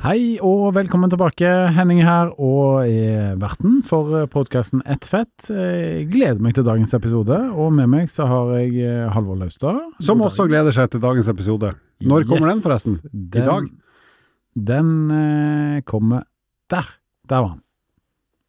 Hei 0.00 0.38
og 0.40 0.70
velkommen 0.72 1.10
tilbake. 1.12 1.48
Henning 1.76 1.98
her 2.06 2.30
og 2.40 2.86
er 2.88 3.34
verten 3.40 3.80
for 3.84 4.24
podkasten 4.32 4.80
Ett 4.88 5.04
fett. 5.08 5.50
Jeg 5.52 6.06
gleder 6.12 6.40
meg 6.40 6.54
til 6.56 6.64
dagens 6.64 6.94
episode, 6.96 7.36
og 7.52 7.74
med 7.76 7.90
meg 7.92 8.08
så 8.12 8.24
har 8.30 8.54
jeg 8.62 8.78
eh, 8.80 9.10
Halvor 9.12 9.36
Laustad. 9.42 9.82
Som 10.00 10.22
også 10.24 10.46
gleder 10.48 10.72
seg 10.76 10.88
til 10.94 11.02
dagens 11.04 11.28
episode. 11.32 11.74
Når 12.00 12.24
kommer 12.30 12.48
Yes. 12.48 12.54
den, 12.54 12.62
forresten? 12.64 12.96
Den, 13.12 13.50
dag? 13.50 13.68
Den 14.70 14.94
eh, 15.18 15.82
kommer 15.84 16.24
der. 16.72 16.88
Der 17.28 17.44
var 17.44 17.52
han. 17.58 17.60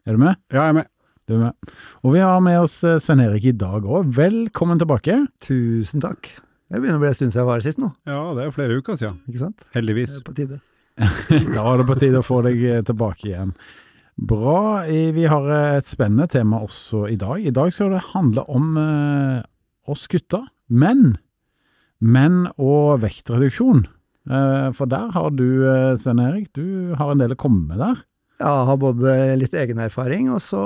Er 0.08 0.16
du 0.16 0.22
med? 0.24 0.40
Ja, 0.50 0.62
jeg 0.64 0.72
er 0.72 0.78
med. 0.80 0.90
Du 1.28 1.36
er 1.36 1.44
med. 1.44 1.74
Og 2.02 2.16
vi 2.16 2.24
har 2.24 2.40
med 2.48 2.62
oss 2.64 2.78
eh, 2.88 2.96
Sven 3.04 3.20
Erik 3.28 3.44
i 3.52 3.52
dag 3.52 3.84
òg. 3.84 4.08
Velkommen 4.16 4.80
tilbake. 4.80 5.20
Tusen 5.44 6.00
takk. 6.02 6.32
Det 6.72 6.80
begynner 6.80 6.96
å 6.96 7.04
bli 7.04 7.12
en 7.12 7.16
stund 7.20 7.34
siden 7.36 7.42
jeg 7.44 7.50
var 7.52 7.60
her 7.60 7.68
sist 7.68 7.78
nå, 7.82 7.92
Ja, 8.08 8.22
det 8.32 8.46
er 8.48 8.54
flere 8.56 8.80
uker 8.80 8.96
siden. 8.96 9.20
ikke 9.28 9.42
sant? 9.44 9.58
Det 9.68 9.74
Heldigvis. 9.76 10.16
er 10.16 10.24
på 10.24 10.32
tide. 10.40 10.62
Da 11.54 11.62
var 11.64 11.80
det 11.80 11.88
på 11.88 11.96
tide 12.00 12.20
å 12.20 12.26
få 12.26 12.42
deg 12.46 12.60
eh, 12.68 12.82
tilbake 12.86 13.30
igjen. 13.30 13.54
Bra. 14.16 14.84
Vi 14.86 15.24
har 15.26 15.48
eh, 15.48 15.78
et 15.80 15.88
spennende 15.88 16.28
tema 16.30 16.60
også 16.62 17.06
i 17.10 17.16
dag. 17.20 17.40
I 17.40 17.54
dag 17.54 17.72
skal 17.72 17.94
det 17.94 18.04
handle 18.12 18.44
om 18.52 18.76
eh, 18.78 19.40
oss 19.88 20.06
gutter. 20.10 20.44
Menn. 20.68 21.16
Menn 22.02 22.46
og 22.58 23.02
vektreduksjon. 23.02 23.86
Eh, 24.28 24.68
for 24.76 24.90
der 24.90 25.10
har 25.16 25.32
du, 25.34 25.46
Sven 25.98 26.22
Erik, 26.22 26.52
du 26.54 26.94
har 26.98 27.12
en 27.12 27.22
del 27.22 27.34
å 27.34 27.40
komme 27.40 27.64
med 27.72 27.80
der. 27.82 28.04
Ja, 28.42 28.50
jeg 28.50 28.68
har 28.72 28.78
både 28.82 29.16
litt 29.38 29.52
egen 29.54 29.78
erfaring 29.84 30.30
og 30.34 30.40
så 30.42 30.62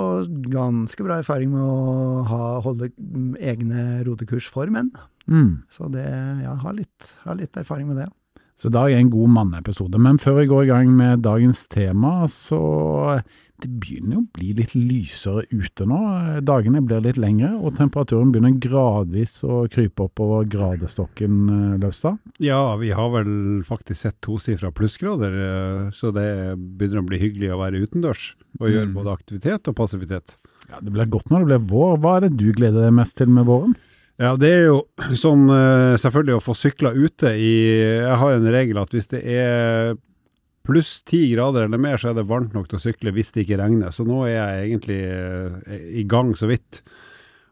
ganske 0.49 1.05
bra 1.05 1.19
erfaring 1.21 1.51
med 1.53 1.61
å 1.61 2.23
ha, 2.25 2.45
holde 2.65 2.89
egne 3.37 4.01
rodekurs 4.07 4.49
for 4.49 4.71
menn. 4.73 4.89
Mm. 5.29 5.67
Så 5.75 5.91
det, 5.93 6.07
ja, 6.43 6.55
har 6.63 6.77
litt, 6.77 7.11
har 7.27 7.37
litt 7.37 7.59
erfaring 7.61 7.91
med 7.91 8.01
det. 8.01 8.09
Så 8.57 8.71
i 8.71 8.73
dag 8.73 8.93
er 8.93 9.03
en 9.03 9.11
god 9.13 9.29
manneepisode. 9.37 9.99
Men 10.01 10.17
før 10.23 10.39
vi 10.41 10.47
går 10.49 10.63
i 10.65 10.71
gang 10.71 10.93
med 10.97 11.21
dagens 11.27 11.67
tema, 11.69 12.23
så 12.33 13.21
det 13.61 13.69
begynner 13.81 14.19
å 14.21 14.27
bli 14.37 14.51
litt 14.57 14.73
lysere 14.77 15.45
ute 15.53 15.85
nå. 15.89 15.99
Dagene 16.45 16.81
blir 16.85 17.01
litt 17.05 17.17
lengre, 17.21 17.55
og 17.57 17.77
temperaturen 17.77 18.33
begynner 18.33 18.57
gradvis 18.61 19.39
å 19.45 19.63
krype 19.73 20.05
oppover 20.09 20.49
gradestokken, 20.53 21.37
eh, 21.53 21.79
Løvstad. 21.81 22.19
Ja, 22.41 22.77
vi 22.81 22.91
har 22.97 23.11
vel 23.15 23.63
faktisk 23.65 24.01
sett 24.07 24.21
tosifra 24.25 24.73
plussgrader, 24.73 25.37
eh, 25.37 25.91
så 25.97 26.13
det 26.13 26.57
begynner 26.57 27.01
å 27.05 27.09
bli 27.09 27.19
hyggelig 27.21 27.53
å 27.53 27.61
være 27.61 27.81
utendørs 27.85 28.35
og 28.61 28.69
gjøre 28.69 28.89
Mm. 28.89 28.95
både 28.95 29.17
aktivitet 29.19 29.69
og 29.69 29.77
passivitet. 29.77 30.37
Ja, 30.69 30.81
det 30.81 30.93
blir 30.93 31.07
godt 31.07 31.29
når 31.31 31.45
det 31.45 31.47
blir 31.47 31.69
vår. 31.71 31.99
Hva 32.01 32.17
er 32.17 32.21
det 32.29 32.37
du 32.39 32.53
gleder 32.53 32.83
deg 32.89 32.93
mest 32.93 33.17
til 33.17 33.29
med 33.29 33.47
våren? 33.47 33.77
Ja, 34.17 34.33
det 34.41 34.49
er 34.49 34.63
jo 34.71 34.79
sånn 35.19 35.45
eh, 35.53 35.95
selvfølgelig 36.01 36.39
å 36.39 36.45
få 36.45 36.55
sykla 36.57 36.95
ute 36.97 37.35
i 37.37 37.53
Jeg 37.77 38.21
har 38.23 38.37
en 38.37 38.49
regel 38.55 38.81
at 38.81 38.95
hvis 38.95 39.11
det 39.11 39.21
er 39.29 39.97
pluss 40.67 41.03
ti 41.07 41.21
grader 41.35 41.67
eller 41.67 41.79
mer, 41.79 42.01
så 42.01 42.11
er 42.11 42.17
det 42.17 42.27
varmt 42.27 42.57
nok 42.57 42.71
til 42.71 42.79
å 42.79 42.83
sykle 42.83 43.13
hvis 43.15 43.35
det 43.35 43.45
ikke 43.45 43.61
regner. 43.61 43.93
Så 43.95 44.07
nå 44.09 44.25
er 44.27 44.39
jeg 44.39 44.65
egentlig 44.71 44.99
eh, 45.05 45.85
i 46.01 46.07
gang 46.09 46.33
så 46.39 46.49
vidt. 46.51 46.81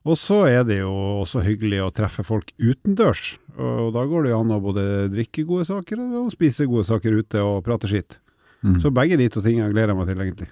Og 0.04 0.18
så 0.20 0.42
er 0.48 0.66
det 0.68 0.82
jo 0.82 0.92
også 1.22 1.44
hyggelig 1.44 1.78
å 1.84 1.92
treffe 1.94 2.24
folk 2.26 2.50
utendørs. 2.60 3.38
Og 3.56 3.94
da 3.94 4.02
går 4.08 4.26
det 4.26 4.34
jo 4.34 4.40
an 4.42 4.52
å 4.52 4.60
både 4.60 4.84
drikke 5.12 5.46
gode 5.48 5.64
saker 5.68 6.02
og 6.04 6.32
spise 6.34 6.68
gode 6.68 6.84
saker 6.88 7.22
ute 7.22 7.44
og 7.44 7.62
prate 7.64 7.88
skitt. 7.88 8.18
Mm. 8.64 8.80
Så 8.82 8.92
begge 8.92 9.16
de 9.20 9.30
to 9.32 9.40
tingene 9.44 9.70
gleder 9.72 9.94
jeg 9.94 10.00
meg 10.00 10.10
til, 10.10 10.20
egentlig. 10.26 10.50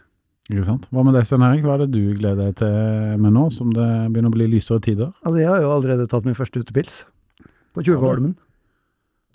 Ikke 0.51 0.65
sant? 0.67 0.89
Hva 0.91 1.05
med 1.07 1.15
deg, 1.15 1.27
Svein 1.29 1.45
Erik? 1.47 1.63
Hva 1.63 1.77
er 1.77 1.85
det 1.85 1.93
du 1.95 2.15
gleder 2.19 2.49
deg 2.49 2.57
til 2.59 3.21
med 3.23 3.35
nå, 3.37 3.45
som 3.55 3.71
det 3.77 3.89
begynner 4.11 4.33
å 4.33 4.35
bli 4.35 4.49
lysere 4.51 4.83
tider? 4.83 5.13
Altså, 5.23 5.39
jeg 5.39 5.51
har 5.53 5.63
jo 5.63 5.71
allerede 5.75 6.09
tatt 6.11 6.27
min 6.27 6.39
første 6.39 6.65
utepils 6.65 7.05
på 7.73 7.85
Tjuvholmen. 7.87 8.35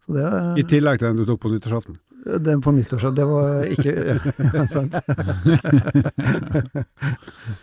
Så 0.08 0.28
I 0.60 0.66
tillegg 0.68 1.00
til 1.00 1.10
den 1.10 1.22
du 1.22 1.26
tok 1.28 1.40
på 1.44 1.52
nyttårsaften. 1.52 1.98
Den 2.44 2.62
på 2.64 2.72
nyttårsdag, 2.76 3.14
det 3.18 3.26
var 3.30 3.64
ikke 3.72 3.94
ja, 4.58 4.66
sant. 4.76 4.96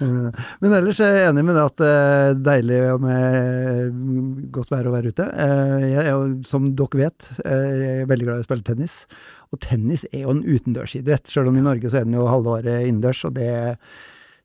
Men 0.01 0.75
ellers 0.79 1.01
er 1.05 1.17
jeg 1.19 1.29
enig 1.31 1.45
med 1.47 1.57
det 1.59 1.65
at 1.69 1.79
det 1.83 1.91
er 1.93 2.39
deilig 2.49 2.81
med 3.05 4.49
godt 4.55 4.73
vær 4.75 4.89
å 4.91 4.95
være 4.95 5.13
ute. 5.15 5.27
Eh, 5.31 5.87
Jeg 5.93 6.03
er 6.07 6.11
jo, 6.13 6.25
som 6.49 6.71
dere 6.79 7.03
vet, 7.05 7.29
eh, 7.45 7.71
jeg 7.85 8.03
er 8.05 8.11
veldig 8.11 8.29
glad 8.29 8.41
i 8.43 8.45
å 8.45 8.49
spille 8.49 8.67
tennis. 8.67 8.99
Og 9.55 9.61
tennis 9.63 10.03
er 10.11 10.25
jo 10.25 10.35
en 10.35 10.43
utendørsidrett, 10.43 11.29
selv 11.31 11.53
om 11.53 11.57
i 11.61 11.65
Norge 11.65 11.91
så 11.91 12.01
er 12.01 12.09
den 12.09 12.17
jo 12.19 12.27
halve 12.31 12.57
året 12.59 12.89
innendørs. 12.89 13.25
Og 13.29 13.37
det 13.37 13.49
er 13.55 13.79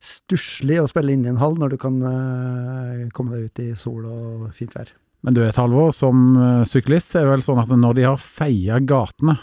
stusslig 0.00 0.78
å 0.80 0.88
spille 0.88 1.12
inne 1.12 1.28
i 1.28 1.32
en 1.34 1.40
hall 1.42 1.58
når 1.60 1.74
du 1.74 1.78
kan 1.82 1.98
eh, 2.08 3.06
komme 3.16 3.36
deg 3.36 3.50
ut 3.50 3.64
i 3.66 3.70
sol 3.78 4.06
og 4.08 4.50
fint 4.56 4.72
vær. 4.76 4.92
Men 5.20 5.34
du 5.36 5.42
vet, 5.42 5.58
Halvor, 5.60 5.90
som 5.92 6.30
eh, 6.40 6.62
syklist 6.68 7.12
er 7.18 7.26
det 7.26 7.34
vel 7.34 7.42
sånn 7.44 7.60
at 7.60 7.72
når 7.76 7.98
de 7.98 8.06
har 8.08 8.20
feia 8.22 8.78
gatene, 8.80 9.34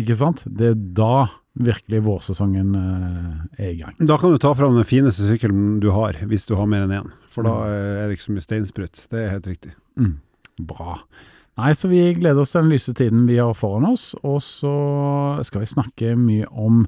ikke 0.00 0.16
sant, 0.18 0.42
det 0.46 0.72
er 0.72 0.78
da 0.96 1.26
virkelig 1.54 2.00
vårsesongen 2.02 2.74
eh, 2.74 3.62
er 3.62 3.68
i 3.70 3.78
gang. 3.78 3.94
Da 4.02 4.16
kan 4.18 4.34
du 4.34 4.40
ta 4.42 4.50
fram 4.58 4.74
den 4.74 4.88
fineste 4.88 5.28
sykkelen 5.28 5.78
du 5.82 5.92
har, 5.94 6.18
hvis 6.26 6.48
du 6.50 6.56
har 6.58 6.66
mer 6.70 6.86
enn 6.86 6.96
én. 6.96 7.12
For 7.30 7.46
da 7.46 7.60
eh, 7.68 8.02
er 8.02 8.08
det 8.08 8.18
ikke 8.18 8.26
så 8.26 8.34
mye 8.34 8.46
steinsprut. 8.48 9.06
Det 9.12 9.22
er 9.22 9.32
helt 9.36 9.48
riktig. 9.52 9.74
Mm. 10.00 10.16
Bra. 10.66 10.98
Nei, 11.60 11.70
så 11.78 11.86
vi 11.90 12.02
gleder 12.16 12.42
oss 12.42 12.54
til 12.54 12.64
den 12.64 12.74
lyse 12.74 12.94
tiden 12.98 13.28
vi 13.28 13.38
har 13.38 13.54
foran 13.54 13.86
oss, 13.92 14.12
og 14.26 14.40
så 14.42 14.74
skal 15.46 15.62
vi 15.62 15.70
snakke 15.70 16.16
mye 16.18 16.50
om 16.50 16.82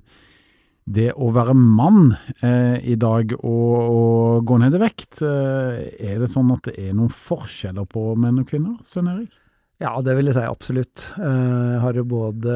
det 0.87 1.13
å 1.15 1.33
være 1.35 1.55
mann 1.59 2.13
eh, 2.47 2.79
i 2.87 2.95
dag 2.99 3.35
og, 3.39 3.75
og 3.77 4.47
gå 4.47 4.59
ned 4.63 4.75
i 4.75 4.83
vekt. 4.83 5.23
Eh, 5.23 5.87
er 6.11 6.19
det 6.23 6.31
sånn 6.35 6.51
at 6.55 6.67
det 6.67 6.77
er 6.83 6.95
noen 6.95 7.11
forskjeller 7.11 7.87
på 7.91 8.13
menn 8.19 8.43
og 8.43 8.51
kvinner, 8.51 8.79
Svein 8.87 9.11
Erik? 9.15 9.35
Ja, 9.83 9.91
det 10.01 10.15
vil 10.17 10.31
jeg 10.31 10.37
si 10.39 10.43
absolutt. 10.49 11.03
Eh, 11.21 11.73
Jeg 11.75 11.81
har 11.83 11.99
jo 11.99 12.05
både 12.09 12.55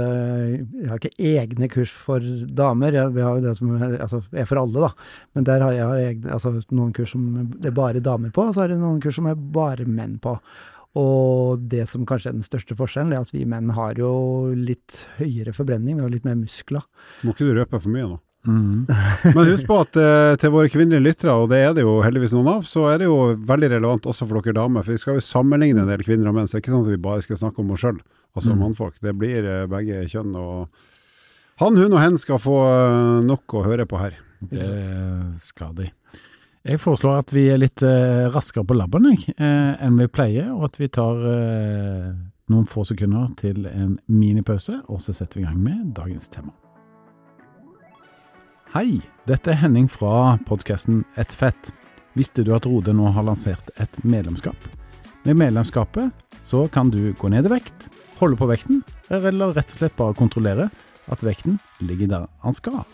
Jeg 0.80 0.88
har 0.88 1.00
ikke 1.02 1.28
egne 1.34 1.68
kurs 1.68 1.90
for 1.92 2.24
damer, 2.56 2.96
jeg, 2.96 3.12
vi 3.12 3.20
har 3.20 3.36
jo 3.36 3.44
det 3.44 3.52
som 3.58 3.74
er, 3.76 3.98
altså, 4.00 4.22
er 4.32 4.48
for 4.48 4.62
alle, 4.62 4.86
da. 4.86 4.90
Men 5.36 5.44
der 5.44 5.60
har 5.66 5.72
jeg 5.76 5.84
har 5.90 6.00
egne, 6.06 6.32
altså, 6.32 6.54
noen 6.72 6.94
kurs 6.96 7.12
som 7.12 7.26
det 7.60 7.68
er 7.72 7.76
bare 7.76 8.00
damer 8.00 8.32
på, 8.32 8.46
og 8.48 8.54
så 8.56 8.64
har 8.64 8.72
jeg 8.72 8.80
noen 8.80 9.02
kurs 9.04 9.18
som 9.20 9.28
er 9.28 9.36
bare 9.36 9.84
menn 9.84 10.16
på. 10.22 10.38
Og 10.98 11.60
det 11.70 11.84
som 11.86 12.06
kanskje 12.08 12.32
er 12.32 12.38
den 12.40 12.46
største 12.46 12.74
forskjellen, 12.74 13.12
er 13.14 13.20
at 13.22 13.30
vi 13.36 13.44
menn 13.46 13.68
har 13.76 14.00
jo 14.00 14.50
litt 14.56 15.04
høyere 15.20 15.52
forbrenning, 15.54 16.00
vi 16.00 16.02
har 16.08 16.10
litt 16.16 16.24
mer 16.26 16.40
muskler. 16.40 16.82
Må 17.22 17.36
ikke 17.36 17.46
du 17.46 17.54
røpe 17.60 17.78
for 17.78 17.92
mye 17.92 18.08
nå. 18.08 18.18
Mm. 18.48 18.86
Men 19.34 19.48
husk 19.50 19.66
på 19.68 19.76
at 19.82 19.96
eh, 20.00 20.34
til 20.40 20.52
våre 20.54 20.70
kvinnelige 20.72 21.04
lyttere, 21.04 21.34
og 21.36 21.50
det 21.52 21.58
er 21.60 21.74
det 21.76 21.82
jo 21.84 21.98
heldigvis 22.00 22.32
noen 22.32 22.48
av, 22.54 22.62
så 22.64 22.86
er 22.88 23.02
det 23.02 23.08
jo 23.10 23.18
veldig 23.36 23.68
relevant 23.74 24.06
også 24.08 24.24
for 24.30 24.40
dere 24.40 24.56
damer. 24.56 24.86
For 24.86 24.94
vi 24.96 25.02
skal 25.02 25.18
jo 25.18 25.24
sammenligne 25.26 25.82
en 25.84 25.90
del 25.92 26.04
kvinner 26.06 26.30
og 26.30 26.38
menn, 26.38 26.48
så 26.48 26.56
det 26.56 26.62
er 26.62 26.64
ikke 26.64 26.72
sånn 26.76 26.86
at 26.86 26.94
vi 26.94 27.02
bare 27.04 27.26
skal 27.26 27.40
snakke 27.42 27.60
om 27.60 27.74
oss 27.76 27.84
sjøl, 27.84 28.00
altså 28.34 28.54
Mm. 28.54 28.62
mannfolk. 28.64 28.96
Det 29.04 29.12
blir 29.20 29.44
eh, 29.44 29.66
begge 29.68 30.06
kjønn. 30.08 30.32
og 30.40 30.68
Han, 31.60 31.76
hun 31.76 31.92
og 31.92 32.00
hen 32.00 32.16
skal 32.18 32.38
få 32.40 32.56
eh, 32.64 33.20
nok 33.28 33.58
å 33.60 33.64
høre 33.66 33.84
på 33.86 34.00
her. 34.00 34.16
Det 34.40 34.70
skal 35.44 35.74
de. 35.76 35.90
Jeg 36.64 36.80
foreslår 36.80 37.18
at 37.20 37.30
vi 37.32 37.46
er 37.52 37.60
litt 37.60 37.82
eh, 37.84 38.24
raskere 38.32 38.64
på 38.68 38.76
labben 38.76 39.06
eh, 39.12 39.76
enn 39.84 39.96
vi 40.00 40.06
pleier, 40.08 40.48
og 40.56 40.64
at 40.70 40.80
vi 40.80 40.88
tar 40.88 41.20
eh, 41.28 42.08
noen 42.48 42.66
få 42.68 42.84
sekunder 42.88 43.28
til 43.36 43.66
en 43.68 43.98
minipause, 44.08 44.80
og 44.88 45.00
så 45.04 45.12
setter 45.12 45.40
vi 45.40 45.44
i 45.44 45.48
gang 45.48 45.60
med 45.60 45.92
dagens 45.96 46.28
tema. 46.32 46.52
Hei, 48.70 49.00
dette 49.26 49.50
er 49.50 49.56
Henning 49.64 49.88
fra 49.90 50.36
podkasten 50.46 51.00
Et 51.18 51.32
fett. 51.34 51.72
Visste 52.14 52.44
du 52.46 52.52
at 52.54 52.68
Rode 52.70 52.92
nå 52.94 53.08
har 53.10 53.24
lansert 53.26 53.72
et 53.82 53.96
medlemskap? 54.06 54.54
Med 55.26 55.40
medlemskapet 55.40 56.12
så 56.46 56.60
kan 56.70 56.92
du 56.94 57.10
gå 57.18 57.30
ned 57.34 57.48
i 57.48 57.50
vekt, 57.50 57.88
holde 58.20 58.38
på 58.38 58.46
vekten, 58.46 58.84
eller 59.10 59.56
rett 59.56 59.74
og 59.74 59.80
slett 59.80 59.96
bare 59.98 60.14
kontrollere 60.14 60.68
at 61.10 61.26
vekten 61.26 61.58
ligger 61.82 62.12
der 62.12 62.30
han 62.46 62.54
skal. 62.54 62.84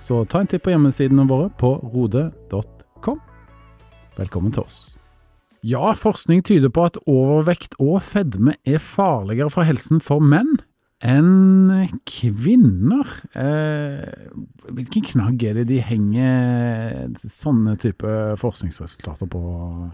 Så 0.00 0.22
ta 0.24 0.40
en 0.40 0.48
titt 0.48 0.64
på 0.64 0.72
hjemmesidene 0.72 1.28
våre 1.28 1.52
på 1.60 1.74
rode.com. 1.92 3.20
Velkommen 4.16 4.56
til 4.56 4.64
oss. 4.64 4.80
Ja, 5.60 5.92
forskning 5.92 6.40
tyder 6.40 6.72
på 6.72 6.88
at 6.88 6.96
overvekt 7.04 7.76
og 7.76 8.00
fedme 8.00 8.56
er 8.64 8.80
farligere 8.80 9.52
for 9.52 9.68
helsen 9.68 10.00
for 10.00 10.24
menn 10.24 10.56
enn 11.02 11.88
kvinner. 12.06 13.08
Eh, 13.34 14.30
hvilken 14.70 15.06
knagg 15.10 15.42
er 15.48 15.58
det 15.58 15.66
de 15.72 15.80
henger 15.82 17.10
sånne 17.26 17.74
type 17.82 18.12
forskningsresultater 18.40 19.26
på, 19.32 19.40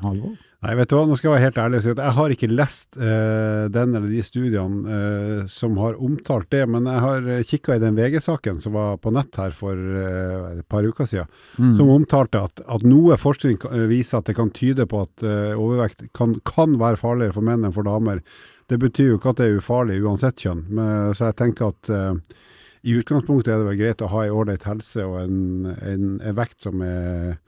Halvor? 0.04 0.36
Nei, 0.58 0.72
vet 0.74 0.90
du 0.90 0.96
hva, 0.96 1.04
nå 1.06 1.14
skal 1.14 1.28
jeg 1.28 1.34
være 1.36 1.44
helt 1.44 1.58
ærlig 1.62 1.78
og 1.78 1.82
si 1.84 1.90
at 1.92 2.00
jeg 2.02 2.14
har 2.16 2.32
ikke 2.34 2.48
lest 2.50 2.96
eh, 2.98 3.66
den 3.70 3.92
eller 3.94 4.08
de 4.10 4.24
studiene 4.26 4.96
eh, 4.96 5.42
som 5.54 5.76
har 5.78 6.00
omtalt 6.02 6.48
det, 6.50 6.64
men 6.66 6.88
jeg 6.90 7.04
har 7.04 7.28
uh, 7.30 7.44
kikka 7.46 7.76
i 7.76 7.82
den 7.84 7.94
VG-saken 7.94 8.58
som 8.64 8.74
var 8.74 8.98
på 8.98 9.12
nett 9.14 9.38
her 9.38 9.54
for 9.54 9.78
eh, 9.78 10.58
et 10.58 10.66
par 10.68 10.82
uker 10.82 11.06
siden, 11.06 11.30
Mm. 11.58 11.72
som 11.78 11.88
omtalte 11.90 12.42
at, 12.42 12.60
at 12.70 12.82
noe 12.86 13.16
forskning 13.18 13.56
eh, 13.70 13.86
viser 13.90 14.18
at 14.18 14.26
det 14.28 14.34
kan 14.38 14.50
tyde 14.54 14.84
på 14.90 15.04
at 15.06 15.22
eh, 15.26 15.54
overvekt 15.54 16.04
kan, 16.14 16.34
kan 16.46 16.74
være 16.78 16.98
farligere 17.00 17.34
for 17.38 17.46
menn 17.46 17.62
enn 17.66 17.74
for 17.74 17.86
damer. 17.86 18.20
Det 18.68 18.78
betyr 18.80 19.12
jo 19.12 19.18
ikke 19.18 19.32
at 19.32 19.40
det 19.40 19.48
er 19.48 19.58
ufarlig 19.58 19.98
uansett 20.04 20.44
kjønn, 20.44 20.66
men, 20.76 21.14
så 21.16 21.30
jeg 21.30 21.38
tenker 21.40 21.70
at 21.72 21.90
uh, 21.92 22.40
i 22.84 22.96
utgangspunktet 23.00 23.52
er 23.52 23.62
det 23.62 23.68
vel 23.70 23.78
greit 23.80 24.04
å 24.04 24.10
ha 24.12 24.24
ei 24.24 24.32
ålreit 24.34 24.66
helse 24.68 25.04
og 25.04 25.22
en, 25.22 25.38
en, 25.72 26.10
en, 26.20 26.36
vekt 26.36 26.68
som 26.68 26.82
er 26.84 27.38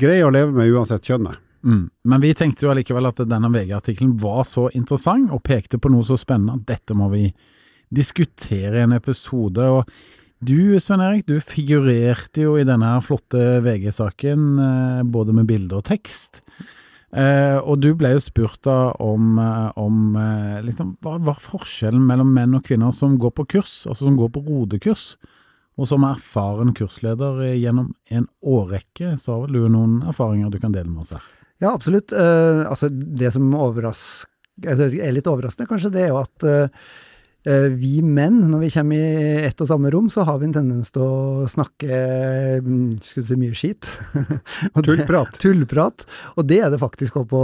grei 0.00 0.20
å 0.24 0.32
leve 0.32 0.54
med 0.56 0.70
uansett 0.72 1.08
kjønnet. 1.08 1.40
Mm. 1.66 1.82
Men 2.08 2.22
vi 2.22 2.32
tenkte 2.36 2.64
jo 2.64 2.70
allikevel 2.72 3.10
at 3.10 3.20
denne 3.28 3.50
VG-artikkelen 3.52 4.14
var 4.20 4.46
så 4.48 4.68
interessant 4.76 5.32
og 5.34 5.42
pekte 5.44 5.80
på 5.80 5.90
noe 5.92 6.06
så 6.06 6.16
spennende 6.20 6.56
at 6.56 6.68
dette 6.70 6.96
må 6.96 7.10
vi 7.12 7.26
diskutere 7.90 8.78
i 8.78 8.86
en 8.86 8.96
episode. 8.96 9.60
og 9.60 9.88
du 10.40 10.80
Svein 10.80 11.02
Erik, 11.04 11.26
du 11.28 11.36
figurerte 11.44 12.46
jo 12.46 12.54
i 12.56 12.64
denne 12.64 12.94
flotte 13.04 13.58
VG-saken, 13.60 14.44
eh, 14.64 15.02
både 15.04 15.34
med 15.36 15.50
bilde 15.50 15.76
og 15.76 15.84
tekst. 15.84 16.40
Eh, 17.10 17.58
og 17.58 17.80
du 17.82 17.90
ble 17.98 18.12
jo 18.14 18.22
spurt 18.22 18.60
da 18.62 18.92
om, 19.02 19.34
eh, 19.42 19.70
om 19.82 20.14
eh, 20.14 20.60
liksom, 20.62 20.94
hva 21.02 21.16
var 21.26 21.40
forskjellen 21.42 22.04
mellom 22.06 22.30
menn 22.36 22.54
og 22.54 22.64
kvinner 22.68 22.94
som 22.94 23.16
går 23.18 23.34
på 23.34 23.48
kurs, 23.56 23.82
altså 23.90 24.06
som 24.06 24.18
går 24.18 24.30
på 24.36 24.44
rodekurs, 24.46 25.16
og 25.80 25.88
som 25.90 26.04
er 26.06 26.14
erfaren 26.14 26.70
kursleder 26.76 27.42
gjennom 27.56 27.92
en 28.14 28.28
årrekke. 28.46 29.16
Så 29.18 29.34
har 29.34 29.44
vel 29.46 29.58
du 29.58 29.68
noen 29.74 30.00
erfaringer 30.06 30.52
du 30.52 30.60
kan 30.62 30.74
dele 30.76 30.90
med 30.90 31.02
oss 31.02 31.14
her? 31.16 31.28
Ja, 31.60 31.74
absolutt. 31.74 32.12
Eh, 32.12 32.62
altså, 32.68 32.90
det 32.90 33.32
som 33.34 33.50
er 33.50 35.14
litt 35.16 35.30
overraskende, 35.30 35.68
kanskje, 35.70 35.92
det 35.94 36.06
er 36.06 36.12
jo 36.12 36.20
at 36.22 36.46
Eh, 36.46 36.68
vi 37.40 38.02
menn, 38.04 38.42
når 38.50 38.60
vi 38.66 38.70
kommer 38.74 39.00
i 39.00 39.44
ett 39.46 39.60
og 39.64 39.68
samme 39.70 39.90
rom, 39.92 40.10
så 40.12 40.26
har 40.28 40.40
vi 40.40 40.48
en 40.48 40.56
tendens 40.58 40.90
til 40.92 41.04
å 41.04 41.46
snakke 41.48 42.00
mm, 42.60 43.00
skulle 43.06 43.26
si 43.26 43.38
mye 43.40 43.56
skit. 43.56 43.88
tullprat. 44.86 45.38
tullprat. 45.40 46.04
Og 46.36 46.46
det 46.48 46.60
er 46.64 46.72
det 46.72 46.80
faktisk 46.82 47.16
òg 47.20 47.28
på, 47.30 47.42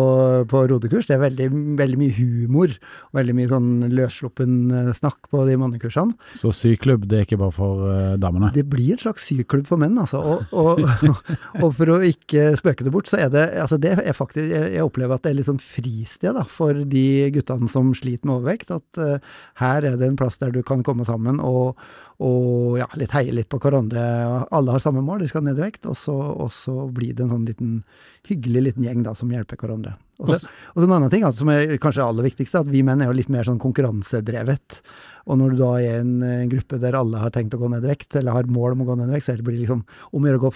på 0.51 0.63
rodekurs. 0.71 1.09
Det 1.09 1.17
er 1.17 1.23
veldig, 1.23 1.49
veldig, 1.79 2.01
mye 2.01 2.17
humor 2.17 2.75
og 2.77 3.21
veldig 3.21 3.37
mye 3.39 3.51
sånn 3.51 3.71
løssluppen 3.97 4.59
eh, 4.71 4.93
snakk 4.97 5.31
på 5.33 5.47
de 5.49 5.57
mannekursene. 5.61 6.17
Så 6.37 6.53
syklubb, 6.57 7.07
det 7.09 7.21
er 7.21 7.27
ikke 7.29 7.41
bare 7.41 7.57
for 7.57 7.87
uh, 7.89 8.15
damene? 8.21 8.53
Det 8.55 8.67
blir 8.69 8.95
en 8.97 9.03
slags 9.07 9.27
syklubb 9.31 9.67
for 9.69 9.81
menn, 9.81 9.97
altså. 10.03 10.21
Og, 10.21 10.53
og, 10.53 10.85
og, 11.63 11.69
for 11.79 11.95
å 11.97 12.01
ikke 12.07 12.51
spøke 12.61 12.87
det 12.87 12.93
bort, 12.95 13.11
så 13.11 13.21
er 13.25 13.33
det 13.33 13.47
altså 13.63 13.79
det 13.81 13.95
er 13.97 14.17
faktisk 14.17 14.51
Jeg 14.51 14.85
opplever 14.85 15.17
at 15.17 15.25
det 15.25 15.33
er 15.33 15.39
litt 15.39 15.49
sånn 15.49 15.63
fristed 15.63 16.37
da, 16.37 16.45
for 16.51 16.85
de 16.87 17.07
guttene 17.35 17.71
som 17.71 17.93
sliter 17.97 18.29
med 18.29 18.39
overvekt. 18.39 18.73
At 18.77 19.01
uh, 19.01 19.37
her 19.87 19.97
er 19.97 20.01
det 20.01 20.11
en 20.11 20.19
plass 20.19 20.41
der 20.43 20.53
du 20.55 20.61
kan 20.67 20.83
komme 20.87 21.07
sammen 21.09 21.39
og, 21.43 21.79
og 22.23 22.79
ja, 22.81 22.89
litt 22.99 23.15
heie 23.17 23.35
litt 23.35 23.49
på 23.53 23.61
hverandre. 23.63 24.03
Alle 24.55 24.75
har 24.75 24.83
samme 24.83 25.05
mål, 25.05 25.23
de 25.23 25.31
skal 25.31 25.45
ned 25.47 25.61
i 25.61 25.67
vekt, 25.67 25.87
og 25.89 25.97
så, 26.01 26.15
og 26.15 26.51
så 26.55 26.89
blir 26.93 27.15
det 27.17 27.27
en 27.27 27.35
sånn 27.35 27.49
liten 27.49 27.79
hyggelig 28.27 28.63
liten 28.71 28.87
gjeng 28.87 29.05
da, 29.07 29.15
som 29.17 29.31
hjelper 29.33 29.61
hverandre. 29.61 29.95
Og 30.23 30.33
så, 30.33 30.49
en 30.81 30.95
annen 30.97 31.13
ting 31.13 31.27
altså, 31.27 31.45
som 31.45 31.53
er 31.53 31.77
kanskje 31.83 32.07
aller 32.07 32.27
viktigste, 32.27 32.63
at 32.65 32.71
vi 32.73 32.83
menn 32.87 33.03
er 33.05 33.11
jo 33.11 33.19
litt 33.19 33.31
mer 33.33 33.47
sånn 33.47 33.61
konkurransedrevet. 33.63 34.81
Og 35.27 35.41
når 35.41 35.53
du 35.53 35.61
da 35.61 35.71
er 35.77 35.85
i 35.85 36.01
en, 36.01 36.17
en 36.25 36.51
gruppe 36.51 36.81
der 36.83 36.97
alle 36.97 37.21
har 37.21 37.35
tenkt 37.35 37.55
å 37.57 37.61
gå 37.61 37.71
ned 37.73 37.85
i 37.85 37.93
vekt, 37.93 38.17
eller 38.17 38.37
har 38.37 38.49
mål 38.51 38.77
om 38.77 38.85
å 38.87 38.91
gå 38.91 38.99
ned 39.01 39.13
i 39.13 39.17
vekt, 39.19 39.29
så 39.29 39.37
blir 39.41 39.59
det 39.59 39.67
liksom 39.67 39.85
om 39.85 40.25
å 40.25 40.31
gjøre 40.31 40.41
å 40.41 40.47
gå 40.47 40.53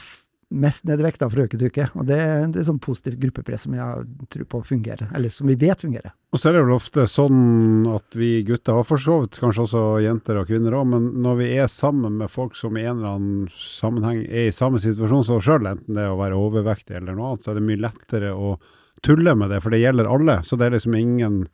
mest 0.51 0.85
ned 0.85 0.99
da, 0.99 1.29
fra 1.31 1.45
uke. 1.47 1.87
Og 1.95 2.07
det, 2.07 2.19
det 2.53 2.61
er 2.61 2.67
sånn 2.67 2.81
positivt 2.83 3.21
gruppepress 3.23 3.67
som 3.67 3.75
jeg 3.77 4.07
tror 4.35 4.49
på 4.51 4.63
fungerer, 4.73 5.11
eller 5.15 5.33
som 5.35 5.51
vi 5.51 5.57
vet 5.59 5.81
fungerer. 5.81 6.13
Og 6.35 6.41
så 6.41 6.51
er 6.51 6.57
det 6.57 6.65
vel 6.65 6.75
ofte 6.75 7.07
sånn 7.11 7.87
at 7.91 8.19
vi 8.19 8.31
gutter, 8.47 8.79
har 8.79 8.87
for 8.87 9.03
så 9.03 9.21
vidt 9.23 9.39
kanskje 9.43 9.65
også 9.67 9.85
jenter 10.05 10.41
og 10.41 10.51
kvinner 10.51 10.77
òg, 10.79 10.89
men 10.93 11.09
når 11.25 11.41
vi 11.41 11.51
er 11.63 11.71
sammen 11.71 12.19
med 12.21 12.33
folk 12.33 12.59
som 12.59 12.77
i 12.79 12.85
en 12.85 12.99
eller 12.99 13.17
annen 13.17 13.49
sammenheng 13.55 14.25
er 14.27 14.49
i 14.49 14.55
samme 14.55 14.83
situasjon 14.83 15.27
som 15.27 15.39
oss 15.39 15.47
sjøl, 15.47 15.71
enten 15.71 15.99
det 15.99 16.07
er 16.07 16.15
å 16.15 16.21
være 16.21 16.39
overvektig 16.39 16.99
eller 16.99 17.19
noe 17.19 17.33
annet, 17.33 17.47
så 17.47 17.53
er 17.53 17.61
det 17.61 17.67
mye 17.69 17.85
lettere 17.87 18.33
å 18.35 18.57
tulle 19.07 19.37
med 19.39 19.55
det, 19.55 19.63
for 19.65 19.73
det 19.73 19.83
gjelder 19.83 20.11
alle. 20.11 20.41
Så 20.45 20.59
det 20.59 20.69
er 20.69 20.77
liksom 20.77 20.99
ingen 20.99 21.45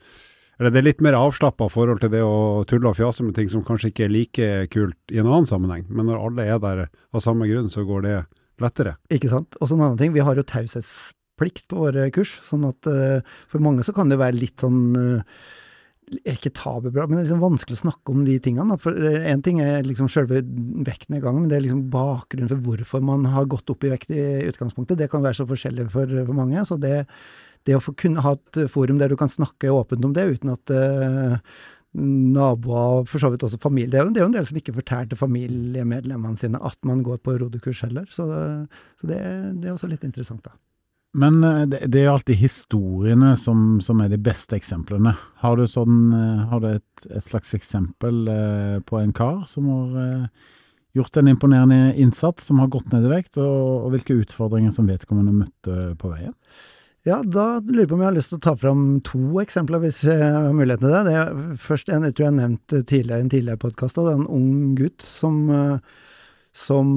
eller 0.56 0.72
det 0.72 0.80
er 0.80 0.86
litt 0.86 1.02
mer 1.04 1.18
avslappa 1.18 1.66
forhold 1.68 2.00
til 2.00 2.08
det 2.14 2.22
å 2.24 2.64
tulle 2.68 2.88
og 2.88 2.96
fjase 2.96 3.20
med 3.26 3.36
ting 3.36 3.50
som 3.52 3.64
kanskje 3.64 3.90
ikke 3.90 4.06
er 4.06 4.12
like 4.14 4.46
kult 4.72 5.12
i 5.12 5.18
en 5.20 5.28
annen 5.28 5.48
sammenheng. 5.48 5.84
Men 5.92 6.08
når 6.08 6.22
alle 6.30 6.46
er 6.48 6.62
der 6.62 6.86
av 6.86 7.20
samme 7.20 7.48
grunn, 7.50 7.68
så 7.68 7.84
går 7.84 8.06
det 8.06 8.14
lettere. 8.62 8.96
Ikke 9.12 9.30
sant. 9.32 9.58
Og 9.60 9.68
så 9.68 9.76
en 9.76 9.84
annen 9.84 10.00
ting, 10.00 10.14
vi 10.14 10.24
har 10.24 10.38
jo 10.38 10.46
taushetsplikt 10.46 11.66
på 11.70 11.84
våre 11.84 12.08
kurs, 12.14 12.38
sånn 12.46 12.66
at 12.68 12.90
uh, 12.90 13.36
for 13.52 13.64
mange 13.64 13.86
så 13.86 13.94
kan 13.96 14.12
det 14.12 14.20
være 14.20 14.38
litt 14.38 14.64
sånn 14.64 14.82
uh, 14.96 15.40
ikke 16.06 16.52
tabubra, 16.54 17.06
men 17.06 17.16
det 17.16 17.24
er 17.24 17.26
liksom 17.26 17.42
vanskelig 17.42 17.76
å 17.80 17.82
snakke 17.82 18.12
om 18.14 18.20
de 18.26 18.36
tingene. 18.42 18.76
For 18.78 18.94
Én 18.94 19.42
ting 19.42 19.58
er 19.62 19.86
liksom 19.86 20.10
selve 20.12 20.42
vektnedgangen, 20.86 21.42
men 21.42 21.50
det 21.50 21.58
er 21.58 21.64
liksom 21.64 21.88
bakgrunnen 21.90 22.50
for 22.52 22.62
hvorfor 22.68 23.02
man 23.02 23.26
har 23.32 23.48
gått 23.50 23.72
opp 23.74 23.86
i 23.86 23.90
vekt 23.90 24.12
i 24.14 24.22
utgangspunktet. 24.46 25.00
Det 25.00 25.10
kan 25.10 25.24
være 25.24 25.40
så 25.40 25.48
forskjellig 25.50 25.88
for, 25.94 26.12
for 26.28 26.38
mange. 26.38 26.62
Så 26.68 26.78
det, 26.78 27.00
det 27.66 27.74
å 27.74 27.96
kunne 27.98 28.22
ha 28.22 28.36
et 28.36 28.60
forum 28.70 29.02
der 29.02 29.10
du 29.10 29.18
kan 29.18 29.32
snakke 29.32 29.72
åpent 29.74 30.06
om 30.06 30.14
det, 30.14 30.28
uten 30.36 30.54
at 30.54 30.74
uh, 30.74 31.58
naboer, 31.96 33.06
for 33.08 33.22
så 33.22 33.30
vidt 33.32 33.44
også 33.46 33.58
familie. 33.62 33.90
Det 33.92 34.20
er, 34.20 34.24
jo, 34.24 34.28
en 34.28 34.36
del 34.36 34.46
som 34.48 34.58
ikke 34.60 34.76
fortalte 34.76 35.18
familiemedlemmene 35.18 36.36
sine 36.40 36.60
at 36.60 36.78
man 36.84 37.02
går 37.06 37.22
på 37.24 37.38
rodekurs 37.40 37.80
heller. 37.86 38.06
Så, 38.12 38.28
det, 38.28 38.80
så 39.00 39.10
det, 39.10 39.20
det, 39.62 39.68
er 39.68 39.74
også 39.74 39.90
litt 39.90 40.04
interessant, 40.04 40.44
da. 40.44 40.56
Men 41.16 41.40
eh, 41.44 41.62
det, 41.72 41.80
det 41.92 42.02
er 42.02 42.10
jo 42.10 42.18
alltid 42.18 42.40
historiene 42.40 43.32
som, 43.40 43.80
som, 43.84 44.02
er 44.04 44.12
de 44.12 44.20
beste 44.20 44.58
eksemplene. 44.58 45.14
Har 45.40 45.56
du, 45.56 45.64
sånn, 45.70 46.12
eh, 46.12 46.44
har 46.50 46.62
du 46.62 46.70
et, 46.74 47.08
et, 47.08 47.24
slags 47.24 47.56
eksempel 47.56 48.26
eh, 48.32 48.76
på 48.84 49.00
en 49.00 49.16
kar 49.16 49.46
som 49.48 49.70
har 49.72 50.28
gjort 50.96 51.16
en 51.20 51.28
imponerende 51.28 51.94
innsats, 52.00 52.46
som 52.48 52.60
har 52.60 52.72
gått 52.72 52.88
ned 52.92 53.04
i 53.04 53.12
vekt, 53.12 53.36
og, 53.40 53.86
og 53.86 53.90
hvilke 53.92 54.16
utfordringer 54.22 54.72
som 54.72 54.88
vedkommende 54.88 55.34
møtte 55.44 55.92
på 56.00 56.12
veien? 56.12 56.36
Ja, 57.06 57.20
da 57.22 57.60
lurer 57.62 57.84
jeg 57.84 57.88
på 57.92 57.94
om 57.94 58.00
jeg 58.02 58.08
har 58.08 58.16
lyst 58.16 58.32
til 58.32 58.40
å 58.40 58.42
ta 58.42 58.52
fram 58.58 58.80
to 59.06 59.20
eksempler, 59.38 59.78
hvis 59.84 60.00
jeg 60.02 60.18
har 60.18 60.48
muligheten 60.50 60.88
til 60.88 60.94
det. 60.96 61.02
det 61.06 61.12
er 61.20 61.52
først 61.62 61.92
en 61.94 62.02
jeg 62.02 62.16
tror 62.16 62.24
jeg 62.24 62.32
har 62.32 62.40
nevnt 62.40 62.74
tidligere 62.74 63.18
i 63.20 63.22
en 63.22 63.30
tidligere 63.30 63.60
podkast. 63.62 64.00
Det 64.00 64.10
er 64.10 64.16
en 64.18 64.32
ung 64.34 64.72
gutt 64.74 65.06
som, 65.06 65.36
eh, 65.54 66.00
som, 66.50 66.88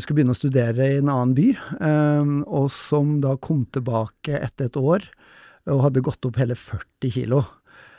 skulle 0.00 0.22
begynne 0.22 0.32
å 0.32 0.38
studere 0.38 0.86
i 0.88 1.02
en 1.02 1.10
annen 1.12 1.34
by, 1.36 1.50
eh, 1.84 2.30
og 2.48 2.70
som 2.72 3.18
da 3.20 3.34
kom 3.36 3.66
tilbake 3.76 4.40
etter 4.40 4.70
et 4.70 4.80
år 4.80 5.04
og 5.68 5.84
hadde 5.84 6.04
gått 6.06 6.24
opp 6.24 6.40
hele 6.40 6.56
40 6.56 7.12
kilo. 7.18 7.44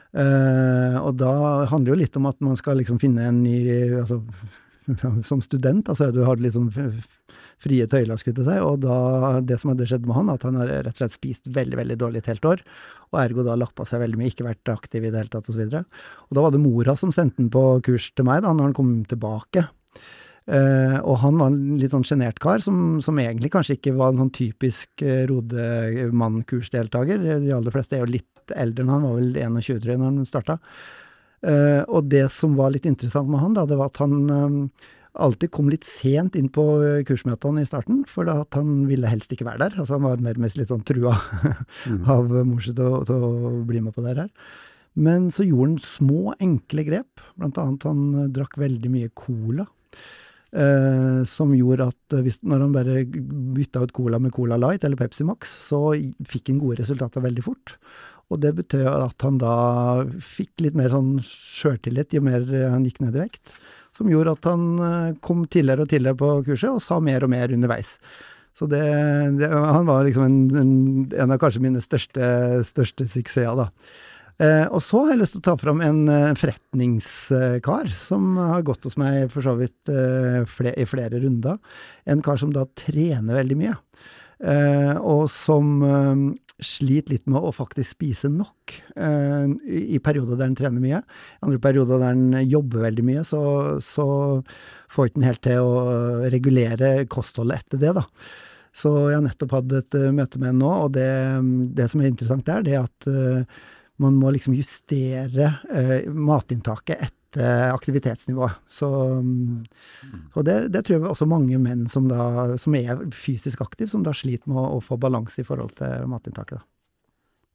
Og 0.09 1.11
da 1.21 1.33
handler 1.69 1.85
det 1.85 1.93
jo 1.93 2.01
litt 2.01 2.15
om 2.17 2.25
at 2.25 2.39
man 2.41 2.57
skal 2.57 2.79
liksom 2.81 2.97
finne 2.97 3.27
en 3.29 3.43
ny 3.43 3.59
altså, 3.99 4.23
Som 5.29 5.43
student, 5.45 5.85
altså 5.85 6.07
du 6.09 6.23
har 6.25 6.41
liksom 6.41 6.71
frie 7.63 7.87
tøyler, 7.91 8.19
skulle 8.19 8.39
jeg 8.39 8.47
si. 8.47 8.57
Og 8.63 8.79
da, 8.85 8.97
det 9.45 9.59
som 9.61 9.73
hadde 9.73 9.87
skjedd 9.89 10.07
med 10.07 10.17
han, 10.17 10.31
at 10.33 10.45
han 10.47 10.59
har 10.59 10.71
rett 10.71 10.93
og 10.95 11.01
slett 11.03 11.17
spist 11.17 11.49
veldig, 11.55 11.79
veldig 11.81 11.99
dårlig 11.99 12.23
et 12.23 12.31
helt 12.33 12.47
år. 12.47 12.63
Og 13.09 13.19
ergo 13.23 13.45
da 13.45 13.57
lagt 13.59 13.75
på 13.77 13.87
seg 13.89 14.03
veldig 14.03 14.19
mye, 14.19 14.31
ikke 14.31 14.47
vært 14.47 14.71
aktiv 14.71 15.03
i 15.03 15.11
det 15.11 15.23
hele 15.23 15.33
tatt, 15.33 15.49
osv. 15.51 15.65
Og, 15.65 15.75
så 15.75 15.83
og 16.29 16.37
da 16.37 16.45
var 16.45 16.55
det 16.55 16.63
mora 16.63 16.95
som 16.99 17.13
sendte 17.15 17.43
han 17.43 17.51
på 17.53 17.65
kurs 17.85 18.09
til 18.15 18.27
meg, 18.29 18.43
da, 18.45 18.53
når 18.55 18.69
han 18.69 18.77
kom 18.77 18.95
tilbake. 19.09 19.67
Uh, 20.49 20.97
og 21.05 21.19
han 21.21 21.35
var 21.37 21.51
en 21.51 21.75
litt 21.77 21.93
sånn 21.93 22.05
sjenert 22.07 22.39
kar, 22.41 22.61
som, 22.63 22.97
som, 23.05 23.17
egentlig 23.21 23.51
kanskje 23.53 23.75
ikke 23.77 23.93
var 23.99 24.13
en 24.15 24.23
sånn 24.23 24.31
typisk 24.33 25.03
uh, 25.05 25.27
Rodemann-kursdeltaker. 25.29 27.21
De 27.43 27.51
aller 27.53 27.75
fleste 27.75 27.97
er 27.97 28.01
jo 28.01 28.13
litt 28.15 28.55
eldre 28.55 28.85
enn 28.85 28.93
han, 28.95 29.05
var 29.05 29.19
vel 29.19 29.35
21, 29.37 29.83
tror 29.83 29.93
jeg, 29.93 30.01
når 30.01 30.09
han 30.09 30.29
starta. 30.29 30.57
Uh, 31.45 31.83
og 31.85 32.09
det 32.09 32.25
som 32.33 32.57
var 32.57 32.73
litt 32.73 32.87
interessant 32.89 33.29
med 33.29 33.43
han, 33.43 33.53
da, 33.59 33.67
det 33.69 33.77
var 33.77 33.93
at 33.93 34.01
han 34.01 34.71
alltid 35.17 35.51
kom 35.51 35.69
litt 35.71 35.87
sent 35.87 36.35
inn 36.37 36.49
på 36.53 36.63
eh, 36.83 37.01
kursmøtene 37.07 37.63
i 37.63 37.67
starten, 37.67 38.03
for 38.09 38.29
at 38.31 38.55
han 38.57 38.85
ville 38.89 39.09
helst 39.09 39.33
ikke 39.33 39.47
være 39.47 39.65
der. 39.65 39.77
Altså 39.81 39.97
Han 39.97 40.07
var 40.07 40.23
nærmest 40.23 40.59
litt 40.59 40.71
sånn 40.71 40.85
trua 40.87 41.15
mm. 41.15 42.03
av 42.15 42.33
mor 42.45 42.63
si 42.63 42.73
til, 42.75 42.99
til, 43.09 43.25
å 43.25 43.53
bli 43.67 43.83
med 43.85 43.95
på 43.95 44.05
det 44.05 44.17
her. 44.17 44.33
Men 44.99 45.29
så 45.33 45.45
gjorde 45.47 45.75
han 45.75 45.83
små, 45.83 46.33
enkle 46.41 46.85
grep. 46.87 47.23
Blant 47.39 47.59
annet 47.61 47.85
han 47.87 48.03
eh, 48.15 48.31
drakk 48.35 48.57
veldig 48.59 48.91
mye 48.93 49.13
cola. 49.17 49.67
Eh, 50.49 51.21
som 51.29 51.51
gjorde 51.53 51.89
at 51.91 52.15
eh, 52.17 52.23
hvis, 52.25 52.39
når 52.41 52.63
han 52.65 52.75
bare 52.75 53.01
bytta 53.05 53.83
ut 53.85 53.93
cola 53.93 54.17
med 54.21 54.33
Cola 54.33 54.57
Light 54.57 54.85
eller 54.85 54.97
Pepsi 54.99 55.27
Max, 55.27 55.51
så 55.67 55.91
fikk 56.29 56.53
han 56.53 56.61
gode 56.61 56.81
resultater 56.81 57.25
veldig 57.25 57.45
fort. 57.45 57.75
Og 58.29 58.41
det 58.41 58.55
betød 58.57 58.87
at 58.89 59.25
han 59.25 59.37
da 59.41 59.57
fikk 60.21 60.61
litt 60.65 60.77
mer 60.77 60.93
sånn 60.93 61.15
sjøltillit 61.25 62.13
jo 62.13 62.21
mer 62.25 62.45
han 62.45 62.85
gikk 62.85 62.99
ned 63.01 63.17
i 63.17 63.23
vekt 63.23 63.55
som 63.99 64.09
gjorde 64.11 64.35
at 64.37 64.49
han 64.49 64.65
eh, 64.79 65.15
kom 65.23 65.45
tidligere 65.45 65.85
og 65.85 65.91
tidligere 65.91 66.19
på 66.19 66.33
kurset, 66.47 66.71
og 66.71 66.83
sa 66.83 66.99
mer 67.03 67.25
og 67.25 67.33
mer 67.33 67.51
underveis. 67.55 67.97
Så 68.57 68.67
det, 68.67 68.83
det, 69.39 69.47
han 69.51 69.87
var 69.87 70.03
liksom 70.07 70.25
en, 70.25 70.37
en, 70.57 70.71
en, 71.13 71.31
av 71.31 71.39
kanskje 71.39 71.63
mine 71.63 71.83
største, 71.83 72.23
største 72.67 73.07
suksesser, 73.07 73.59
da. 73.59 73.69
Eh, 74.39 74.65
og 74.71 74.79
så 74.83 75.03
har 75.03 75.13
jeg 75.13 75.21
lyst 75.21 75.35
til 75.35 75.41
å 75.41 75.47
ta 75.49 75.55
fram 75.59 75.81
en 75.83 75.97
uh, 76.07 76.35
forretningskar 76.39 77.89
som 77.91 78.37
har 78.39 78.63
gått 78.67 78.85
hos 78.87 78.95
meg 78.99 79.27
for 79.33 79.43
så 79.43 79.57
vidt 79.59 79.91
eh, 79.91 80.45
fle 80.47 80.71
i 80.79 80.87
flere 80.87 81.19
runder. 81.19 81.59
En 82.07 82.23
kar 82.23 82.39
som 82.39 82.53
da 82.55 82.63
trener 82.79 83.41
veldig 83.41 83.57
mye, 83.59 83.75
Eh, 84.39 84.95
og 85.03 85.25
som 85.31 85.81
sliter 86.63 87.15
litt 87.15 87.25
med 87.29 87.39
å 87.41 87.53
faktisk 87.55 87.95
spise 87.95 88.29
nok 88.31 88.75
eh, 88.99 89.47
i 89.95 89.99
perioder 90.03 90.35
der 90.35 90.49
han 90.49 90.57
trener 90.59 90.83
mye. 90.83 90.99
I 91.01 91.47
andre 91.47 91.61
perioder 91.63 92.01
der 92.01 92.13
han 92.13 92.37
jobber 92.49 92.85
veldig 92.87 93.05
mye, 93.07 93.23
så, 93.27 93.41
så 93.83 94.05
får 94.91 95.09
ikke 95.09 95.25
helt 95.27 95.43
til 95.45 95.65
å 95.65 95.81
regulere 96.29 96.93
kostholdet 97.11 97.63
etter 97.63 97.83
det, 97.83 97.95
da. 98.01 98.05
Så 98.75 98.91
jeg 99.09 99.17
har 99.17 99.25
nettopp 99.25 99.55
hatt 99.57 99.75
et 99.79 99.97
uh, 99.97 100.11
møte 100.15 100.39
med 100.41 100.53
en 100.53 100.61
nå, 100.61 100.71
og 100.85 100.93
det, 100.95 101.09
det, 101.75 101.89
som 101.91 102.03
er 102.03 102.11
interessant 102.11 102.45
der, 102.47 102.63
det 102.65 102.75
er 102.77 102.85
at 102.85 103.07
uh, 103.09 103.61
man 103.99 104.15
må 104.15 104.31
liksom 104.31 104.55
justere 104.55 105.49
eh, 105.75 106.07
matinntaket 106.07 106.95
etter 106.95 107.18
aktivitetsnivået. 107.37 108.57
Så, 108.73 108.87
mm, 109.21 109.65
og 110.33 110.45
det, 110.47 110.55
det, 110.73 110.81
tror 110.85 110.97
jeg 110.97 111.11
også 111.11 111.27
mange 111.29 111.59
menn 111.61 111.85
som, 111.91 112.07
da, 112.09 112.57
som 112.57 112.73
er 112.79 113.03
fysisk 113.13 113.61
aktive, 113.61 113.91
som 113.91 114.01
da 114.03 114.15
sliter 114.17 114.49
med 114.49 114.57
å, 114.57 114.79
å 114.79 114.83
få 114.83 114.97
balanse 114.97 115.43
i 115.43 115.47
forhold 115.47 115.75
til 115.77 116.09
matinntaket. 116.09 116.57
Da. 116.57 116.65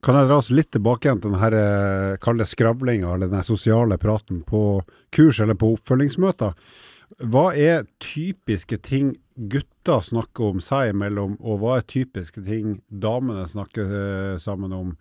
Kan 0.05 0.19
jeg 0.19 0.29
dra 0.29 0.37
oss 0.37 0.51
litt 0.53 0.69
tilbake 0.75 1.09
igjen 1.09 1.21
til 1.23 1.33
denne 1.33 1.61
eh, 1.61 2.17
kalde 2.21 2.45
skravlinga, 2.45 3.15
eller 3.15 3.31
den 3.33 3.47
sosiale 3.47 3.97
praten 3.97 4.43
på 4.45 4.83
kurs 5.15 5.41
eller 5.41 5.57
på 5.57 5.71
oppfølgingsmøter. 5.79 6.53
Hva 7.25 7.45
er 7.57 7.87
typiske 8.03 8.77
ting 8.85 9.15
gutter 9.35 10.05
snakker 10.05 10.53
om 10.53 10.61
seg 10.61 10.93
imellom, 10.93 11.39
og 11.41 11.63
hva 11.63 11.79
er 11.79 11.89
typiske 11.89 12.45
ting 12.45 12.79
damene 12.89 13.47
snakker 13.49 13.97
eh, 14.01 14.37
sammen 14.43 14.77
om 14.77 14.93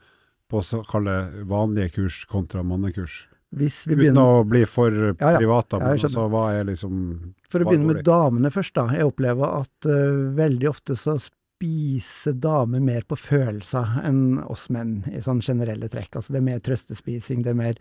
på 0.48 0.64
kalle 0.88 1.18
vanlige 1.52 1.98
kurs 1.98 2.24
kontra 2.30 2.64
mannekurs? 2.64 3.26
Uten 3.54 4.20
å 4.20 4.44
bli 4.48 4.64
for 4.70 4.96
ja, 5.14 5.36
ja. 5.36 5.38
privat, 5.38 5.78
men 5.78 5.94
altså, 5.94 6.26
hva 6.32 6.48
er 6.56 6.68
liksom 6.72 6.98
For 7.52 7.62
å 7.62 7.70
begynne 7.70 7.92
med 7.92 8.04
damene 8.08 8.52
først, 8.54 8.76
da. 8.80 8.88
Jeg 8.96 9.10
opplever 9.12 9.62
at 9.62 9.90
uh, 9.90 10.34
veldig 10.38 10.70
ofte 10.72 10.98
så 11.00 11.20
spiser 11.64 12.36
damer 12.44 12.82
mer 12.84 13.06
på 13.08 13.16
følelser 13.16 14.02
enn 14.04 14.42
oss 14.52 14.66
menn, 14.74 14.98
i 15.08 15.22
sånn 15.24 15.40
generelle 15.46 15.88
trekk. 15.92 16.18
Altså 16.20 16.34
det 16.34 16.42
er 16.42 16.48
mer 16.50 16.64
trøstespising, 16.66 17.44
det 17.46 17.54
er 17.54 17.60
mer 17.60 17.80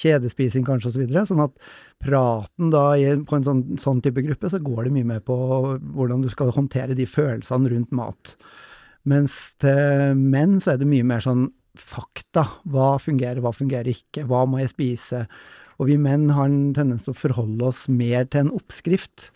kjedespising 0.00 0.66
kanskje, 0.66 0.90
osv. 0.90 0.96
Så 0.96 1.04
videre, 1.04 1.26
sånn 1.28 1.44
at 1.44 1.54
praten 2.02 2.72
da 2.74 2.88
på 3.28 3.38
en 3.38 3.46
sånn, 3.46 3.62
sånn, 3.78 4.02
type 4.02 4.24
gruppe, 4.26 4.50
så 4.50 4.58
går 4.64 4.88
det 4.88 4.96
mye 4.96 5.10
mer 5.12 5.22
på 5.22 5.36
hvordan 5.36 6.24
du 6.24 6.30
skal 6.32 6.50
håndtere 6.56 6.98
de 6.98 7.06
følelsene 7.06 7.70
rundt 7.70 7.94
mat. 7.94 8.34
Mens 9.08 9.38
til 9.62 10.18
menn 10.18 10.58
så 10.60 10.74
er 10.74 10.82
det 10.82 10.90
mye 10.90 11.06
mer 11.06 11.22
sånn 11.24 11.48
fakta. 11.80 12.46
Hva 12.70 12.94
fungerer, 13.02 13.42
hva 13.42 13.52
fungerer 13.56 13.90
ikke, 13.92 14.26
hva 14.28 14.44
må 14.48 14.60
jeg 14.62 14.74
spise? 14.74 15.24
Og 15.80 15.88
vi 15.88 15.96
menn 16.00 16.28
har 16.36 16.50
en 16.50 16.74
tendens 16.76 17.06
til 17.06 17.14
å 17.14 17.20
forholde 17.20 17.70
oss 17.70 17.86
mer 17.88 18.28
til 18.28 18.44
en 18.44 18.54
oppskrift. 18.58 19.30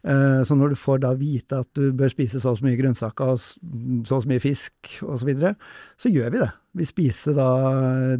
Eh, 0.00 0.40
så 0.48 0.56
når 0.56 0.72
du 0.72 0.80
får 0.80 1.02
da 1.02 1.12
vite 1.18 1.58
at 1.60 1.68
du 1.76 1.90
bør 1.92 2.12
spise 2.12 2.40
så 2.40 2.54
og 2.54 2.60
så 2.60 2.64
mye 2.64 2.78
grønnsaker 2.78 3.34
og 3.34 3.40
så 3.42 4.16
og 4.16 4.24
så 4.24 4.30
mye 4.30 4.40
fisk 4.40 4.94
osv., 5.04 5.20
så, 5.20 5.28
videre, 5.28 5.54
så 6.00 6.12
gjør 6.12 6.32
vi 6.32 6.40
det. 6.40 6.50
Vi 6.80 6.86
spiser 6.88 7.36
da 7.36 7.50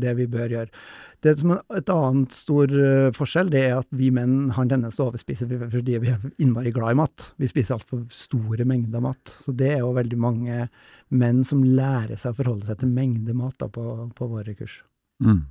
det 0.01 0.13
vi 0.19 0.29
bør 0.29 0.53
gjøre. 0.57 0.85
Det 1.21 1.35
som 1.37 1.53
er 1.53 1.61
Et 1.77 1.93
annet 1.93 2.33
stor 2.35 2.73
eh, 2.73 3.11
forskjell 3.17 3.51
det 3.53 3.63
er 3.69 3.79
at 3.83 3.89
vi 3.97 4.09
menn 4.15 4.53
har 4.57 4.65
en 4.65 4.73
tendens 4.73 4.97
til 4.97 5.05
å 5.05 5.11
overspise 5.11 5.49
fordi 5.49 5.99
vi 6.01 6.13
er 6.15 6.23
innmari 6.41 6.73
glad 6.73 6.95
i 6.95 7.01
mat. 7.03 7.27
Vi 7.41 7.49
spiser 7.51 7.77
altfor 7.77 8.07
store 8.15 8.65
mengder 8.69 9.05
mat. 9.05 9.35
Så 9.45 9.53
det 9.57 9.75
er 9.75 9.83
jo 9.83 9.93
veldig 9.97 10.21
mange 10.21 10.67
menn 11.13 11.43
som 11.45 11.65
lærer 11.65 12.17
seg 12.17 12.33
å 12.33 12.41
forholde 12.41 12.71
seg 12.71 12.81
til 12.81 12.93
mengde 12.95 13.37
mat 13.37 13.57
da, 13.61 13.69
på, 13.69 13.85
på, 14.17 14.31
våre 14.33 14.57
kurs. 14.57 14.81
Mm. 15.21 15.43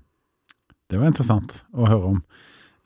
Det 0.89 0.97
var 0.97 1.11
interessant 1.11 1.61
å 1.77 1.85
høre 1.85 2.13
om. 2.15 2.21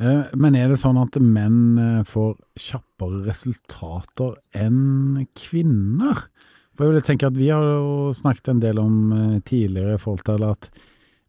Eh, 0.04 0.34
men 0.36 0.60
er 0.60 0.74
det 0.74 0.82
sånn 0.84 1.00
at 1.00 1.16
menn 1.24 1.80
eh, 1.80 2.00
får 2.10 2.36
kjappere 2.60 3.24
resultater 3.30 4.36
enn 4.60 5.24
kvinner? 5.40 6.26
For 6.74 6.90
jeg 6.90 6.98
vil 6.98 7.06
tenke 7.06 7.30
at 7.30 7.38
Vi 7.38 7.48
har 7.54 7.64
jo 7.64 8.10
snakket 8.18 8.50
en 8.50 8.64
del 8.64 8.82
om 8.82 8.96
tidligere 9.46 9.96
i 9.96 10.02
forhold 10.02 10.26
til 10.28 10.44
at 10.50 10.68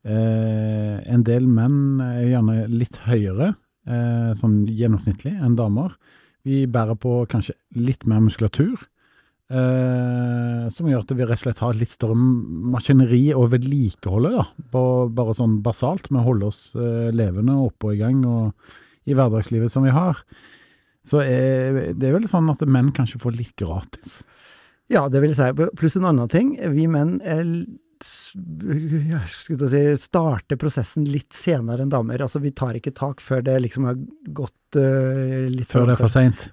eh, 0.04 0.96
en 1.10 1.24
del 1.26 1.46
menn 1.50 2.00
er 2.04 2.30
gjerne 2.32 2.56
litt 2.72 3.00
høyere, 3.08 3.54
eh, 3.88 4.32
sånn 4.38 4.64
gjennomsnittlig, 4.68 5.34
enn 5.40 5.56
damer. 5.58 5.96
Vi 6.44 6.64
bærer 6.68 6.98
på 7.00 7.22
kanskje 7.30 7.56
litt 7.76 8.04
mer 8.08 8.20
muskulatur. 8.24 8.76
Eh, 9.52 10.68
som 10.72 10.88
gjør 10.88 11.02
at 11.04 11.12
vi 11.12 11.24
rett 11.26 11.36
og 11.36 11.42
slett 11.42 11.60
har 11.60 11.76
litt 11.76 11.92
større 11.92 12.16
maskineri 12.16 13.26
å 13.36 13.44
vedlikeholde, 13.52 14.32
da. 14.38 14.46
På, 14.72 14.82
bare 15.12 15.36
sånn 15.36 15.58
basalt, 15.64 16.08
med 16.10 16.22
å 16.22 16.28
holde 16.30 16.48
oss 16.48 16.62
eh, 16.78 17.10
levende 17.12 17.56
og 17.58 17.72
oppe 17.72 17.90
og 17.90 17.96
i 17.96 18.00
gang 18.00 18.22
og 18.24 18.74
i 19.04 19.16
hverdagslivet 19.16 19.72
som 19.72 19.84
vi 19.84 19.92
har. 19.92 20.22
Så 21.04 21.20
er, 21.20 21.92
det 21.92 22.08
er 22.08 22.16
vel 22.16 22.28
sånn 22.30 22.48
at 22.48 22.64
menn 22.64 22.88
kanskje 22.96 23.20
får 23.20 23.36
litt 23.36 23.52
gratis. 23.60 24.22
Ja, 24.92 25.06
det 25.12 25.20
vil 25.20 25.32
jeg 25.32 25.40
si. 25.40 25.68
Pluss 25.76 25.96
en 25.98 26.08
annen 26.08 26.30
ting. 26.32 26.54
Vi 26.72 26.88
menn 26.88 27.18
er 27.20 27.44
si, 28.02 29.84
starte 30.00 30.56
prosessen 30.58 31.06
litt 31.06 31.32
senere 31.36 31.84
enn 31.84 31.92
damer. 31.92 32.24
Altså, 32.24 32.40
vi 32.42 32.50
tar 32.56 32.74
ikke 32.78 32.94
tak 32.96 33.22
før 33.22 33.44
det 33.46 33.54
liksom 33.62 33.86
har 33.88 33.98
gått 34.34 34.78
uh, 34.78 35.46
litt 35.52 35.70
Før 35.70 35.86
det 35.88 35.94
er 35.94 36.00
for 36.00 36.12
seint? 36.12 36.46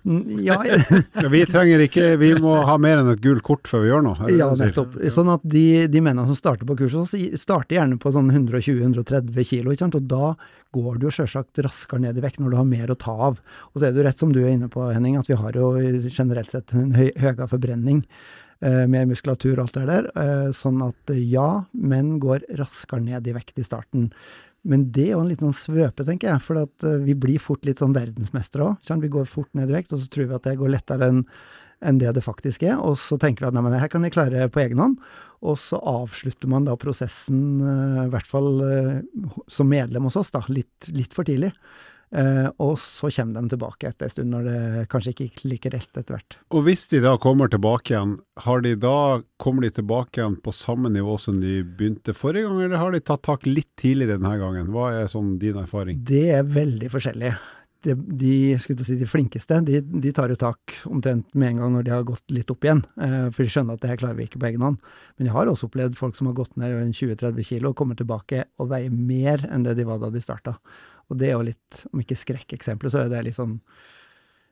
Ja, 0.43 0.59
ja. 0.69 1.27
vi 1.33 1.43
trenger 1.49 1.83
ikke 1.87 2.13
Vi 2.21 2.33
må 2.41 2.57
ha 2.67 2.77
mer 2.81 3.01
enn 3.01 3.11
et 3.13 3.23
gult 3.23 3.43
kort 3.47 3.69
før 3.69 3.85
vi 3.85 3.91
gjør 3.91 4.05
noe. 4.05 4.31
Ja, 4.33 4.51
nettopp. 4.57 4.97
Sånn 5.13 5.31
at 5.33 5.45
de, 5.47 5.65
de 5.91 6.03
mennene 6.03 6.27
som 6.29 6.37
starter 6.37 6.67
på 6.69 6.77
kurset, 6.83 7.15
starter 7.41 7.79
gjerne 7.79 7.99
på 8.01 8.13
sånn 8.13 8.31
120-130 8.33 9.47
kilo, 9.47 9.73
ikke 9.73 9.85
sant? 9.87 9.99
og 9.99 10.09
da 10.11 10.35
går 10.71 10.99
du 10.99 11.07
jo 11.09 11.15
sjølsagt 11.15 11.59
raskere 11.65 12.05
ned 12.05 12.19
i 12.19 12.23
vekt 12.23 12.39
når 12.39 12.53
du 12.53 12.59
har 12.61 12.67
mer 12.67 12.93
å 12.93 12.99
ta 12.99 13.15
av. 13.29 13.41
Og 13.71 13.79
så 13.79 13.87
er 13.87 13.91
det 13.91 14.01
jo 14.01 14.05
rett 14.07 14.21
som 14.21 14.31
du 14.31 14.39
er 14.43 14.53
inne 14.53 14.69
på, 14.71 14.85
Henning, 14.93 15.17
at 15.19 15.27
vi 15.27 15.35
har 15.39 15.57
jo 15.57 15.73
generelt 16.07 16.53
sett 16.53 16.71
en 16.77 16.93
høy, 16.95 17.09
høyere 17.19 17.49
forbrenning 17.51 18.05
mer 18.61 19.07
muskulatur 19.09 19.55
og 19.55 19.65
alt 19.65 19.77
det 19.79 19.87
der. 19.89 20.07
Eh, 20.21 20.47
sånn 20.55 20.81
at 20.85 21.13
eh, 21.13 21.23
ja, 21.31 21.63
menn 21.73 22.19
går 22.21 22.45
raskere 22.59 23.01
ned 23.03 23.27
i 23.27 23.35
vekt 23.35 23.57
i 23.61 23.65
starten. 23.65 24.11
Men 24.61 24.85
det 24.93 25.07
er 25.07 25.15
jo 25.15 25.23
en 25.23 25.31
liten 25.31 25.49
sånn 25.49 25.57
svøpe, 25.57 26.05
tenker 26.05 26.29
jeg. 26.29 26.43
For 26.45 26.61
eh, 26.61 26.99
vi 27.05 27.17
blir 27.17 27.41
fort 27.41 27.65
litt 27.65 27.81
sånn 27.81 27.95
verdensmestere 27.97 28.69
òg. 28.69 28.93
Vi 29.01 29.11
går 29.17 29.27
fort 29.29 29.49
ned 29.57 29.71
i 29.71 29.79
vekt, 29.79 29.95
og 29.95 30.03
så 30.03 30.11
tror 30.11 30.29
vi 30.29 30.37
at 30.37 30.47
det 30.47 30.59
går 30.61 30.77
lettere 30.77 31.11
enn 31.11 31.25
enn 31.81 31.97
det 31.97 32.11
det 32.13 32.21
faktisk 32.21 32.61
er. 32.61 32.75
Og 32.77 32.93
så 33.01 33.15
tenker 33.17 33.41
vi 33.41 33.47
at 33.49 33.55
nei, 33.57 33.63
men 33.65 33.73
det 33.73 33.79
her 33.81 33.89
kan 33.89 34.03
jeg 34.05 34.13
klare 34.13 34.43
på 34.53 34.59
egen 34.61 34.77
hånd. 34.77 34.99
Og 35.41 35.55
så 35.57 35.79
avslutter 35.81 36.45
man 36.45 36.67
da 36.67 36.75
prosessen, 36.77 37.39
eh, 37.65 38.03
i 38.03 38.11
hvert 38.13 38.29
fall 38.29 38.61
som 39.49 39.65
medlem 39.65 40.05
hos 40.05 40.19
oss, 40.21 40.29
da, 40.29 40.43
litt, 40.53 40.91
litt 40.93 41.17
for 41.17 41.25
tidlig. 41.25 41.49
Uh, 42.11 42.49
og 42.59 42.73
så 42.83 43.07
kommer 43.15 43.39
de 43.39 43.53
tilbake 43.53 43.87
etter 43.87 44.09
en 44.09 44.11
stund, 44.11 44.33
når 44.33 44.47
det 44.47 44.87
kanskje 44.91 45.13
ikke 45.13 45.27
gikk 45.29 45.43
like 45.47 45.69
rett 45.71 45.99
etter 46.01 46.17
hvert. 46.17 46.35
Og 46.51 46.65
hvis 46.65 46.83
de 46.91 46.99
da 47.05 47.13
kommer 47.21 47.47
tilbake 47.51 47.93
igjen, 47.93 48.17
har 48.43 48.65
de 48.65 48.73
da, 48.75 49.21
kommer 49.39 49.63
de 49.63 49.71
tilbake 49.77 50.19
igjen 50.19 50.35
på 50.43 50.51
samme 50.55 50.91
nivå 50.91 51.15
som 51.21 51.39
de 51.39 51.61
begynte 51.63 52.15
forrige 52.17 52.49
gang, 52.49 52.59
eller 52.65 52.83
har 52.83 52.91
de 52.91 52.99
tatt 52.99 53.23
tak 53.29 53.47
litt 53.47 53.69
tidligere 53.79 54.19
denne 54.19 54.35
gangen? 54.43 54.73
Hva 54.75 54.91
er 54.97 55.07
sånn 55.11 55.37
din 55.39 55.61
erfaring? 55.63 56.03
Det 56.07 56.27
er 56.35 56.51
veldig 56.51 56.91
forskjellig. 56.91 57.31
De, 57.81 57.95
de, 57.95 58.33
si, 58.61 58.75
de 58.75 59.07
flinkeste 59.09 59.57
de, 59.65 59.79
de, 59.81 60.11
tar 60.13 60.29
jo 60.29 60.35
tak 60.37 60.75
omtrent 60.85 61.31
med 61.33 61.55
en 61.55 61.63
gang 61.63 61.71
når 61.73 61.87
de 61.87 61.93
har 61.95 62.03
gått 62.05 62.27
litt 62.29 62.51
opp 62.53 62.67
igjen, 62.67 62.83
uh, 62.99 63.31
for 63.31 63.41
de 63.41 63.55
skjønner 63.55 63.79
at 63.79 63.87
det 63.87 63.95
her 63.95 64.03
klarer 64.03 64.19
vi 64.19 64.27
ikke 64.27 64.43
på 64.43 64.51
egen 64.51 64.67
hånd. 64.67 64.83
Men 65.15 65.31
jeg 65.31 65.37
har 65.39 65.49
også 65.49 65.71
opplevd 65.71 65.97
folk 65.97 66.19
som 66.19 66.27
har 66.27 66.37
gått 66.43 66.59
ned 66.59 66.75
20-30 66.91 67.47
kilo 67.55 67.71
og 67.71 67.79
kommer 67.79 67.95
tilbake 67.97 68.49
og 68.59 68.73
veier 68.75 68.91
mer 68.91 69.47
enn 69.47 69.63
det 69.63 69.79
de 69.79 69.87
var 69.87 70.03
da 70.03 70.11
de 70.11 70.21
starta. 70.21 70.59
Og 71.11 71.17
det 71.19 71.27
er 71.27 71.35
jo 71.35 71.47
litt, 71.49 71.81
om 71.91 72.03
ikke 72.03 72.15
skrekkeksempler, 72.15 72.91
så 72.93 73.03
er 73.03 73.11
det 73.11 73.25
litt 73.27 73.35
sånn 73.35 73.57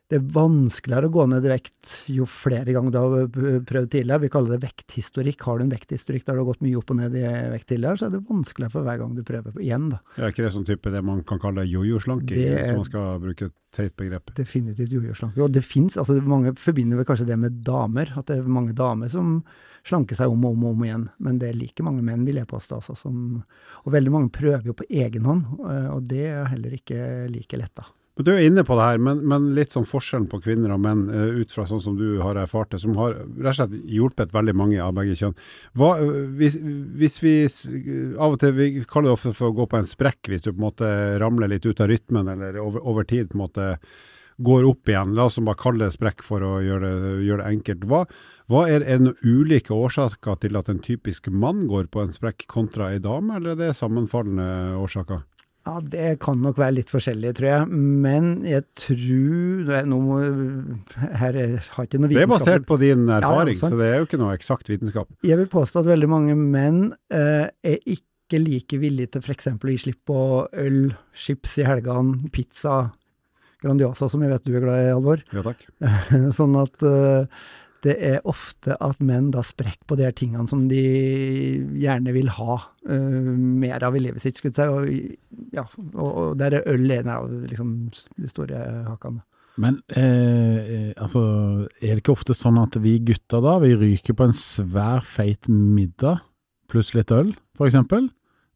Det 0.10 0.18
er 0.18 0.26
vanskeligere 0.34 1.06
å 1.06 1.14
gå 1.14 1.24
ned 1.30 1.46
i 1.46 1.52
vekt 1.52 1.92
jo 2.10 2.26
flere 2.26 2.74
ganger 2.74 2.92
du 2.92 2.98
har 2.98 3.28
prøvd 3.70 3.92
tidligere. 3.94 4.24
Vi 4.24 4.32
kaller 4.34 4.56
det 4.56 4.66
vekthistorikk. 4.66 5.44
Har 5.46 5.60
du 5.60 5.68
en 5.68 5.72
vekthistorikk 5.72 6.26
der 6.26 6.36
du 6.36 6.42
har 6.42 6.48
gått 6.50 6.64
mye 6.66 6.80
opp 6.80 6.90
og 6.90 6.98
ned 6.98 7.16
i 7.16 7.24
vekt 7.54 7.70
tidligere, 7.70 8.02
så 8.02 8.08
er 8.08 8.16
det 8.16 8.24
vanskeligere 8.26 8.74
for 8.74 8.88
hver 8.90 9.00
gang 9.04 9.14
du 9.14 9.22
prøver 9.28 9.62
igjen, 9.62 9.92
da. 9.94 10.02
Er 10.18 10.34
ikke 10.34 10.48
det 10.48 10.52
sånn 10.58 10.66
type 10.66 10.92
det 10.96 11.04
man 11.06 11.22
kan 11.30 11.42
kalle 11.44 11.68
jojo-slanking, 11.70 12.42
hvis 12.42 12.76
man 12.80 12.90
skal 12.90 13.22
bruke 13.22 13.52
et 13.52 13.58
teit 13.78 13.96
begrep? 14.02 14.34
Definitivt 14.40 14.98
jojo-slanking. 14.98 15.46
Og 15.46 15.54
det 15.54 15.64
fins, 15.68 15.96
altså 16.02 16.18
mange 16.26 16.58
forbinder 16.58 16.98
vel 16.98 17.08
kanskje 17.08 17.30
det 17.30 17.38
med 17.46 17.62
damer, 17.70 18.16
at 18.18 18.34
det 18.34 18.42
er 18.42 18.50
mange 18.50 18.74
damer 18.74 19.14
som 19.14 19.44
slanke 19.88 20.18
seg 20.18 20.32
om 20.32 20.44
og 20.48 20.58
om 20.58 20.66
og 20.68 20.76
om 20.76 20.84
igjen. 20.88 21.06
Men 21.20 21.40
det 21.42 21.52
er 21.52 21.60
like 21.60 21.86
mange 21.86 22.04
menn, 22.06 22.26
vil 22.28 22.42
jeg 22.42 22.50
påstå. 22.50 22.82
Altså, 22.82 22.98
som, 23.00 23.40
og 23.84 23.94
veldig 23.96 24.16
mange 24.16 24.34
prøver 24.36 24.72
jo 24.72 24.78
på 24.78 24.88
egen 24.90 25.30
hånd, 25.30 25.48
eh, 25.64 25.88
og 25.94 26.10
det 26.12 26.26
er 26.32 26.52
heller 26.52 26.76
ikke 26.80 27.00
like 27.32 27.62
lett, 27.62 27.76
da. 27.80 27.90
Du 28.20 28.34
er 28.34 28.42
inne 28.44 28.66
på 28.68 28.76
det 28.76 28.84
her, 28.84 28.98
men, 29.00 29.22
men, 29.32 29.46
litt 29.56 29.72
sånn 29.72 29.88
forskjellen 29.88 30.26
på 30.28 30.42
kvinner 30.44 30.74
og 30.76 30.82
menn, 30.84 31.06
uh, 31.08 31.40
ut 31.40 31.54
fra 31.56 31.64
sånn 31.70 31.80
som 31.80 31.96
du 31.96 32.18
har 32.20 32.36
erfart 32.42 32.74
det, 32.74 32.82
som 32.84 32.98
har 33.00 33.16
rett 33.16 33.54
og 33.54 33.58
slett 33.62 33.78
hjulpet 33.88 34.34
veldig 34.36 34.56
mange 34.60 34.82
av 34.84 34.92
begge 34.98 35.16
kjønn. 35.16 35.38
Hva, 35.80 35.94
hvis, 36.36 36.58
hvis, 37.00 37.16
vi 37.24 37.34
Av 38.20 38.36
og 38.36 38.42
til 38.42 38.52
vi 38.58 38.70
kaller 38.84 39.14
det 39.14 39.16
ofte 39.16 39.32
for 39.38 39.54
å 39.54 39.58
gå 39.62 39.70
på 39.72 39.80
en 39.80 39.88
sprekk, 39.88 40.20
hvis 40.28 40.44
du 40.44 40.52
på 40.52 40.58
en 40.58 40.66
måte 40.66 40.92
ramler 41.24 41.54
litt 41.54 41.68
ut 41.70 41.80
av 41.80 41.88
rytmen, 41.94 42.28
eller 42.36 42.60
over, 42.60 42.84
over 42.84 43.08
tid 43.08 43.32
på 43.32 43.40
en 43.40 43.46
måte 43.46 43.70
går 44.40 44.68
opp 44.70 44.90
igjen. 44.92 45.16
La 45.18 45.28
oss 45.30 45.40
bare 45.44 45.60
kalle 45.60 45.88
det 45.88 45.96
sprekk 45.96 46.24
for 46.26 46.44
å 46.46 46.54
gjøre 46.64 46.92
det, 46.94 47.14
gjøre 47.28 47.44
det 47.44 47.56
enkelt. 47.58 47.88
Hva, 47.90 48.04
hva 48.52 48.66
er, 48.72 48.86
er 48.88 49.02
det 49.04 49.16
ulike 49.26 49.76
årsaker 49.76 50.40
til 50.44 50.60
at 50.60 50.72
en 50.72 50.84
typisk 50.84 51.28
mann 51.32 51.66
går 51.70 51.90
på 51.92 52.04
en 52.04 52.16
sprekk 52.16 52.48
kontra 52.52 52.94
ei 52.94 53.04
dame, 53.04 53.38
eller 53.38 53.56
er 53.56 53.62
det 53.68 53.76
sammenfallende 53.80 54.78
årsaker? 54.80 55.26
Ja, 55.68 55.80
Det 55.84 56.20
kan 56.24 56.40
nok 56.42 56.58
være 56.58 56.78
litt 56.80 56.92
forskjellig, 56.92 57.34
tror 57.38 57.50
jeg. 57.50 57.80
Men 58.06 58.30
jeg 58.48 58.66
tror 58.80 59.86
nå, 59.90 60.02
Her 60.96 61.20
har 61.20 61.40
jeg 61.40 61.60
ikke 61.60 62.00
noe 62.00 62.10
vitenskap 62.10 62.16
Det 62.16 62.24
er 62.24 62.32
basert 62.32 62.68
på 62.70 62.78
din 62.82 63.10
erfaring, 63.10 63.58
ja, 63.60 63.68
så 63.68 63.80
det 63.80 63.90
er 63.90 63.98
jo 64.00 64.08
ikke 64.08 64.22
noe 64.22 64.36
eksakt 64.38 64.72
vitenskap. 64.72 65.12
Jeg 65.26 65.38
vil 65.42 65.52
påstå 65.52 65.84
at 65.84 65.92
veldig 65.92 66.10
mange 66.10 66.38
menn 66.40 66.94
eh, 67.12 67.52
er 67.52 67.82
ikke 67.86 68.40
like 68.40 68.78
villige 68.82 69.14
til 69.16 69.26
f.eks. 69.26 69.52
å 69.52 69.74
gi 69.74 69.78
slipp 69.84 70.02
på 70.10 70.22
øl, 70.64 70.80
chips 71.18 71.58
i 71.60 71.68
helgene, 71.68 72.32
pizza, 72.34 72.90
Grandiosa, 73.64 74.08
som 74.12 74.22
jeg 74.24 74.32
vet 74.32 74.46
du 74.48 74.54
er 74.56 74.64
glad 74.64 74.84
i, 74.84 74.92
Alvor. 74.94 75.24
Ja, 75.36 75.44
takk. 75.46 75.66
sånn 76.38 76.56
at 76.60 76.86
uh, 76.86 77.26
det 77.84 77.96
er 78.04 78.28
ofte 78.28 78.76
at 78.84 79.00
menn 79.04 79.30
da 79.36 79.44
sprekker 79.46 79.88
på 79.88 79.98
de 80.00 80.08
her 80.08 80.16
tingene 80.16 80.48
som 80.52 80.66
de 80.72 80.84
gjerne 81.80 82.14
vil 82.16 82.32
ha 82.40 82.60
uh, 82.60 83.32
mer 83.36 83.84
av 83.88 83.98
i 84.00 84.04
livet 84.04 84.24
sitt, 84.24 84.40
skulle 84.40 84.56
jeg 84.56 84.60
si. 84.60 84.70
Og, 84.70 85.50
ja, 85.56 85.66
og, 85.94 86.10
og 86.10 86.38
der 86.40 86.60
er 86.60 86.72
øl 86.72 86.88
en 87.00 87.12
av 87.16 87.28
liksom, 87.52 87.76
de 88.20 88.32
store 88.32 88.64
hakene. 88.88 89.24
Men 89.60 89.82
eh, 89.92 90.94
altså, 90.96 91.22
er 91.82 91.98
det 91.98 92.04
ikke 92.04 92.16
ofte 92.16 92.36
sånn 92.38 92.60
at 92.62 92.78
vi 92.80 92.94
gutter 93.04 93.44
da, 93.44 93.58
vi 93.60 93.74
ryker 93.76 94.16
på 94.16 94.30
en 94.30 94.36
svær, 94.36 95.04
feit 95.04 95.50
middag 95.52 96.22
pluss 96.72 96.94
litt 96.96 97.12
øl, 97.12 97.34
for 97.58 97.68
eksempel? 97.68 98.08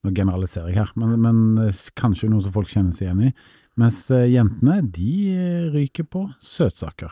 Nå 0.04 0.14
generaliserer 0.16 0.72
jeg 0.72 0.80
her, 0.80 0.94
men, 1.00 1.18
men 1.24 1.74
kanskje 2.00 2.30
noe 2.32 2.44
som 2.46 2.56
folk 2.56 2.72
kjenner 2.72 2.96
seg 2.96 3.10
igjen 3.10 3.30
i. 3.30 3.34
Mens 3.80 4.06
jentene, 4.10 4.82
de 4.86 5.70
ryker 5.74 6.06
på 6.06 6.28
søtsaker. 6.44 7.12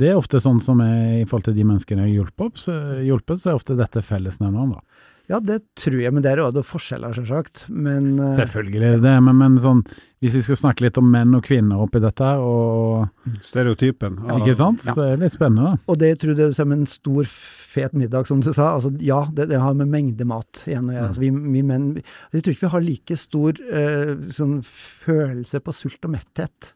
Det 0.00 0.08
er 0.10 0.18
ofte 0.18 0.40
sånn 0.42 0.58
som 0.64 0.80
er 0.82 1.20
i 1.20 1.26
forhold 1.28 1.50
til 1.50 1.58
de 1.58 1.66
menneskene 1.68 2.02
jeg 2.02 2.10
har 2.10 2.22
hjulpet, 2.22 2.62
så, 2.64 2.78
hjulpet, 3.04 3.42
så 3.42 3.52
er 3.52 3.58
ofte 3.60 3.76
dette 3.78 4.02
fellesnevneren, 4.02 4.74
da. 4.74 4.93
Ja, 5.30 5.38
det 5.40 5.62
tror 5.80 5.96
jeg, 6.02 6.12
men 6.12 6.24
det 6.24 6.34
er 6.34 6.42
jo 6.42 6.62
forskjeller, 6.68 7.14
selvsagt. 7.16 7.64
Men, 7.72 8.18
uh, 8.20 8.34
Selvfølgelig 8.36 8.82
er 8.82 8.98
det 8.98 9.04
det, 9.06 9.14
men, 9.24 9.38
men 9.40 9.54
sånn, 9.62 9.80
hvis 10.20 10.36
vi 10.36 10.42
skal 10.44 10.58
snakke 10.60 10.84
litt 10.84 11.00
om 11.00 11.08
menn 11.08 11.32
og 11.36 11.46
kvinner 11.46 11.80
oppi 11.80 12.02
dette 12.04 12.28
og 12.44 13.32
Stereotypen. 13.44 14.18
Ja, 14.28 14.36
ikke 14.42 14.56
sant? 14.58 14.84
Ja. 14.84 14.92
Så 14.92 15.00
det 15.00 15.14
er 15.14 15.22
litt 15.22 15.34
spennende. 15.34 15.78
Og 15.88 16.00
det 16.02 16.10
tror 16.20 16.36
jeg 16.36 16.56
som 16.58 16.74
en 16.76 16.84
stor, 16.90 17.30
fet 17.74 17.96
middag, 17.96 18.28
som 18.28 18.42
du 18.44 18.50
sa. 18.52 18.74
Altså, 18.74 18.92
ja, 19.02 19.22
det, 19.32 19.48
det 19.50 19.62
har 19.62 19.74
med 19.78 19.90
mengde 19.92 20.28
mat 20.28 20.60
igjen 20.68 20.92
å 20.92 20.94
gjøre. 20.94 21.08
Altså, 21.08 21.24
vi, 21.24 21.32
vi, 21.56 21.64
menn 21.72 21.88
Jeg 21.96 22.44
tror 22.44 22.54
ikke 22.54 22.66
vi 22.66 22.74
har 22.76 22.86
like 22.90 23.18
stor 23.24 23.64
uh, 23.64 24.12
sånn 24.36 24.60
følelse 24.68 25.64
på 25.64 25.76
sult 25.76 26.04
og 26.04 26.14
metthet 26.18 26.70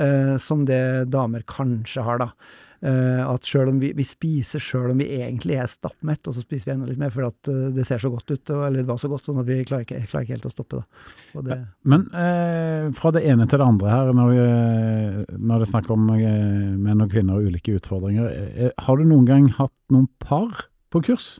uh, 0.00 0.34
som 0.40 0.64
det 0.68 0.82
damer 1.12 1.44
kanskje 1.48 2.08
har, 2.08 2.24
da. 2.24 2.32
Uh, 2.80 3.20
at 3.28 3.44
selv 3.44 3.68
om 3.74 3.76
vi, 3.76 3.90
vi 3.92 4.04
spiser 4.08 4.62
sjøl 4.62 4.94
om 4.94 5.00
vi 5.02 5.10
egentlig 5.18 5.58
er 5.60 5.68
stappmett, 5.68 6.24
og 6.24 6.32
så 6.32 6.40
spiser 6.40 6.70
vi 6.70 6.72
enda 6.72 6.86
litt 6.88 7.00
mer 7.02 7.12
for 7.12 7.26
at 7.26 7.50
uh, 7.52 7.66
det 7.76 7.84
ser 7.84 8.00
så 8.00 8.08
godt 8.08 8.32
ut, 8.32 8.52
eller 8.56 8.80
det 8.80 8.88
var 8.88 9.00
så 9.02 9.10
godt, 9.12 9.26
sånn 9.26 9.42
at 9.42 9.48
vi 9.50 9.58
klarer 9.68 9.84
ikke, 9.84 10.00
klarer 10.08 10.24
ikke 10.24 10.38
helt 10.38 10.48
å 10.48 10.52
stoppe. 10.54 10.80
Det. 11.44 11.58
Men 11.92 12.06
uh, 12.14 12.88
fra 12.96 13.12
det 13.12 13.26
ene 13.28 13.44
til 13.50 13.60
det 13.60 13.68
andre 13.68 13.92
her, 13.92 14.14
når, 14.16 14.32
når 15.36 15.60
det 15.60 15.68
er 15.68 15.72
snakk 15.74 15.92
om 15.92 16.08
menn 16.08 17.04
og 17.04 17.12
kvinner 17.12 17.36
og 17.36 17.52
ulike 17.52 17.76
utfordringer, 17.76 18.72
har 18.72 18.96
du 18.96 19.04
noen 19.04 19.28
gang 19.28 19.52
hatt 19.60 19.76
noen 19.92 20.08
par 20.24 20.64
på 20.88 21.04
kurs? 21.10 21.34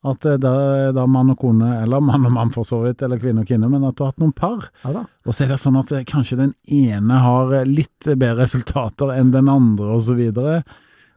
At 0.00 0.22
det 0.24 0.48
er 0.48 0.94
da 0.96 1.02
mann 1.04 1.34
og 1.34 1.42
kone, 1.42 1.74
eller 1.82 2.00
mann 2.00 2.24
og 2.24 2.32
mann 2.32 2.52
for 2.54 2.64
så 2.64 2.78
vidt, 2.86 3.02
eller 3.04 3.20
kvinne 3.20 3.42
og 3.44 3.50
kvinne, 3.50 3.68
men 3.68 3.84
at 3.84 3.98
du 3.98 4.06
har 4.06 4.14
hatt 4.14 4.22
noen 4.22 4.36
par. 4.36 4.70
Ja 4.86 5.02
og 5.30 5.36
så 5.36 5.44
er 5.44 5.52
det 5.52 5.60
sånn 5.62 5.78
at 5.78 5.90
eh, 5.94 6.06
kanskje 6.08 6.38
den 6.40 6.54
ene 6.74 7.18
har 7.22 7.52
eh, 7.54 7.68
litt 7.68 8.06
bedre 8.08 8.40
resultater 8.42 9.12
enn 9.14 9.34
den 9.34 9.50
andre, 9.52 9.92
osv. 9.98 10.22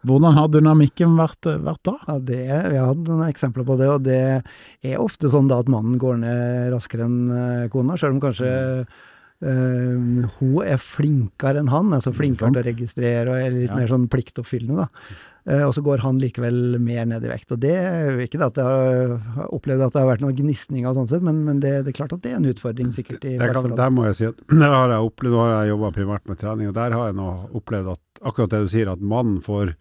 Hvordan 0.03 0.35
har 0.37 0.51
dynamikken 0.51 1.15
vært, 1.17 1.47
eh, 1.49 1.61
vært 1.63 1.81
da? 1.87 1.95
Ja, 2.09 2.17
det, 2.19 2.41
Vi 2.43 2.77
har 2.77 2.91
hatt 2.91 3.01
noen 3.07 3.23
eksempler 3.25 3.65
på 3.65 3.79
det, 3.79 3.89
og 3.89 4.03
det 4.05 4.19
er 4.43 5.01
ofte 5.01 5.31
sånn 5.33 5.49
da 5.49 5.63
at 5.63 5.71
mannen 5.71 5.97
går 6.01 6.19
ned 6.21 6.69
raskere 6.75 7.07
enn 7.07 7.69
kona, 7.73 7.97
selv 7.97 8.17
om 8.17 8.23
kanskje 8.27 8.51
øh, 8.83 10.29
hun 10.37 10.57
er 10.61 10.77
flinkere 10.83 11.63
enn 11.63 11.71
han, 11.71 11.95
altså 11.95 12.13
flinkere 12.15 12.51
til 12.51 12.61
å 12.61 12.69
registrere 12.69 13.31
og 13.31 13.39
er 13.39 13.55
litt 13.55 13.71
ja. 13.71 13.79
mer 13.79 13.89
sånn 13.95 14.09
pliktoppfyllende. 14.11 14.85
da. 14.85 15.31
Uh, 15.43 15.65
og 15.67 15.73
så 15.75 15.81
går 15.83 15.99
han 15.99 16.21
likevel 16.21 16.77
mer 16.79 17.07
ned 17.09 17.25
i 17.27 17.31
vekt. 17.31 17.49
Og 17.51 17.59
det 17.59 17.73
er 17.75 18.21
ikke 18.23 18.39
det 18.39 18.47
at 18.47 18.59
jeg 18.61 19.17
har 19.35 19.49
opplevd 19.51 19.83
at 19.83 19.95
det 19.95 19.99
har 19.99 20.07
vært 20.07 20.23
noen 20.23 20.37
gnisninger, 20.37 20.95
sånn 20.95 21.09
sett, 21.11 21.25
men, 21.25 21.41
men 21.47 21.59
det, 21.63 21.73
det, 21.83 21.91
er 21.91 21.97
klart 21.97 22.15
at 22.15 22.23
det 22.23 22.31
er 22.31 22.39
en 22.39 22.47
utfordring, 22.53 22.93
sikkert. 22.95 23.27
i 23.27 23.35
kan, 23.41 23.75
Der 23.75 23.91
må 23.91 24.07
jeg 24.07 24.19
si 24.19 24.29
at 24.29 24.39
der 24.63 24.77
har 24.77 24.95
jeg 24.95 25.09
opplevd, 25.09 25.35
nå 25.35 25.43
har 25.43 25.53
jeg 25.57 25.73
jobba 25.73 25.91
primært 25.97 26.31
med 26.31 26.39
trening, 26.39 26.71
og 26.71 26.79
der 26.79 26.95
har 26.95 27.11
jeg 27.11 27.19
nå 27.19 27.29
opplevd 27.59 27.93
at 27.97 28.23
akkurat 28.23 28.55
det 28.55 28.63
du 28.63 28.71
sier, 28.71 28.93
at 28.93 29.03
mannen 29.03 29.43
får 29.43 29.75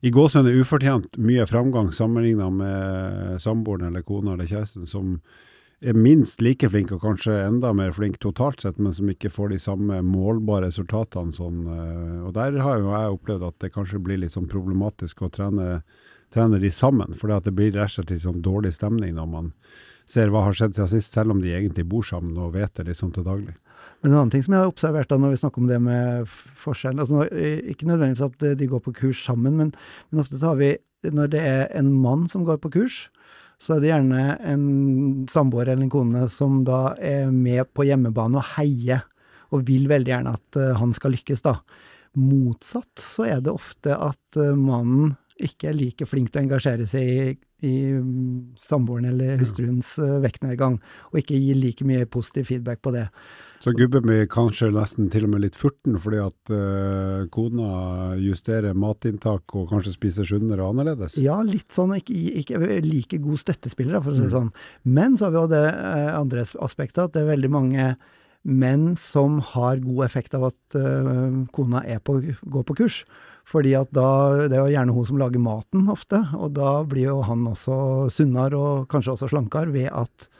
i 0.00 0.12
gåsehudene 0.14 0.62
ufortjent 0.62 1.18
mye 1.20 1.44
framgang 1.48 1.90
sammenligna 1.92 2.46
med 2.54 3.40
samboeren 3.42 3.90
eller 3.90 4.06
kona 4.06 4.36
eller 4.36 4.48
kjæresten, 4.48 4.86
som 4.88 5.18
er 5.80 5.96
minst 5.96 6.42
like 6.44 6.68
flink, 6.68 6.92
og 6.92 7.02
kanskje 7.04 7.34
enda 7.46 7.72
mer 7.76 7.94
flink 7.96 8.18
totalt 8.20 8.60
sett, 8.64 8.78
men 8.78 8.92
som 8.92 9.08
ikke 9.08 9.30
får 9.32 9.54
de 9.54 9.60
samme 9.62 10.00
målbare 10.04 10.68
resultatene. 10.68 11.32
Sånn, 11.36 11.62
eh, 11.72 12.16
og 12.26 12.34
der 12.36 12.58
har 12.60 12.80
jo 12.80 12.92
jeg 12.92 13.14
opplevd 13.16 13.46
at 13.48 13.58
det 13.64 13.72
kanskje 13.74 14.02
blir 14.04 14.20
litt 14.20 14.36
sånn 14.36 14.50
problematisk 14.50 15.24
å 15.24 15.30
trene, 15.32 15.82
trene 16.34 16.60
de 16.60 16.70
sammen, 16.70 17.16
for 17.16 17.32
det 17.32 17.54
blir 17.56 17.72
rett 17.72 17.88
og 17.88 17.96
slett 17.96 18.12
litt 18.12 18.26
sånn 18.26 18.44
dårlig 18.44 18.74
stemning 18.76 19.16
når 19.16 19.30
man 19.30 19.54
ser 20.10 20.30
hva 20.32 20.42
har 20.44 20.56
skjedd 20.56 20.74
siden 20.74 20.90
sist, 20.90 21.14
selv 21.14 21.32
om 21.32 21.40
de 21.40 21.54
egentlig 21.54 21.86
bor 21.88 22.04
sammen 22.06 22.36
og 22.42 22.56
vet 22.56 22.82
det 22.84 22.96
sånn 22.98 23.14
til 23.14 23.24
daglig. 23.24 23.54
Men 24.02 24.12
en 24.12 24.18
annen 24.18 24.32
ting 24.32 24.42
som 24.44 24.56
jeg 24.56 24.64
har 24.64 24.72
observert 24.72 25.08
da 25.10 25.18
når 25.20 25.34
vi 25.34 25.40
snakker 25.40 25.62
om 25.62 25.68
det 25.70 25.78
med 25.84 26.28
forskjell 26.60 27.02
altså 27.02 27.26
Ikke 27.68 27.88
nødvendigvis 27.88 28.24
at 28.24 28.44
de 28.58 28.68
går 28.68 28.80
på 28.84 28.94
kurs 28.96 29.20
sammen, 29.24 29.56
men, 29.56 29.72
men 30.10 30.22
ofte 30.22 30.40
så 30.40 30.52
har 30.52 30.60
vi, 30.60 30.74
når 31.06 31.32
det 31.32 31.42
er 31.44 31.62
en 31.78 31.92
mann 31.92 32.26
som 32.32 32.44
går 32.48 32.60
på 32.64 32.72
kurs, 32.80 33.04
så 33.60 33.76
er 33.76 33.82
det 33.82 33.90
gjerne 33.90 34.24
en 34.48 34.66
samboer 35.28 35.68
eller 35.68 35.84
en 35.84 35.92
kone 35.92 36.24
som 36.32 36.62
da 36.64 36.94
er 36.96 37.28
med 37.34 37.68
på 37.76 37.84
hjemmebane 37.88 38.40
og 38.40 38.54
heier, 38.56 39.04
og 39.52 39.66
vil 39.68 39.88
veldig 39.90 40.12
gjerne 40.14 40.32
at 40.38 40.58
uh, 40.60 40.72
han 40.78 40.94
skal 40.96 41.12
lykkes, 41.16 41.42
da. 41.44 41.58
Motsatt 42.18 43.02
så 43.04 43.26
er 43.28 43.42
det 43.44 43.52
ofte 43.52 43.94
at 43.94 44.40
uh, 44.40 44.54
mannen 44.56 45.14
ikke 45.40 45.70
er 45.70 45.76
like 45.76 46.08
flink 46.08 46.30
til 46.30 46.40
å 46.40 46.44
engasjere 46.44 46.86
seg 46.88 47.10
i, 47.10 47.36
i 47.68 47.74
um, 47.96 48.54
samboeren 48.60 49.10
eller 49.12 49.40
hustruens 49.40 49.92
uh, 50.00 50.18
vektnedgang, 50.24 50.78
og 51.12 51.20
ikke 51.20 51.38
gir 51.38 51.60
like 51.60 51.86
mye 51.88 52.08
positiv 52.08 52.48
feedback 52.52 52.80
på 52.84 52.94
det. 52.96 53.08
Så 53.60 53.74
gubben 53.76 54.06
blir 54.06 54.28
kanskje 54.32 54.70
nesten 54.72 55.10
til 55.12 55.26
og 55.26 55.34
med 55.34 55.42
litt 55.44 55.56
furten 55.58 55.98
fordi 56.00 56.20
at 56.22 56.52
uh, 56.52 57.26
kona 57.32 58.14
justerer 58.16 58.72
matinntak 58.72 59.52
og 59.52 59.66
kanskje 59.68 59.92
spiser 59.98 60.28
sunnere 60.28 60.64
og 60.64 60.72
annerledes? 60.72 61.18
Ja, 61.20 61.36
litt 61.44 61.68
sånn. 61.76 61.92
Ikke, 61.98 62.16
ikke 62.40 62.80
like 62.86 63.20
god 63.20 63.42
støttespiller, 63.42 64.00
for 64.00 64.14
å 64.14 64.16
si 64.16 64.24
det 64.24 64.30
mm. 64.30 64.38
sånn. 64.38 64.48
Men 64.88 65.20
så 65.20 65.28
har 65.28 65.36
vi 65.36 65.42
jo 65.42 65.50
det 65.52 65.66
uh, 65.76 66.08
andre 66.16 66.46
aspektet, 66.64 67.02
at 67.04 67.18
det 67.18 67.26
er 67.26 67.34
veldig 67.34 67.52
mange 67.52 67.90
menn 68.48 68.94
som 68.96 69.42
har 69.52 69.82
god 69.84 70.06
effekt 70.06 70.34
av 70.38 70.48
at 70.48 70.80
uh, 70.80 71.44
kona 71.52 71.84
på, 72.00 72.16
går 72.40 72.64
på 72.64 72.80
kurs. 72.80 73.02
Fordi 73.50 73.74
at 73.76 73.90
da, 73.92 74.46
Det 74.48 74.56
er 74.56 74.62
jo 74.62 74.74
gjerne 74.74 74.94
hun 74.94 75.06
som 75.08 75.20
lager 75.20 75.42
maten 75.42 75.88
ofte, 75.92 76.22
og 76.38 76.54
da 76.56 76.80
blir 76.88 77.10
jo 77.10 77.20
han 77.26 77.44
også 77.50 78.08
sunnere 78.12 78.56
og 78.56 78.88
kanskje 78.92 79.16
også 79.16 79.30
slankere 79.32 79.74
ved 79.74 79.88
at 79.90 80.28
eh, 80.28 80.39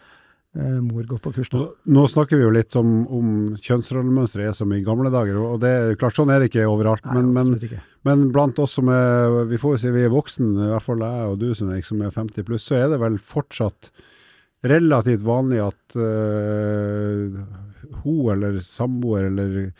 mor 0.59 1.05
går 1.07 1.19
på 1.23 1.31
kurs. 1.37 1.49
Nå, 1.55 1.61
nå 1.95 2.03
snakker 2.11 2.35
vi 2.35 2.43
jo 2.43 2.51
litt 2.51 2.75
om, 2.79 2.89
om 3.07 3.27
kjønnsrollemønsteret 3.63 4.51
er 4.51 4.57
som 4.57 4.73
i 4.75 4.81
gamle 4.83 5.13
dager, 5.15 5.39
og 5.39 5.61
det 5.63 5.71
er 5.71 5.99
klart 6.01 6.17
sånn 6.19 6.33
er 6.35 6.43
det 6.43 6.51
ikke 6.51 6.67
overalt. 6.67 7.07
Nei, 7.07 7.23
men, 7.23 7.53
men, 7.55 7.77
men, 8.09 8.25
blant 8.35 8.59
oss 8.59 8.75
som 8.81 8.91
er 8.91 9.45
vi 9.51 9.61
får 9.63 9.79
si 9.79 9.93
vi 9.95 10.03
er 10.09 10.11
voksen, 10.11 10.51
i 10.59 10.71
hvert 10.73 10.87
fall 10.87 11.07
jeg 11.07 11.29
og 11.31 11.39
du 11.39 11.53
som 11.55 11.71
er, 11.71 11.85
som 11.87 12.03
er 12.03 12.17
50 12.17 12.49
pluss, 12.49 12.67
så 12.67 12.81
er 12.81 12.91
det 12.91 12.99
vel 13.03 13.21
fortsatt 13.23 13.93
relativt 14.67 15.23
vanlig 15.25 15.63
at 15.65 15.97
uh, 15.97 17.41
hun 18.03 18.33
eller 18.35 18.61
samboer 18.65 19.31
eller 19.31 19.71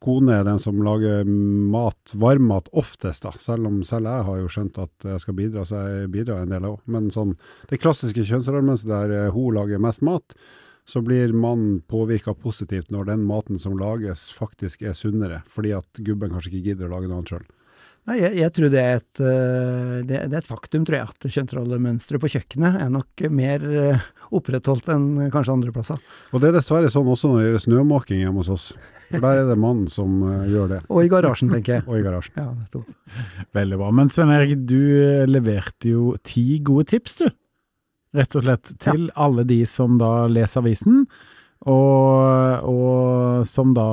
kone 0.00 0.38
er 0.38 0.46
den 0.48 0.60
som 0.62 0.80
lager 0.84 1.28
mat, 1.28 2.14
varmmat 2.16 2.70
oftest, 2.72 3.26
da. 3.26 3.34
Selv 3.40 3.68
om 3.68 3.82
selv 3.86 4.08
jeg 4.08 4.26
har 4.28 4.40
jo 4.40 4.48
skjønt 4.52 4.80
at 4.80 5.06
jeg 5.12 5.22
skal 5.24 5.36
bidra, 5.36 5.66
så 5.68 5.84
jeg 5.88 6.10
bidrar 6.14 6.44
en 6.44 6.54
del 6.54 6.66
òg. 6.70 6.80
Men 6.90 7.10
sånn, 7.14 7.36
det 7.70 7.82
klassiske 7.82 8.24
kjønnsrollemønsteret 8.24 8.90
der 8.90 9.16
eh, 9.26 9.30
hun 9.34 9.54
lager 9.58 9.82
mest 9.82 10.04
mat, 10.06 10.36
så 10.88 11.02
blir 11.04 11.34
mannen 11.36 11.80
påvirka 11.86 12.34
positivt 12.34 12.90
når 12.90 13.12
den 13.12 13.24
maten 13.28 13.60
som 13.62 13.76
lages 13.78 14.30
faktisk 14.34 14.82
er 14.82 14.96
sunnere, 14.98 15.42
fordi 15.46 15.74
at 15.76 16.00
gubben 16.02 16.32
kanskje 16.32 16.54
ikke 16.54 16.70
gidder 16.70 16.88
å 16.88 16.94
lage 16.96 17.10
noe 17.10 17.20
annet 17.20 17.34
sjøl. 17.34 17.48
Nei, 18.08 18.16
jeg, 18.16 18.32
jeg, 18.40 18.52
tror 18.56 18.70
det 18.72 18.80
er, 18.80 19.02
et, 19.02 19.20
eh, 19.20 19.98
det, 20.08 20.22
det 20.32 20.38
er 20.38 20.40
et 20.40 20.48
faktum, 20.48 20.86
tror 20.88 20.96
jeg, 20.96 21.10
at 21.12 21.34
kjønnsrollemønsteret 21.36 22.22
på 22.22 22.30
kjøkkenet 22.32 22.78
er 22.80 22.88
nok 22.94 23.26
mer 23.36 23.66
eh, 23.68 24.08
opprettholdt 24.34 24.88
enn 24.94 25.28
kanskje 25.34 25.58
andre 25.58 25.74
plasser. 25.76 26.00
Og 26.32 26.40
det 26.40 26.50
er 26.50 26.56
dessverre 26.56 26.90
sånn 26.90 27.12
også 27.12 27.28
når 27.28 27.38
det 27.38 27.46
gjelder 27.50 27.64
snømåking 27.66 28.24
hjemme 28.24 28.40
hos 28.40 28.50
oss. 28.56 28.66
For 29.10 29.24
der 29.24 29.42
er 29.42 29.48
det 29.50 29.58
mannen 29.58 29.90
som 29.90 30.20
uh, 30.22 30.46
gjør 30.46 30.70
det. 30.70 30.80
Og 30.88 31.02
i 31.04 31.10
garasjen, 31.10 31.50
tenker 31.50 31.78
jeg. 31.78 31.86
Og 31.90 31.98
i 31.98 32.04
garasjen. 32.04 32.38
Ja, 32.38 32.48
nettopp. 32.54 32.86
Veldig 33.56 33.80
bra. 33.80 33.90
Men 33.98 34.12
Svein 34.14 34.32
Erik, 34.34 34.54
du 34.70 34.78
eh, 34.78 35.26
leverte 35.28 35.90
jo 35.90 36.14
ti 36.26 36.60
gode 36.66 36.86
tips, 36.92 37.18
du. 37.22 37.26
Rett 38.16 38.34
og 38.38 38.46
slett 38.46 38.72
til 38.82 39.06
ja. 39.08 39.14
alle 39.26 39.44
de 39.46 39.60
som 39.70 39.98
da 40.00 40.26
leser 40.30 40.62
avisen, 40.64 41.04
og, 41.68 42.64
og, 42.66 43.44
som 43.46 43.74
da 43.76 43.90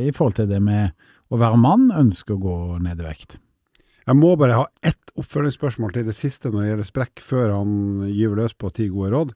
i 0.00 0.10
forhold 0.16 0.40
til 0.40 0.48
det 0.50 0.58
med 0.64 0.96
å 1.30 1.38
være 1.38 1.60
mann, 1.60 1.90
ønsker 1.94 2.34
å 2.34 2.42
gå 2.42 2.56
ned 2.82 3.02
i 3.02 3.06
vekt. 3.06 3.38
Jeg 4.08 4.18
må 4.18 4.32
bare 4.40 4.56
ha 4.58 4.66
ett 4.82 5.12
oppfølgingsspørsmål 5.20 5.92
til 5.94 6.08
det 6.08 6.16
siste 6.16 6.50
når 6.50 6.62
det 6.62 6.70
gjelder 6.70 6.88
sprekk, 6.88 7.22
før 7.22 7.52
han 7.58 7.74
gyver 8.08 8.42
løs 8.42 8.56
på 8.58 8.72
ti 8.74 8.88
gode 8.90 9.12
råd. 9.14 9.34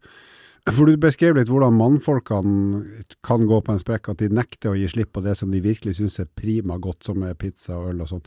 For 0.72 0.88
du 0.88 0.96
beskrev 0.96 1.34
litt 1.36 1.50
hvordan 1.52 1.74
mannfolkene 1.76 3.02
kan 3.26 3.42
gå 3.44 3.58
på 3.60 3.74
en 3.74 3.80
sprekk, 3.82 4.08
at 4.08 4.22
de 4.22 4.30
nekter 4.32 4.70
å 4.70 4.78
gi 4.78 4.86
slipp 4.88 5.10
på 5.12 5.20
det 5.20 5.34
som 5.36 5.50
de 5.52 5.60
virkelig 5.60 5.98
syns 5.98 6.16
er 6.22 6.30
prima 6.40 6.78
godt, 6.80 7.02
som 7.04 7.20
er 7.26 7.36
pizza 7.36 7.76
og 7.76 7.90
øl 7.90 8.00
og 8.00 8.08
sånn. 8.08 8.22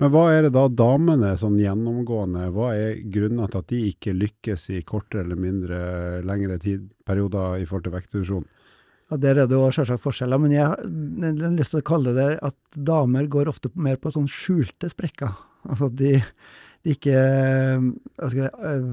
Men 0.00 0.14
hva 0.14 0.22
er 0.32 0.46
det 0.46 0.54
da 0.56 0.62
damene 0.72 1.34
sånn 1.36 1.58
gjennomgående, 1.60 2.46
hva 2.54 2.70
er 2.78 3.02
grunnen 3.12 3.44
til 3.44 3.60
at 3.60 3.68
de 3.74 3.82
ikke 3.90 4.16
lykkes 4.16 4.66
i 4.72 4.80
kortere 4.88 5.26
eller 5.26 5.44
mindre 5.44 5.82
lengre 6.24 6.56
tidperioder 6.64 7.60
i 7.60 7.68
forhold 7.68 7.84
til 7.90 7.96
vektreduksjon? 7.98 8.48
Ja, 9.12 9.20
Der 9.20 9.42
er 9.42 9.52
det 9.52 9.60
jo 9.60 9.68
selvsagt 9.76 10.00
forskjeller, 10.00 10.40
men 10.40 10.56
jeg, 10.56 10.64
har 10.64 11.56
lyst 11.60 11.76
til 11.76 11.84
å 11.84 11.88
kalle 11.92 12.16
det 12.16 12.30
at 12.40 12.56
damer 12.72 13.28
går 13.28 13.52
ofte 13.52 13.68
mer 13.76 14.00
på 14.00 14.14
sånn 14.16 14.32
skjulte 14.32 14.88
sprekker. 14.88 15.36
Altså 15.68 15.92
de 15.92 16.22
de 16.82 16.94
ikke 16.96 17.14
jeg, 17.14 18.50
eh, 18.50 18.86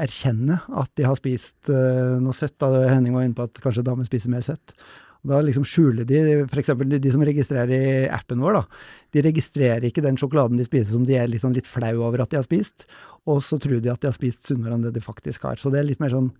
erkjenner 0.00 0.64
at 0.80 0.92
de 0.96 1.04
har 1.04 1.16
spist 1.18 1.70
eh, 1.72 2.16
noe 2.22 2.36
søtt. 2.36 2.56
Da 2.62 2.86
Henning 2.88 3.16
var 3.16 3.26
inne 3.26 3.36
på 3.36 3.44
at 3.48 3.60
kanskje 3.64 3.84
damer 3.84 4.08
spiser 4.08 4.32
mer 4.32 4.44
søtt. 4.46 4.76
Og 5.24 5.32
da 5.32 5.40
liksom 5.44 5.64
skjuler 5.68 6.08
de, 6.08 6.20
f.eks. 6.44 6.72
De, 6.84 7.00
de 7.00 7.12
som 7.12 7.24
registrerer 7.24 7.72
i 7.74 7.92
appen 8.12 8.42
vår, 8.44 8.58
da. 8.58 8.82
De 9.16 9.24
registrerer 9.24 9.86
ikke 9.88 10.04
den 10.04 10.18
sjokoladen 10.20 10.60
de 10.60 10.66
spiser 10.66 10.92
som 10.92 11.06
de 11.08 11.16
er 11.20 11.30
liksom 11.32 11.54
litt 11.56 11.68
flau 11.68 11.94
over 12.04 12.24
at 12.24 12.32
de 12.32 12.40
har 12.40 12.44
spist, 12.44 12.88
og 13.28 13.40
så 13.44 13.56
tror 13.60 13.80
de 13.80 13.92
at 13.92 14.02
de 14.02 14.10
har 14.10 14.16
spist 14.16 14.50
sunnere 14.50 14.76
enn 14.76 14.84
det 14.84 14.92
de 14.96 15.04
faktisk 15.04 15.46
har. 15.48 15.60
Så 15.60 15.72
det 15.72 15.80
er 15.80 15.88
litt 15.88 16.02
mer 16.04 16.12
sånn 16.12 16.32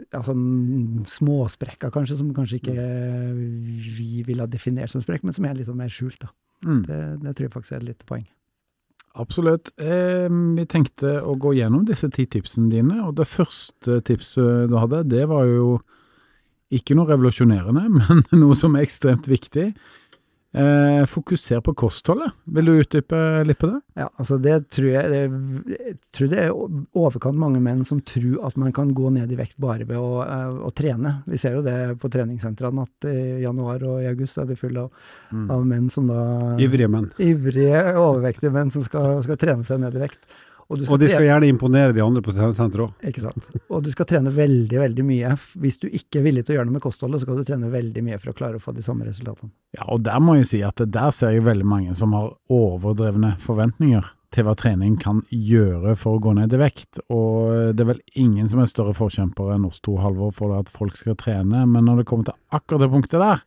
ja, 0.00 0.22
sånn 0.24 1.02
småsprekker, 1.10 1.92
kanskje, 1.92 2.16
som 2.18 2.30
kanskje 2.34 2.62
ikke 2.62 2.76
vi 3.98 4.22
ville 4.26 4.46
ha 4.46 4.50
definert 4.50 4.90
som 4.90 5.02
sprekk, 5.04 5.26
men 5.26 5.36
som 5.36 5.46
er 5.46 5.58
liksom 5.58 5.78
mer 5.78 5.92
skjult. 5.92 6.22
da. 6.24 6.32
Mm. 6.64 6.80
Det, 6.86 7.00
det 7.22 7.34
tror 7.34 7.48
jeg 7.48 7.54
faktisk 7.58 7.76
er 7.76 7.82
et 7.82 7.90
lite 7.90 8.08
poeng. 8.08 8.24
Absolutt. 9.12 9.70
Eh, 9.76 10.28
vi 10.56 10.64
tenkte 10.68 11.18
å 11.20 11.34
gå 11.36 11.52
gjennom 11.58 11.84
disse 11.88 12.08
ti 12.12 12.24
tipsene 12.30 12.70
dine, 12.72 13.02
og 13.04 13.16
det 13.18 13.28
første 13.28 14.00
tipset 14.08 14.70
du 14.72 14.78
hadde, 14.80 15.02
det 15.12 15.26
var 15.28 15.44
jo 15.50 15.66
ikke 16.72 16.96
noe 16.96 17.10
revolusjonerende, 17.10 17.84
men 17.98 18.22
noe 18.40 18.56
som 18.56 18.76
er 18.76 18.86
ekstremt 18.86 19.28
viktig. 19.28 19.72
Eh, 20.54 21.06
fokuser 21.08 21.62
på 21.64 21.72
kostholdet. 21.80 22.28
Vil 22.44 22.66
du 22.68 22.72
utdype 22.82 23.16
litt 23.48 23.56
på 23.58 23.70
det? 23.70 23.78
Ja, 23.96 24.10
altså 24.20 24.36
det 24.36 24.58
tror 24.68 24.88
jeg 24.90 25.08
det, 25.08 25.20
Jeg 25.78 25.94
tror 26.12 26.28
det 26.28 26.42
er 26.42 26.52
overkant 26.52 27.40
mange 27.40 27.62
menn 27.64 27.86
som 27.88 28.02
tror 28.04 28.36
at 28.44 28.58
man 28.60 28.72
kan 28.76 28.92
gå 28.92 29.08
ned 29.14 29.32
i 29.32 29.38
vekt 29.38 29.56
bare 29.56 29.86
ved 29.88 29.96
å, 29.96 30.20
eh, 30.20 30.52
å 30.68 30.68
trene. 30.76 31.22
Vi 31.26 31.40
ser 31.40 31.56
jo 31.56 31.62
det 31.64 31.96
på 32.02 32.10
treningssentrene 32.12 32.84
at 32.84 33.08
i 33.08 33.40
januar 33.46 33.80
og 33.82 34.02
i 34.04 34.10
august 34.12 34.36
er 34.38 34.44
det 34.52 34.58
full 34.60 34.76
av, 34.76 34.90
Mm. 35.32 35.50
av 35.50 35.64
menn 35.64 35.88
som 35.90 36.06
da 36.06 36.56
Ivrige 36.60 36.90
menn. 36.90 37.10
Ivrige, 37.18 37.96
overvektige 37.96 38.52
menn 38.52 38.70
som 38.70 38.82
skal, 38.84 39.22
skal 39.22 39.36
trene 39.40 39.64
seg 39.64 39.80
ned 39.80 39.96
i 39.96 40.04
vekt. 40.04 40.20
Og, 40.68 40.78
du 40.78 40.86
Og 40.86 41.00
de 41.00 41.08
skal 41.10 41.26
gjerne 41.26 41.50
imponere 41.50 41.92
de 41.96 42.02
andre 42.04 42.22
på 42.24 42.32
senteret 42.34 42.86
òg. 42.86 42.94
ikke 43.08 43.24
sant? 43.24 43.50
og 43.68 43.82
du 43.84 43.90
skal 43.92 44.08
trene 44.08 44.32
veldig, 44.32 44.78
veldig 44.80 45.04
mye. 45.04 45.34
Hvis 45.60 45.80
du 45.82 45.88
ikke 45.90 46.20
er 46.20 46.26
villig 46.28 46.46
til 46.46 46.54
å 46.54 46.58
gjøre 46.60 46.70
noe 46.70 46.78
med 46.78 46.84
kostholdet, 46.84 47.20
så 47.20 47.26
skal 47.26 47.42
du 47.42 47.48
trene 47.48 47.72
veldig 47.72 48.06
mye 48.06 48.18
for 48.22 48.32
å 48.32 48.36
klare 48.38 48.60
å 48.60 48.62
få 48.62 48.74
de 48.76 48.84
samme 48.84 49.06
resultatene. 49.08 49.52
Ja, 49.76 49.86
og 49.92 50.02
der 50.06 50.22
må 50.22 50.38
jeg 50.38 50.48
si 50.52 50.62
at 50.66 50.80
der 50.80 51.14
ser 51.16 51.34
jeg 51.34 51.46
veldig 51.48 51.68
mange 51.68 51.96
som 51.98 52.16
har 52.16 52.32
overdrevne 52.52 53.36
forventninger 53.42 54.12
til 54.32 54.46
hva 54.46 54.54
trening 54.56 54.96
kan 55.00 55.20
gjøre 55.28 55.94
for 56.00 56.16
å 56.16 56.22
gå 56.24 56.34
ned 56.38 56.54
i 56.56 56.60
vekt. 56.60 57.02
Og 57.12 57.74
det 57.76 57.84
er 57.84 57.90
vel 57.92 58.04
ingen 58.18 58.48
som 58.48 58.62
er 58.62 58.70
større 58.70 58.94
forkjempere 58.96 59.58
enn 59.58 59.66
oss 59.68 59.82
to, 59.84 59.98
Halvor, 60.00 60.32
for 60.36 60.56
at 60.56 60.72
folk 60.72 60.96
skal 60.96 61.18
trene. 61.20 61.66
Men 61.68 61.84
når 61.88 62.00
det 62.00 62.06
kommer 62.08 62.30
til 62.30 62.38
akkurat 62.56 62.86
det 62.86 62.92
punktet 62.94 63.20
der, 63.20 63.44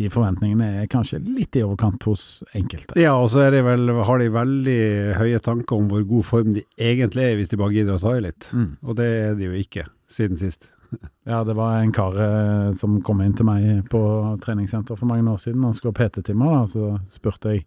de 0.00 0.08
forventningene 0.08 0.66
er 0.80 0.90
kanskje 0.90 1.20
litt 1.20 1.56
i 1.58 1.64
overkant 1.66 2.06
hos 2.08 2.24
enkelte. 2.56 2.96
Ja, 3.00 3.12
og 3.20 3.28
så 3.34 3.44
er 3.44 3.52
de 3.52 3.62
vel, 3.66 3.90
har 4.08 4.20
de 4.22 4.30
veldig 4.32 4.80
høye 5.20 5.40
tanker 5.44 5.76
om 5.76 5.90
hvor 5.92 6.06
god 6.08 6.26
form 6.26 6.54
de 6.56 6.64
egentlig 6.80 7.26
er, 7.26 7.36
hvis 7.36 7.52
de 7.52 7.60
bare 7.60 7.76
gidder 7.76 7.98
å 7.98 8.02
ta 8.02 8.14
i 8.16 8.22
litt. 8.24 8.48
Mm. 8.56 8.70
Og 8.80 8.96
det 8.96 9.08
er 9.18 9.36
de 9.36 9.50
jo 9.50 9.56
ikke, 9.60 9.88
siden 10.12 10.40
sist. 10.40 10.70
Ja, 11.30 11.44
det 11.46 11.54
var 11.54 11.76
en 11.78 11.92
kar 11.94 12.16
eh, 12.18 12.72
som 12.74 12.96
kom 13.06 13.20
inn 13.22 13.36
til 13.38 13.46
meg 13.46 13.84
på 13.92 14.00
treningssenter 14.42 14.96
for 14.98 15.06
mange 15.06 15.30
år 15.30 15.38
siden. 15.38 15.62
Han 15.62 15.76
skulle 15.76 15.92
ha 15.94 16.08
PT-timer, 16.08 16.56
da, 16.56 16.62
så 16.66 16.88
spurte 17.12 17.52
jeg 17.54 17.66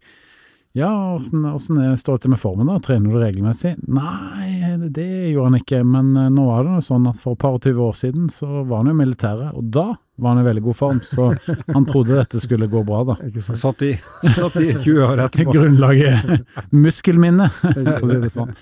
ja, 0.74 1.16
åssen 1.16 1.98
står 1.98 2.18
det 2.18 2.24
til 2.24 2.32
med 2.34 2.40
formen, 2.42 2.70
da? 2.72 2.80
Trener 2.82 3.14
du 3.14 3.20
regelmessig? 3.22 3.76
Nei, 3.94 4.74
det 4.90 5.06
gjorde 5.30 5.52
han 5.52 5.58
ikke, 5.60 5.82
men 5.86 6.08
eh, 6.18 6.32
nå 6.34 6.48
var 6.48 6.66
det 6.66 6.80
sånn 6.88 7.06
at 7.12 7.20
for 7.22 7.38
et 7.38 7.44
par 7.44 7.60
og 7.60 7.62
tyve 7.62 7.84
år 7.86 7.94
siden 8.00 8.26
så 8.34 8.48
var 8.64 8.82
han 8.82 8.90
jo 8.90 8.96
i 8.96 9.00
militæret, 9.04 9.52
og 9.54 9.68
da 9.76 9.92
var 10.18 10.34
han 10.34 10.42
i 10.42 10.48
veldig 10.48 10.64
god 10.66 10.78
form, 10.80 11.02
så 11.06 11.28
han 11.76 11.86
trodde 11.90 12.18
dette 12.18 12.42
skulle 12.42 12.66
gå 12.72 12.82
bra, 12.88 13.04
da. 13.12 13.18
Ikke 13.28 13.44
sant? 13.46 13.62
satt 13.62 13.86
i, 13.86 13.92
satt 14.34 14.58
i 14.62 14.72
20 14.72 15.06
år 15.06 15.22
etterpå. 15.28 15.54
Grunnlaget 15.60 16.74
muskelminne, 16.74 17.52
for 17.62 18.08
å 18.08 18.10
si 18.10 18.20
det 18.26 18.34
sånn. 18.34 18.58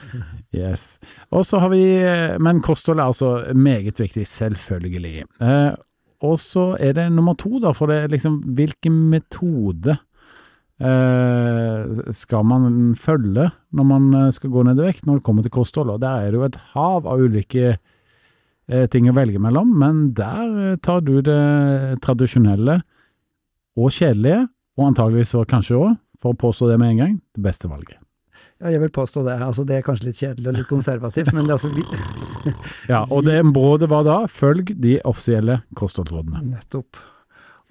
Yes. 0.52 0.86
Og 1.32 1.46
så 1.48 1.62
har 1.64 1.72
vi 1.72 1.80
Men 2.44 2.60
kosthold 2.60 3.00
er 3.00 3.08
altså 3.08 3.56
meget 3.56 4.04
viktig, 4.04 4.26
selvfølgelig. 4.28 5.30
Eh, 5.40 5.72
og 6.28 6.38
så 6.44 6.74
er 6.76 7.00
det 7.00 7.08
nummer 7.16 7.40
to, 7.40 7.56
da, 7.64 7.72
for 7.72 7.88
det 7.88 8.04
er 8.04 8.12
liksom 8.14 8.42
hvilken 8.58 8.98
metode 9.14 9.96
eh, 9.96 10.08
skal 12.18 12.46
man 12.48 12.94
følge 12.98 13.50
når 13.76 13.88
man 13.88 14.08
eh, 14.18 14.30
skal 14.36 14.54
gå 14.54 14.64
ned 14.66 14.80
i 14.82 14.88
vekt 14.88 15.06
når 15.06 15.20
det 15.20 15.26
kommer 15.28 15.46
til 15.46 15.54
kosthold? 15.54 15.92
Og 15.94 16.02
der 16.02 16.26
er 16.26 16.32
det 16.32 16.40
jo 16.40 16.48
et 16.48 16.60
hav 16.74 17.08
av 17.10 17.22
ulike 17.22 17.76
eh, 17.76 18.86
ting 18.92 19.10
å 19.10 19.16
velge 19.18 19.42
mellom, 19.42 19.74
men 19.82 20.08
der 20.18 20.56
eh, 20.72 20.80
tar 20.82 21.04
du 21.06 21.20
det 21.26 21.42
tradisjonelle 22.06 22.82
og 23.80 23.92
kjedelige, 23.94 24.46
og 24.80 24.88
antageligvis 24.90 25.36
og 25.40 25.50
kanskje 25.52 25.78
òg, 25.80 26.00
for 26.22 26.34
å 26.34 26.42
påstå 26.42 26.72
det 26.72 26.80
med 26.82 26.96
en 26.96 27.04
gang, 27.04 27.14
det 27.36 27.44
beste 27.46 27.70
valget. 27.72 28.00
Ja, 28.62 28.70
jeg 28.76 28.84
vil 28.84 28.92
påstå 28.94 29.24
det. 29.26 29.40
Altså, 29.42 29.64
det 29.66 29.80
er 29.80 29.86
kanskje 29.86 30.12
litt 30.12 30.20
kjedelig 30.20 30.52
og 30.52 30.58
litt 30.60 30.70
konservativt, 30.70 31.32
men 31.34 31.48
det 31.48 31.56
er 31.56 31.58
altså 31.58 31.72
Ja, 32.92 33.06
og 33.08 33.26
det 33.26 33.40
rådet 33.42 33.90
var 33.90 34.06
da, 34.06 34.20
følg 34.30 34.76
de 34.82 35.00
offisielle 35.08 35.62
kostholdsrådene. 35.78 36.44
Nettopp. 36.52 37.00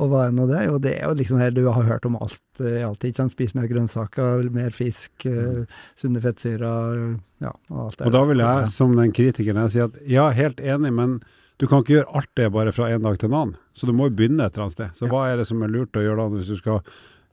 Og 0.00 0.08
hva 0.08 0.26
er 0.26 0.32
nå 0.32 0.46
det? 0.48 0.62
Jo, 0.64 0.78
det 0.80 0.94
er 0.96 1.10
jo 1.10 1.16
liksom 1.18 1.40
her 1.42 1.52
du 1.52 1.66
har 1.68 1.84
hørt 1.84 2.06
om 2.08 2.16
alt, 2.16 2.40
i 2.60 2.80
alltid. 2.86 3.16
tid. 3.18 3.32
Spis 3.34 3.52
mer 3.56 3.68
grønnsaker, 3.68 4.48
mer 4.54 4.72
fisk, 4.72 5.26
eh, 5.28 5.66
sunne 6.00 6.22
fettsyrer, 6.24 7.18
ja, 7.44 7.52
og 7.68 7.82
alt 7.84 7.98
det 7.98 8.08
Og 8.08 8.16
da 8.16 8.24
vil 8.30 8.40
jeg, 8.40 8.70
som 8.72 8.96
den 8.96 9.12
kritikeren, 9.12 9.60
jeg 9.66 9.74
si 9.74 9.84
at 9.84 10.00
ja, 10.08 10.30
helt 10.36 10.60
enig, 10.60 10.94
men 10.96 11.20
du 11.60 11.66
kan 11.68 11.84
ikke 11.84 11.98
gjøre 11.98 12.16
alt 12.16 12.30
det 12.40 12.48
bare 12.54 12.72
fra 12.72 12.88
en 12.88 13.04
dag 13.04 13.18
til 13.20 13.28
en 13.28 13.38
annen. 13.42 13.56
Så 13.76 13.86
du 13.86 13.92
må 13.92 14.08
jo 14.08 14.16
begynne 14.16 14.46
et 14.46 14.54
eller 14.54 14.70
annet 14.70 14.78
sted. 14.78 14.94
Så 14.96 15.10
hva 15.10 15.26
er 15.28 15.40
det 15.40 15.48
som 15.50 15.60
er 15.62 15.72
lurt 15.72 15.96
å 15.96 16.04
gjøre 16.04 16.22
da, 16.22 16.28
hvis 16.32 16.48
du 16.48 16.56
skal 16.56 16.80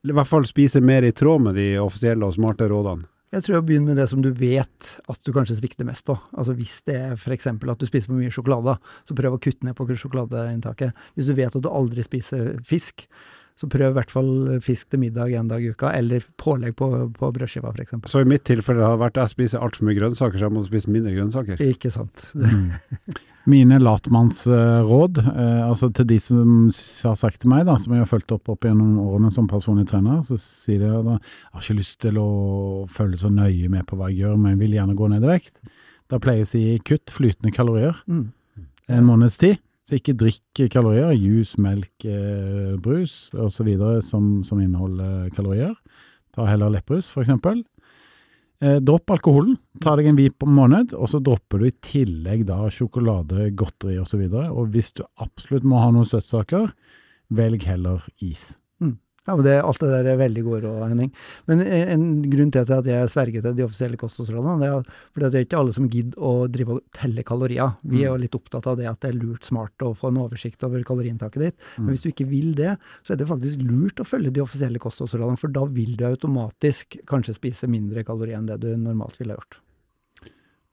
i 0.07 0.15
hvert 0.15 0.29
fall 0.29 0.45
spise 0.47 0.81
mer 0.83 1.07
i 1.07 1.13
tråd 1.15 1.47
med 1.47 1.55
de 1.55 1.69
offisielle 1.79 2.27
og 2.27 2.35
smarte 2.35 2.67
rådene? 2.67 3.07
Jeg 3.35 3.43
tror 3.43 3.57
jeg 3.57 3.65
begynner 3.67 3.91
med 3.91 3.97
det 3.99 4.07
som 4.07 4.21
du 4.23 4.29
vet 4.31 4.91
at 5.11 5.25
du 5.27 5.33
kanskje 5.35 5.57
svikter 5.59 5.87
mest 5.87 6.05
på. 6.07 6.15
Altså 6.31 6.55
Hvis 6.55 6.79
det 6.87 6.95
er 6.95 7.17
f.eks. 7.17 7.49
at 7.51 7.81
du 7.81 7.87
spiser 7.89 8.07
for 8.07 8.19
mye 8.19 8.31
sjokolade, 8.31 8.77
så 9.03 9.17
prøv 9.17 9.35
å 9.35 9.41
kutte 9.43 9.67
ned 9.67 9.75
på 9.75 9.87
sjokoladeinntaket. 9.91 10.95
Hvis 11.17 11.27
du 11.27 11.35
vet 11.35 11.51
at 11.51 11.63
du 11.63 11.67
aldri 11.67 12.05
spiser 12.07 12.55
fisk, 12.67 13.03
så 13.57 13.67
prøv 13.67 13.91
i 13.91 13.97
hvert 13.97 14.13
fall 14.13 14.59
fisk 14.63 14.93
til 14.93 15.01
middag 15.01 15.33
en 15.35 15.49
dag 15.49 15.63
i 15.65 15.71
uka, 15.73 15.91
eller 15.97 16.23
pålegg 16.39 16.77
på, 16.77 16.91
på 17.17 17.31
brødskiva 17.35 17.73
f.eks. 17.73 17.97
Så 18.07 18.21
i 18.23 18.29
mitt 18.29 18.45
tilfelle 18.47 18.85
har 18.85 18.95
det 18.95 19.03
vært 19.03 19.17
at 19.17 19.25
jeg 19.25 19.35
spiser 19.35 19.65
altfor 19.65 19.89
mye 19.89 19.97
grønnsaker, 19.97 20.39
så 20.39 20.47
jeg 20.47 20.55
må 20.55 20.63
spise 20.67 20.93
mindre 20.93 21.15
grønnsaker. 21.17 21.65
Ikke 21.67 21.91
sant. 21.91 22.29
Mine 23.47 23.77
latmannsråd, 23.79 25.21
eh, 25.23 25.61
altså 25.63 25.87
til 25.95 26.07
de 26.09 26.17
som 26.19 26.67
har 27.07 27.15
sagt 27.15 27.39
til 27.41 27.51
meg, 27.51 27.63
da, 27.69 27.77
som 27.79 27.93
jeg 27.95 28.03
har 28.03 28.09
fulgt 28.09 28.33
opp 28.35 28.49
opp 28.51 28.67
gjennom 28.67 28.97
årene 28.99 29.31
som 29.31 29.47
personlig 29.47 29.85
trener, 29.87 30.19
så 30.27 30.35
sier 30.41 30.83
de 30.83 30.89
at 30.91 31.07
jeg 31.07 31.21
har 31.53 31.63
ikke 31.63 31.77
lyst 31.79 31.99
til 32.03 32.19
å 32.19 32.27
følge 32.91 33.21
så 33.23 33.31
nøye 33.31 33.69
med 33.71 33.87
på 33.87 33.95
hva 33.95 34.09
jeg 34.11 34.25
gjør, 34.25 34.35
men 34.41 34.55
jeg 34.55 34.61
vil 34.65 34.75
gjerne 34.75 34.97
gå 34.99 35.07
ned 35.13 35.23
i 35.23 35.31
vekt. 35.31 35.61
Da 36.11 36.19
pleier 36.23 36.43
jeg 36.43 36.47
å 36.47 36.51
si 36.51 36.65
kutt 36.87 37.13
flytende 37.15 37.53
kalorier 37.55 37.95
Mm. 38.07 38.27
en 38.89 39.03
måneds 39.07 39.37
tid. 39.37 39.57
Så 39.87 39.95
ikke 39.95 40.17
drikk 40.19 40.69
kalorier, 40.71 41.13
juice, 41.15 41.55
melk, 41.57 41.93
eh, 42.03 42.75
brus 42.75 43.29
osv. 43.31 44.01
Som, 44.03 44.43
som 44.43 44.59
inneholder 44.59 45.29
kalorier. 45.31 45.75
Ta 46.35 46.45
heller 46.45 46.69
eksempel. 47.23 47.63
Eh, 47.63 47.76
dropp 48.57 49.11
alkoholen. 49.13 49.57
Ta 49.83 49.95
deg 49.99 50.09
en 50.09 50.17
vip 50.17 50.43
om 50.45 50.55
måned, 50.57 50.95
og 50.97 51.11
så 51.11 51.21
dropper 51.21 51.61
du 51.61 51.67
i 51.69 51.75
tillegg 51.83 52.45
da 52.49 52.63
sjokolade, 52.73 53.51
godteri 53.57 53.99
osv. 54.01 54.23
Og, 54.25 54.31
så 54.33 54.47
og 54.53 54.71
hvis 54.73 54.93
du 54.97 55.03
absolutt 55.23 55.67
må 55.67 55.81
ha 55.83 55.91
noen 55.93 56.09
søtsaker, 56.09 56.71
velg 57.29 57.67
heller 57.67 58.07
is. 58.23 58.55
Ja, 59.27 59.35
men 59.35 59.43
det, 59.43 59.57
Alt 59.59 59.81
det 59.83 59.89
der 59.91 60.07
er 60.13 60.19
veldig 60.21 60.43
gode 60.45 60.61
råd, 60.63 60.77
Henning. 60.87 61.09
Men 61.49 61.63
en, 61.65 61.89
en 61.93 62.05
grunn 62.31 62.53
til 62.55 62.71
at 62.77 62.87
jeg 62.87 63.11
sverger 63.11 63.43
til 63.43 63.57
de 63.57 63.65
offisielle 63.65 63.99
kostholdsrådene, 63.99 64.55
det 64.61 64.69
er 64.71 64.87
fordi 64.87 65.27
at 65.27 65.33
det 65.33 65.39
er 65.39 65.47
ikke 65.47 65.59
alle 65.59 65.75
som 65.75 65.89
gidder 65.91 66.23
å 66.23 66.31
drive 66.51 66.77
og 66.77 66.81
telle 66.95 67.25
kalorier. 67.27 67.75
Vi 67.83 68.05
er 68.05 68.13
jo 68.13 68.21
litt 68.23 68.37
opptatt 68.39 68.69
av 68.71 68.79
det 68.79 68.87
at 68.87 69.01
det 69.03 69.11
er 69.11 69.19
lurt 69.19 69.47
smart 69.47 69.83
å 69.83 69.91
få 69.97 70.13
en 70.13 70.21
oversikt 70.23 70.63
over 70.63 70.85
kaloriinntaket 70.87 71.43
ditt. 71.43 71.69
Men 71.75 71.91
hvis 71.91 72.05
du 72.05 72.09
ikke 72.13 72.29
vil 72.31 72.53
det, 72.57 72.77
så 73.03 73.13
er 73.13 73.21
det 73.21 73.29
faktisk 73.29 73.63
lurt 73.67 73.99
å 73.99 74.07
følge 74.07 74.31
de 74.31 74.45
offisielle 74.45 74.81
kostholdsrådene, 74.81 75.39
for 75.41 75.51
da 75.51 75.67
vil 75.67 75.97
du 75.99 76.07
automatisk 76.07 77.01
kanskje 77.09 77.35
spise 77.35 77.69
mindre 77.71 78.07
kalorier 78.07 78.39
enn 78.39 78.47
det 78.47 78.61
du 78.63 78.71
normalt 78.79 79.19
ville 79.19 79.35
gjort. 79.35 79.59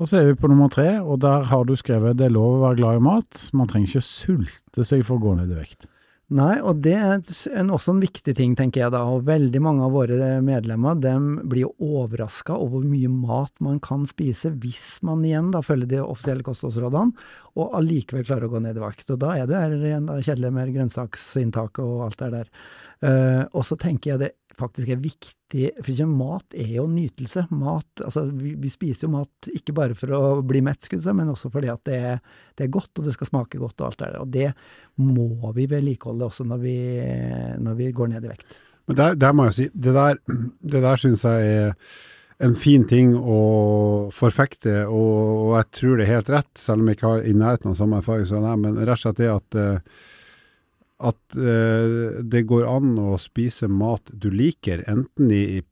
Og 0.03 0.09
så 0.11 0.19
er 0.19 0.31
vi 0.31 0.39
på 0.39 0.49
nummer 0.51 0.71
tre, 0.71 0.89
og 1.01 1.21
der 1.23 1.47
har 1.51 1.67
du 1.67 1.77
skrevet 1.79 2.19
det 2.19 2.27
er 2.27 2.35
lov 2.35 2.57
å 2.57 2.63
være 2.65 2.81
glad 2.81 2.99
i 2.99 3.05
mat. 3.07 3.43
Man 3.55 3.71
trenger 3.71 3.93
ikke 3.93 4.07
sulte 4.09 4.87
seg 4.87 5.05
for 5.07 5.21
å 5.21 5.23
gå 5.23 5.35
ned 5.39 5.53
i 5.55 5.59
vekt. 5.59 5.87
Nei, 6.35 6.57
og 6.67 6.81
det 6.83 6.95
er 6.99 7.21
en, 7.55 7.69
også 7.71 7.93
en 7.93 8.01
viktig 8.03 8.33
ting, 8.35 8.57
tenker 8.59 8.81
jeg 8.83 8.93
da. 8.95 9.05
Og 9.07 9.27
veldig 9.29 9.61
mange 9.63 9.85
av 9.87 9.93
våre 9.95 10.31
medlemmer 10.43 10.99
de 10.99 11.13
blir 11.47 11.69
jo 11.69 11.93
overraska 12.01 12.57
over 12.57 12.81
hvor 12.81 12.89
mye 12.91 13.11
mat 13.13 13.55
man 13.63 13.79
kan 13.83 14.03
spise 14.11 14.51
hvis 14.65 14.99
man 15.07 15.23
igjen 15.23 15.53
da 15.55 15.63
følger 15.63 15.93
de 15.93 16.01
offisielle 16.03 16.43
kostholdsrådene, 16.47 17.15
og 17.55 17.77
allikevel 17.79 18.27
klarer 18.27 18.49
å 18.49 18.55
gå 18.57 18.65
ned 18.65 18.81
i 18.81 18.83
vekt. 18.83 19.13
Og 19.15 19.21
da 19.23 19.37
er 19.39 19.47
det 19.47 19.61
her 19.61 19.77
igjen 19.79 20.11
da 20.11 20.19
kjedelig 20.19 20.51
med 20.57 20.75
grønnsaksinntak 20.75 21.79
og 21.85 22.09
alt 22.09 22.19
det 22.25 22.33
der. 22.35 22.51
Uh, 23.05 23.43
og 23.53 23.67
så 23.69 23.79
tenker 23.79 24.15
jeg 24.15 24.23
det 24.25 24.33
faktisk 24.59 24.91
er 24.95 25.01
viktig, 25.03 25.69
for 25.81 25.91
ikke 25.93 26.07
mat 26.11 26.57
er 26.59 26.71
jo 26.77 26.87
nytelse. 26.91 27.47
Mat, 27.55 28.05
altså 28.05 28.25
vi, 28.31 28.55
vi 28.61 28.71
spiser 28.73 29.07
jo 29.07 29.13
mat 29.17 29.51
ikke 29.53 29.75
bare 29.77 29.99
for 29.99 30.15
å 30.17 30.23
bli 30.47 30.63
mett, 30.65 30.89
men 31.11 31.33
også 31.33 31.51
fordi 31.53 31.71
at 31.73 31.85
det 31.89 31.99
er, 32.13 32.23
det 32.57 32.67
er 32.67 32.75
godt, 32.75 32.93
og 32.99 33.09
det 33.09 33.15
skal 33.17 33.31
smake 33.31 33.61
godt 33.61 33.81
og 33.81 33.91
alt 33.91 34.01
det 34.01 34.09
der. 34.09 34.23
Og 34.23 34.33
det 34.35 34.49
må 35.03 35.53
vi 35.57 35.69
vedlikeholde 35.71 36.31
også 36.31 36.47
når 36.49 36.65
vi, 36.65 36.79
når 37.63 37.79
vi 37.83 37.93
går 37.93 38.15
ned 38.15 38.27
i 38.27 38.33
vekt. 38.35 38.59
Men 38.89 38.99
der, 38.99 39.15
der 39.17 39.37
må 39.37 39.49
jeg 39.49 39.57
si, 39.57 39.71
det 39.73 39.95
der, 39.97 40.19
det 40.61 40.83
der 40.85 41.01
syns 41.01 41.25
jeg 41.25 41.55
er 41.55 41.79
en 42.45 42.57
fin 42.59 42.83
ting 42.89 43.15
å 43.15 44.11
forfekte, 44.13 44.83
og, 44.91 45.21
og 45.45 45.53
jeg 45.61 45.71
tror 45.79 45.97
det 45.97 46.07
er 46.07 46.17
helt 46.17 46.33
rett, 46.35 46.51
selv 46.59 46.83
om 46.83 46.91
jeg 46.91 46.99
ikke 46.99 47.13
har 47.13 47.23
i 47.25 47.37
nærheten 47.39 47.71
av 47.71 47.79
samme 47.79 48.01
erfaring 48.03 48.27
som 48.29 48.45
deg, 48.45 48.59
men 48.61 48.81
rett 48.83 48.99
og 48.99 49.05
slett 49.05 49.21
det 49.23 49.31
at 49.31 49.59
eh, 49.61 50.03
at 51.05 51.37
uh, 51.37 52.23
det 52.23 52.47
går 52.49 52.67
an 52.71 52.95
å 53.01 53.19
spise 53.21 53.69
mat 53.69 54.11
du 54.13 54.31
liker, 54.33 54.85
enten 54.91 55.31
i 55.35 55.63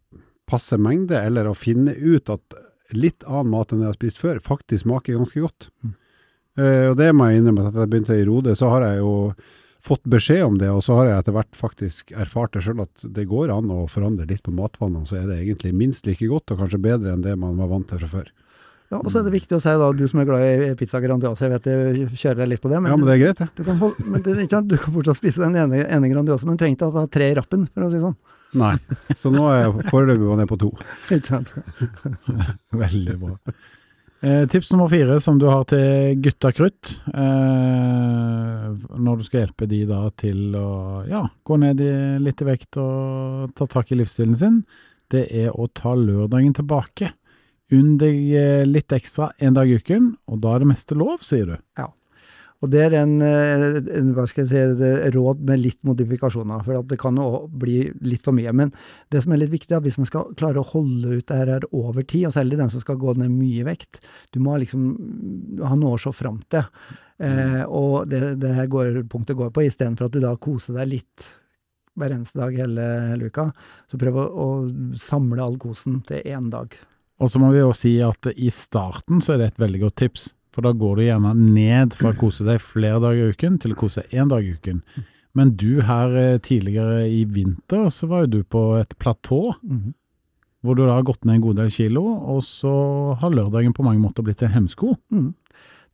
passe 0.49 0.77
mengde, 0.77 1.17
eller 1.17 1.49
å 1.49 1.57
finne 1.57 1.95
ut 1.97 2.31
at 2.33 2.61
litt 2.93 3.25
annen 3.25 3.53
mat 3.55 3.73
enn 3.73 3.85
jeg 3.85 3.93
har 3.93 3.99
spist 3.99 4.21
før, 4.21 4.43
faktisk 4.45 4.85
smaker 4.85 5.17
ganske 5.17 5.43
godt. 5.45 5.71
Mm. 5.83 5.97
Uh, 6.61 6.87
og 6.93 6.97
det 7.01 7.09
må 7.17 7.31
jeg 7.31 7.41
innrømme, 7.41 7.65
at 7.65 7.73
etter 7.73 7.87
jeg 7.87 7.93
begynte 7.95 8.21
i 8.21 8.29
Rode, 8.29 8.57
så 8.59 8.69
har 8.75 8.87
jeg 8.87 9.01
jo 9.01 9.13
fått 9.83 10.05
beskjed 10.07 10.45
om 10.47 10.59
det, 10.61 10.69
og 10.71 10.85
så 10.87 11.01
har 11.01 11.09
jeg 11.09 11.23
etter 11.23 11.35
hvert 11.35 11.59
faktisk 11.59 12.13
erfart 12.15 12.53
det 12.55 12.63
sjøl 12.67 12.85
at 12.85 13.03
det 13.17 13.25
går 13.31 13.51
an 13.51 13.73
å 13.75 13.81
forandre 13.91 14.29
litt 14.31 14.45
på 14.47 14.55
matvanene, 14.55 15.09
så 15.09 15.19
er 15.19 15.27
det 15.31 15.41
egentlig 15.41 15.73
minst 15.75 16.07
like 16.07 16.29
godt, 16.31 16.55
og 16.55 16.63
kanskje 16.63 16.85
bedre 16.85 17.17
enn 17.17 17.25
det 17.25 17.35
man 17.41 17.59
var 17.59 17.73
vant 17.73 17.89
til 17.91 18.03
fra 18.05 18.13
før. 18.21 18.31
Ja, 18.93 18.99
og 19.01 19.09
så 19.09 19.23
er 19.23 19.25
det 19.25 19.33
viktig 19.33 19.57
å 19.57 19.63
si, 19.63 19.73
da, 19.81 19.87
du 19.97 20.03
som 20.11 20.21
er 20.21 20.27
glad 20.29 20.43
i 20.45 20.73
pizza 20.77 21.01
Grandiosa, 21.01 21.47
jeg 21.47 21.55
vet 21.55 21.69
jeg 21.71 22.09
kjører 22.13 22.43
deg 22.43 22.51
litt 22.51 22.61
på 22.61 22.69
det, 22.69 22.81
men, 22.83 22.93
ja, 22.93 22.99
men 23.01 23.09
det 23.09 23.15
er 23.15 23.23
greit, 23.23 23.41
ja. 23.41 23.49
du, 23.57 23.63
kan, 23.65 23.79
men 24.05 24.25
det, 24.27 24.35
du 24.69 24.77
kan 24.77 24.95
fortsatt 24.99 25.17
spise 25.17 25.41
den 25.47 25.57
ene, 25.63 25.87
ene 25.87 26.11
Grandiosa, 26.13 26.45
men 26.45 26.59
du 26.59 26.63
trenger 26.63 26.77
ikke 26.77 26.91
å 26.91 26.99
ha 26.99 27.09
tre 27.09 27.31
i 27.33 27.37
rappen, 27.39 27.65
for 27.73 27.87
å 27.87 27.89
si 27.89 27.97
det 27.97 28.05
sånn. 28.05 28.19
Nei. 28.61 28.75
Så 29.17 29.33
nå 29.33 29.47
er 29.49 29.63
jeg 29.63 29.87
foreløpig 29.89 30.35
nede 30.37 30.49
på 30.51 30.59
to. 30.61 30.69
Ikke 31.09 31.25
sant? 31.25 31.55
Veldig 32.83 33.17
bra. 33.23 33.39
Eh, 34.23 34.45
tips 34.53 34.69
nummer 34.71 34.87
fire 34.93 35.17
som 35.25 35.41
du 35.41 35.49
har 35.49 35.65
til 35.73 36.21
gutta 36.23 36.53
krutt, 36.55 36.93
eh, 37.11 38.69
når 38.93 39.19
du 39.19 39.25
skal 39.27 39.47
hjelpe 39.47 39.67
de 39.71 39.81
da 39.89 40.05
til 40.21 40.53
å 40.55 40.69
ja, 41.09 41.25
gå 41.43 41.59
ned 41.59 41.81
i, 41.83 41.95
litt 42.23 42.45
i 42.45 42.47
vekt 42.47 42.79
og 42.79 43.57
ta 43.59 43.67
tak 43.73 43.91
i 43.91 43.99
livsstilen 43.99 44.37
sin, 44.39 44.61
det 45.11 45.25
er 45.33 45.51
å 45.57 45.67
ta 45.75 45.97
lørdagen 45.99 46.55
tilbake. 46.61 47.11
Unn 47.73 47.97
deg 48.01 48.21
eh, 48.37 48.63
litt 48.69 48.93
ekstra 48.93 49.31
en 49.43 49.57
dag 49.57 49.71
i 49.71 49.79
uken, 49.81 50.15
og 50.29 50.41
da 50.45 50.55
er 50.55 50.65
det 50.65 50.73
meste 50.75 50.97
lov, 50.99 51.23
sier 51.25 51.49
du. 51.49 51.57
Ja. 51.81 51.89
Og 52.63 52.71
det 52.71 52.83
er 52.85 52.95
en, 53.01 53.17
eh, 53.27 53.81
en 53.99 54.13
hva 54.15 54.25
skal 54.31 54.47
jeg 54.47 54.77
si, 54.79 54.91
råd 55.17 55.41
med 55.49 55.59
litt 55.65 55.81
modifikasjoner, 55.87 56.63
for 56.63 56.79
at 56.79 56.91
det 56.93 56.99
kan 57.03 57.17
jo 57.19 57.47
bli 57.49 57.89
litt 58.07 58.23
for 58.23 58.37
mye. 58.37 58.53
Men 58.55 58.71
det 59.11 59.25
som 59.25 59.35
er 59.35 59.43
litt 59.43 59.55
viktig, 59.55 59.73
er 59.73 59.81
at 59.81 59.89
hvis 59.89 59.99
man 59.99 60.07
skal 60.07 60.31
klare 60.39 60.63
å 60.63 60.69
holde 60.71 61.19
ut 61.19 61.27
det 61.27 61.41
her 61.41 61.51
her 61.57 61.67
over 61.75 62.07
tid, 62.07 62.29
og 62.29 62.37
særlig 62.37 62.61
dem 62.61 62.71
som 62.71 62.85
skal 62.85 63.01
gå 63.03 63.17
ned 63.19 63.35
mye 63.35 63.67
vekt, 63.67 63.99
du 64.31 64.39
må 64.45 64.55
liksom 64.63 64.93
ha 65.65 65.75
noe 65.79 65.99
å 65.99 66.03
se 66.03 66.15
fram 66.15 66.39
til. 66.55 66.69
Eh, 67.23 67.63
og 67.67 68.07
det, 68.13 68.37
det 68.43 68.55
her 68.55 68.71
går, 68.71 69.03
punktet 69.11 69.39
går 69.39 69.51
på, 69.55 69.67
istedenfor 69.67 70.07
at 70.07 70.15
du 70.15 70.23
da 70.23 70.37
koser 70.39 70.79
deg 70.79 70.95
litt 70.95 71.33
hver 71.99 72.15
eneste 72.15 72.39
dag 72.41 72.55
hele, 72.57 72.87
hele 73.11 73.29
uka, 73.29 73.51
så 73.91 73.99
prøv 74.01 74.23
å, 74.23 74.25
å 74.31 74.49
samle 75.03 75.43
all 75.45 75.59
kosen 75.61 75.99
til 76.09 76.23
én 76.31 76.47
dag. 76.55 76.79
Og 77.23 77.31
så 77.31 77.39
må 77.39 77.53
vi 77.55 77.61
jo 77.63 77.71
si 77.77 77.95
at 78.03 78.27
i 78.35 78.51
starten 78.51 79.21
så 79.23 79.35
er 79.37 79.39
det 79.45 79.51
et 79.53 79.61
veldig 79.63 79.81
godt 79.87 79.97
tips. 80.03 80.31
For 80.53 80.67
da 80.67 80.73
går 80.77 80.99
du 80.99 81.03
gjerne 81.07 81.31
ned 81.39 81.95
fra 81.97 82.11
å 82.13 82.19
kose 82.19 82.45
deg 82.45 82.59
flere 82.61 82.99
dager 83.01 83.31
i 83.31 83.33
uken 83.33 83.59
til 83.63 83.73
å 83.73 83.79
kose 83.79 84.03
én 84.13 84.29
dag 84.29 84.45
i 84.45 84.53
uken. 84.59 84.83
Men 85.39 85.55
du 85.57 85.81
her 85.87 86.13
eh, 86.19 86.39
tidligere 86.45 87.07
i 87.09 87.23
vinter, 87.25 87.87
så 87.95 88.09
var 88.11 88.27
jo 88.27 88.33
du 88.35 88.43
på 88.45 88.65
et 88.83 88.93
platå, 89.01 89.55
Mhm. 89.63 89.95
hvor 90.63 90.77
du 90.77 90.85
da 90.87 90.93
har 90.99 91.03
gått 91.09 91.25
ned 91.25 91.37
en 91.37 91.41
god 91.47 91.57
del 91.57 91.71
kilo, 91.71 92.03
og 92.05 92.43
så 92.47 93.17
har 93.19 93.31
lørdagen 93.35 93.73
på 93.75 93.83
mange 93.83 93.99
måter 94.03 94.23
blitt 94.23 94.43
en 94.43 94.53
hemsko. 94.53 94.93
Mhm. 95.11 95.33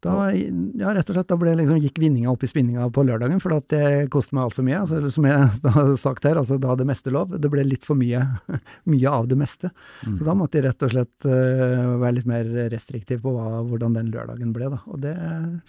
Da, 0.05 0.29
ja, 0.31 0.93
rett 0.95 1.09
og 1.11 1.17
slett, 1.17 1.29
da 1.31 1.37
ble 1.41 1.57
liksom, 1.59 1.81
gikk 1.83 1.97
vinninga 1.99 2.31
opp 2.31 2.45
i 2.47 2.51
spinninga 2.51 2.87
på 2.95 3.03
lørdagen, 3.07 3.41
for 3.43 3.57
det 3.71 4.11
koste 4.15 4.37
meg 4.37 4.45
altfor 4.47 4.67
mye. 4.67 4.83
Altså, 4.85 5.11
som 5.15 5.27
jeg 5.27 5.49
har 5.79 5.91
sagt 5.99 6.29
her, 6.29 6.39
altså 6.39 6.59
da 6.63 6.77
det 6.79 6.87
meste 6.89 7.13
lov. 7.15 7.35
Det 7.35 7.51
ble 7.51 7.65
litt 7.67 7.87
for 7.87 7.99
mye, 7.99 8.23
mye 8.93 9.15
av 9.15 9.27
det 9.31 9.39
meste. 9.41 9.73
Så 10.05 10.21
da 10.27 10.37
måtte 10.39 10.61
jeg 10.61 10.69
rett 10.69 10.87
og 10.87 10.95
slett 10.95 11.27
uh, 11.27 11.97
være 11.99 12.15
litt 12.21 12.31
mer 12.31 12.53
restriktiv 12.75 13.25
på 13.25 13.35
hva, 13.35 13.65
hvordan 13.67 13.99
den 13.99 14.13
lørdagen 14.15 14.55
ble, 14.55 14.71
da. 14.77 14.83
Og 14.87 15.03
det 15.03 15.17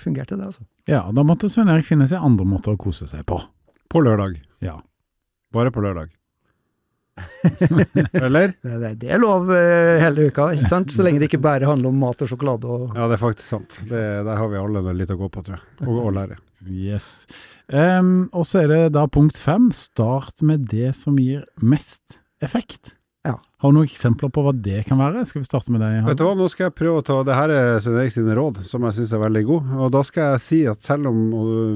fungerte, 0.02 0.38
det, 0.38 0.52
altså. 0.52 0.68
Ja, 0.90 1.08
da 1.14 1.26
måtte 1.26 1.50
Svein 1.50 1.72
Erik 1.74 1.90
finne 1.90 2.10
seg 2.10 2.22
andre 2.22 2.46
måter 2.50 2.76
å 2.76 2.82
kose 2.82 3.10
seg 3.10 3.26
på. 3.30 3.42
På 3.90 4.06
lørdag. 4.06 4.38
Ja. 4.62 4.78
Bare 5.54 5.74
på 5.74 5.82
lørdag. 5.82 6.14
Eller? 8.26 8.54
Det, 8.62 8.76
det, 8.82 8.92
det 9.04 9.14
er 9.16 9.22
lov 9.22 9.50
eh, 9.56 9.98
hele 10.04 10.30
uka, 10.30 10.50
ikke 10.56 10.72
sant? 10.72 10.94
Så 10.94 11.06
lenge 11.06 11.22
det 11.22 11.30
ikke 11.32 11.42
bare 11.44 11.70
handler 11.70 11.94
om 11.94 12.04
mat 12.04 12.26
og 12.26 12.32
sjokolade 12.32 12.70
og 12.70 12.94
Ja, 12.98 13.08
det 13.08 13.18
er 13.18 13.24
faktisk 13.24 13.48
sant. 13.48 13.82
Det, 13.90 14.04
der 14.28 14.40
har 14.42 14.52
vi 14.52 14.62
alle 14.62 14.96
litt 14.98 15.14
å 15.14 15.20
gå 15.20 15.32
på, 15.34 15.46
tror 15.46 15.60
jeg. 15.60 15.88
Og 15.88 16.06
å 16.08 16.14
lære. 16.16 16.40
Yes. 16.68 17.28
Um, 17.72 18.30
og 18.34 18.48
så 18.50 18.64
er 18.64 18.72
det 18.72 18.80
da 18.98 19.06
punkt 19.12 19.40
fem. 19.40 19.70
Start 19.76 20.44
med 20.46 20.68
det 20.72 20.94
som 20.98 21.20
gir 21.22 21.46
mest 21.62 22.22
effekt. 22.44 22.96
Ja. 23.28 23.36
Har 23.60 23.72
du 23.72 23.76
noen 23.76 23.90
eksempler 23.90 24.32
på 24.32 24.42
hva 24.46 24.54
det 24.56 24.86
kan 24.88 25.00
være? 25.02 25.26
Skal 25.28 25.44
vi 25.44 25.50
starte 25.50 25.74
med 25.76 25.84
deg? 25.84 26.00
Vet 26.08 26.22
du 26.22 26.24
hva, 26.24 26.36
nå 26.40 26.48
skal 26.52 26.70
jeg 26.70 26.78
prøve 26.80 27.02
å 27.02 27.06
ta 27.06 27.18
Det 27.28 27.36
her 27.36 27.52
er 27.52 27.82
Svein 27.84 28.00
Erik 28.00 28.16
sine 28.16 28.38
råd, 28.38 28.62
som 28.68 28.86
jeg 28.88 28.96
syns 28.96 29.14
er 29.16 29.24
veldig 29.26 29.44
gode. 29.50 29.80
Og 29.84 29.92
da 29.94 30.04
skal 30.08 30.34
jeg 30.34 30.46
si 30.46 30.60
at 30.72 30.86
selv 30.86 31.12
om 31.12 31.20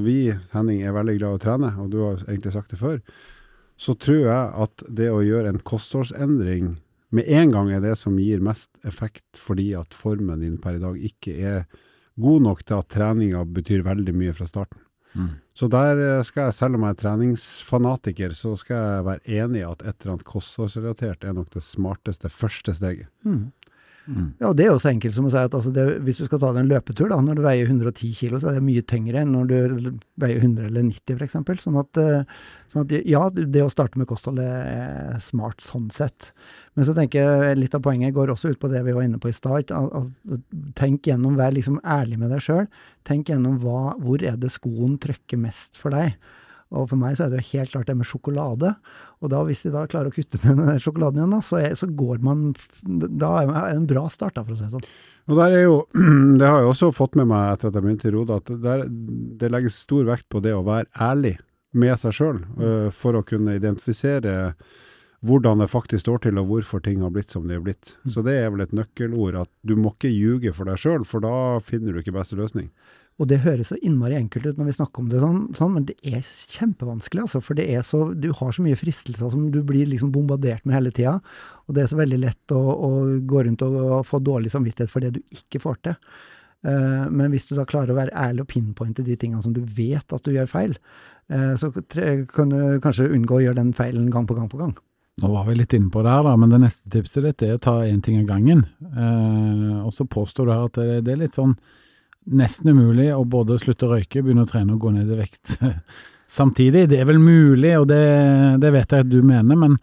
vi, 0.06 0.18
Henning, 0.54 0.82
er 0.82 0.96
veldig 0.96 1.18
glad 1.20 1.36
i 1.36 1.38
å 1.38 1.44
trene, 1.44 1.74
og 1.82 1.92
du 1.92 2.00
har 2.00 2.24
egentlig 2.24 2.54
sagt 2.56 2.72
det 2.72 2.80
før, 2.80 2.98
så 3.76 3.94
tror 3.98 4.22
jeg 4.26 4.64
at 4.64 4.84
det 4.88 5.10
å 5.10 5.22
gjøre 5.24 5.50
en 5.50 5.62
kostholdsendring 5.66 6.74
med 7.14 7.28
en 7.30 7.52
gang 7.54 7.70
er 7.70 7.82
det 7.84 7.94
som 7.98 8.16
gir 8.18 8.42
mest 8.42 8.72
effekt, 8.86 9.26
fordi 9.38 9.70
at 9.78 9.94
formen 9.94 10.42
din 10.42 10.56
per 10.62 10.78
i 10.78 10.82
dag 10.82 10.98
ikke 10.98 11.34
er 11.34 11.60
god 12.20 12.42
nok 12.46 12.64
til 12.66 12.80
at 12.80 12.90
treninga 12.90 13.42
betyr 13.46 13.84
veldig 13.86 14.14
mye 14.16 14.34
fra 14.34 14.46
starten. 14.50 14.80
Mm. 15.14 15.30
Så 15.54 15.68
der 15.70 16.00
eh, 16.02 16.24
skal 16.26 16.48
jeg, 16.48 16.56
selv 16.56 16.78
om 16.78 16.86
jeg 16.86 16.96
er 16.96 17.00
treningsfanatiker, 17.02 18.34
så 18.34 18.56
skal 18.58 18.80
jeg 18.82 19.04
være 19.06 19.36
enig 19.42 19.60
i 19.60 19.68
at 19.68 19.84
et 19.84 19.94
eller 19.94 20.16
annet 20.16 20.26
kostholdsrelatert 20.26 21.26
er 21.26 21.36
nok 21.36 21.52
det 21.54 21.62
smarteste 21.62 22.30
første 22.34 22.74
steget. 22.74 23.10
mm. 23.22 23.44
Mm. 24.04 24.26
Ja, 24.36 24.50
og 24.50 24.56
det 24.58 24.66
er 24.66 24.72
jo 24.72 24.80
så 24.82 24.90
enkelt 24.90 25.16
som 25.16 25.28
å 25.28 25.30
si 25.32 25.40
at 25.40 25.54
altså 25.56 25.70
det, 25.72 25.84
hvis 26.04 26.18
du 26.20 26.26
skal 26.26 26.40
ta 26.42 26.50
deg 26.52 26.60
en 26.60 26.68
løpetur, 26.68 27.08
da, 27.08 27.16
når 27.24 27.38
du 27.38 27.42
veier 27.46 27.70
110 27.70 28.10
kilo, 28.18 28.40
så 28.40 28.50
er 28.50 28.58
det 28.58 28.66
mye 28.66 28.84
tyngre 28.84 29.22
enn 29.22 29.32
når 29.32 29.48
du 29.48 29.56
veier 30.20 30.42
100 30.42 30.68
eller 30.68 30.84
90 30.90 31.16
f.eks. 31.16 31.64
Sånn 31.64 31.80
at, 31.80 32.00
eh, 32.02 32.44
sånn 32.72 32.84
at 32.84 32.94
ja, 33.08 33.22
det 33.32 33.64
å 33.64 33.72
starte 33.72 34.00
med 34.00 34.10
kosthold 34.10 34.42
er 34.44 35.16
smart 35.24 35.64
sånn 35.64 35.88
sett. 35.94 36.32
Men 36.76 36.88
så 36.88 36.96
tenker 36.96 37.24
jeg 37.24 37.58
litt 37.62 37.76
av 37.78 37.84
poenget 37.86 38.14
går 38.16 38.34
også 38.34 38.52
ut 38.52 38.60
på 38.60 38.70
det 38.72 38.84
vi 38.84 38.96
var 38.96 39.08
inne 39.08 39.20
på 39.22 39.32
i 39.32 39.36
start. 39.36 39.72
Tenk 40.76 41.08
gjennom, 41.08 41.38
vær 41.40 41.56
liksom 41.56 41.80
ærlig 41.80 42.20
med 42.20 42.34
deg 42.34 42.44
sjøl. 42.44 42.64
Tenk 43.08 43.32
gjennom 43.32 43.60
hva, 43.64 43.94
hvor 44.02 44.24
er 44.24 44.36
det 44.40 44.52
skoen 44.52 44.98
trykker 45.00 45.40
mest 45.40 45.80
for 45.80 45.96
deg. 45.96 46.18
Og 46.72 46.88
for 46.90 47.00
meg 47.00 47.16
så 47.16 47.26
er 47.26 47.32
det 47.32 47.42
jo 47.42 47.50
helt 47.52 47.74
klart 47.74 47.90
det 47.90 47.96
med 47.98 48.08
sjokolade. 48.08 48.74
Og 49.22 49.32
da, 49.32 49.42
hvis 49.46 49.64
de 49.66 49.72
da 49.74 49.84
klarer 49.90 50.10
å 50.10 50.14
kutte 50.14 50.40
ned 50.46 50.62
den 50.62 50.82
sjokoladen 50.82 51.20
igjen, 51.20 51.34
da, 51.36 51.40
så, 51.44 51.58
er, 51.60 51.74
så 51.78 51.88
går 51.90 52.22
man 52.24 52.46
Da 52.84 53.34
er 53.42 53.50
det 53.50 53.64
en 53.74 53.90
bra 53.90 54.06
start, 54.12 54.36
da, 54.38 54.44
for 54.44 54.56
å 54.56 54.58
si 54.58 54.66
det 54.66 54.74
sånn. 54.74 54.88
Og 55.30 55.40
der 55.40 55.56
er 55.56 55.66
jo, 55.66 55.76
Det 56.40 56.48
har 56.48 56.62
jeg 56.62 56.70
også 56.72 56.92
fått 56.96 57.18
med 57.20 57.30
meg 57.30 57.54
etter 57.54 57.70
at 57.70 57.78
jeg 57.78 57.86
begynte 57.86 58.10
i 58.10 58.14
Roda, 58.14 58.40
at 58.42 58.54
der, 58.64 58.86
det 59.40 59.52
legges 59.52 59.82
stor 59.86 60.08
vekt 60.08 60.28
på 60.32 60.42
det 60.44 60.56
å 60.56 60.64
være 60.66 60.90
ærlig 61.00 61.36
med 61.74 61.98
seg 61.98 62.14
sjøl, 62.14 62.36
for 62.94 63.18
å 63.18 63.24
kunne 63.26 63.56
identifisere 63.56 64.52
hvordan 65.24 65.62
det 65.62 65.70
faktisk 65.72 66.04
står 66.04 66.20
til, 66.26 66.38
og 66.38 66.50
hvorfor 66.50 66.82
ting 66.84 67.00
har 67.02 67.12
blitt 67.14 67.32
som 67.32 67.46
de 67.48 67.56
har 67.56 67.64
blitt. 67.64 67.94
Så 68.06 68.22
det 68.22 68.36
er 68.38 68.50
vel 68.52 68.64
et 68.64 68.74
nøkkelord, 68.76 69.38
at 69.40 69.50
du 69.66 69.74
må 69.78 69.94
ikke 69.94 70.12
ljuge 70.12 70.52
for 70.54 70.68
deg 70.68 70.80
sjøl, 70.80 71.06
for 71.08 71.24
da 71.24 71.60
finner 71.64 71.94
du 71.94 72.02
ikke 72.02 72.14
beste 72.14 72.36
løsning. 72.38 72.68
Og 73.22 73.28
det 73.30 73.44
høres 73.44 73.68
så 73.70 73.76
innmari 73.78 74.16
enkelt 74.18 74.48
ut 74.48 74.56
når 74.58 74.68
vi 74.72 74.74
snakker 74.74 75.04
om 75.04 75.10
det 75.12 75.20
sånn, 75.22 75.42
sånn 75.54 75.74
men 75.76 75.84
det 75.86 75.94
er 76.02 76.22
kjempevanskelig, 76.24 77.22
altså. 77.28 77.40
For 77.46 77.60
så, 77.86 78.00
du 78.18 78.32
har 78.34 78.54
så 78.54 78.64
mye 78.64 78.78
fristelser 78.78 79.30
som 79.30 79.44
du 79.54 79.60
blir 79.66 79.86
liksom 79.86 80.10
bombardert 80.14 80.64
med 80.66 80.74
hele 80.74 80.90
tida. 80.94 81.20
Og 81.68 81.76
det 81.76 81.84
er 81.84 81.92
så 81.92 81.98
veldig 82.00 82.18
lett 82.24 82.54
å, 82.54 82.58
å 82.58 82.90
gå 83.22 83.44
rundt 83.46 83.62
og, 83.62 83.76
få 84.08 84.18
dårlig 84.18 84.50
samvittighet 84.54 84.90
for 84.90 85.04
det 85.04 85.12
du 85.14 85.20
ikke 85.30 85.62
får 85.62 85.78
til. 85.86 85.98
Uh, 86.64 87.06
men 87.12 87.30
hvis 87.30 87.46
du 87.46 87.54
da 87.54 87.66
klarer 87.68 87.92
å 87.92 87.98
være 88.00 88.16
ærlig 88.18 88.46
og 88.46 88.50
pinpointe 88.50 89.04
de 89.06 89.14
tingene 89.20 89.44
som 89.44 89.54
du 89.54 89.60
vet 89.62 90.16
at 90.16 90.26
du 90.26 90.32
gjør 90.34 90.50
feil, 90.50 90.74
uh, 91.30 91.54
så 91.60 91.70
kan 92.32 92.50
du 92.50 92.58
kanskje 92.82 93.12
unngå 93.12 93.38
å 93.38 93.44
gjøre 93.44 93.60
den 93.60 93.70
feilen 93.76 94.10
gang 94.10 94.26
på 94.26 94.34
gang 94.34 94.50
på 94.50 94.58
gang. 94.58 94.74
Nå 95.22 95.30
var 95.30 95.46
vi 95.46 95.54
litt 95.54 95.76
inne 95.76 95.92
på 95.94 96.02
det 96.02 96.10
her, 96.10 96.26
da, 96.26 96.34
men 96.40 96.50
det 96.50 96.64
neste 96.64 96.90
tipset 96.90 97.22
ditt 97.28 97.46
er 97.46 97.54
å 97.54 97.62
ta 97.62 97.76
én 97.86 98.02
ting 98.02 98.18
av 98.24 98.26
gangen. 98.32 98.66
Uh, 98.82 99.84
og 99.84 99.94
så 99.94 100.08
påstår 100.10 100.48
du 100.48 100.54
her 100.56 100.66
at 100.66 100.80
det, 100.80 101.04
det 101.06 101.14
er 101.14 101.22
litt 101.22 101.38
sånn 101.38 101.54
nesten 102.24 102.72
umulig 102.72 103.10
å 103.14 103.24
både 103.28 103.58
slutte 103.60 103.88
å 103.88 103.94
røyke, 103.94 104.22
begynne 104.22 104.46
å 104.46 104.50
trene 104.50 104.76
og 104.76 104.84
gå 104.84 104.94
ned 104.94 105.10
i 105.10 105.18
vekt 105.18 105.56
samtidig. 106.38 106.86
Det 106.92 107.00
er 107.00 107.08
vel 107.08 107.20
mulig, 107.22 107.74
og 107.78 107.88
det, 107.90 108.04
det 108.62 108.72
vet 108.74 108.94
jeg 108.94 109.06
at 109.06 109.10
du 109.10 109.20
mener, 109.22 109.58
men 109.58 109.78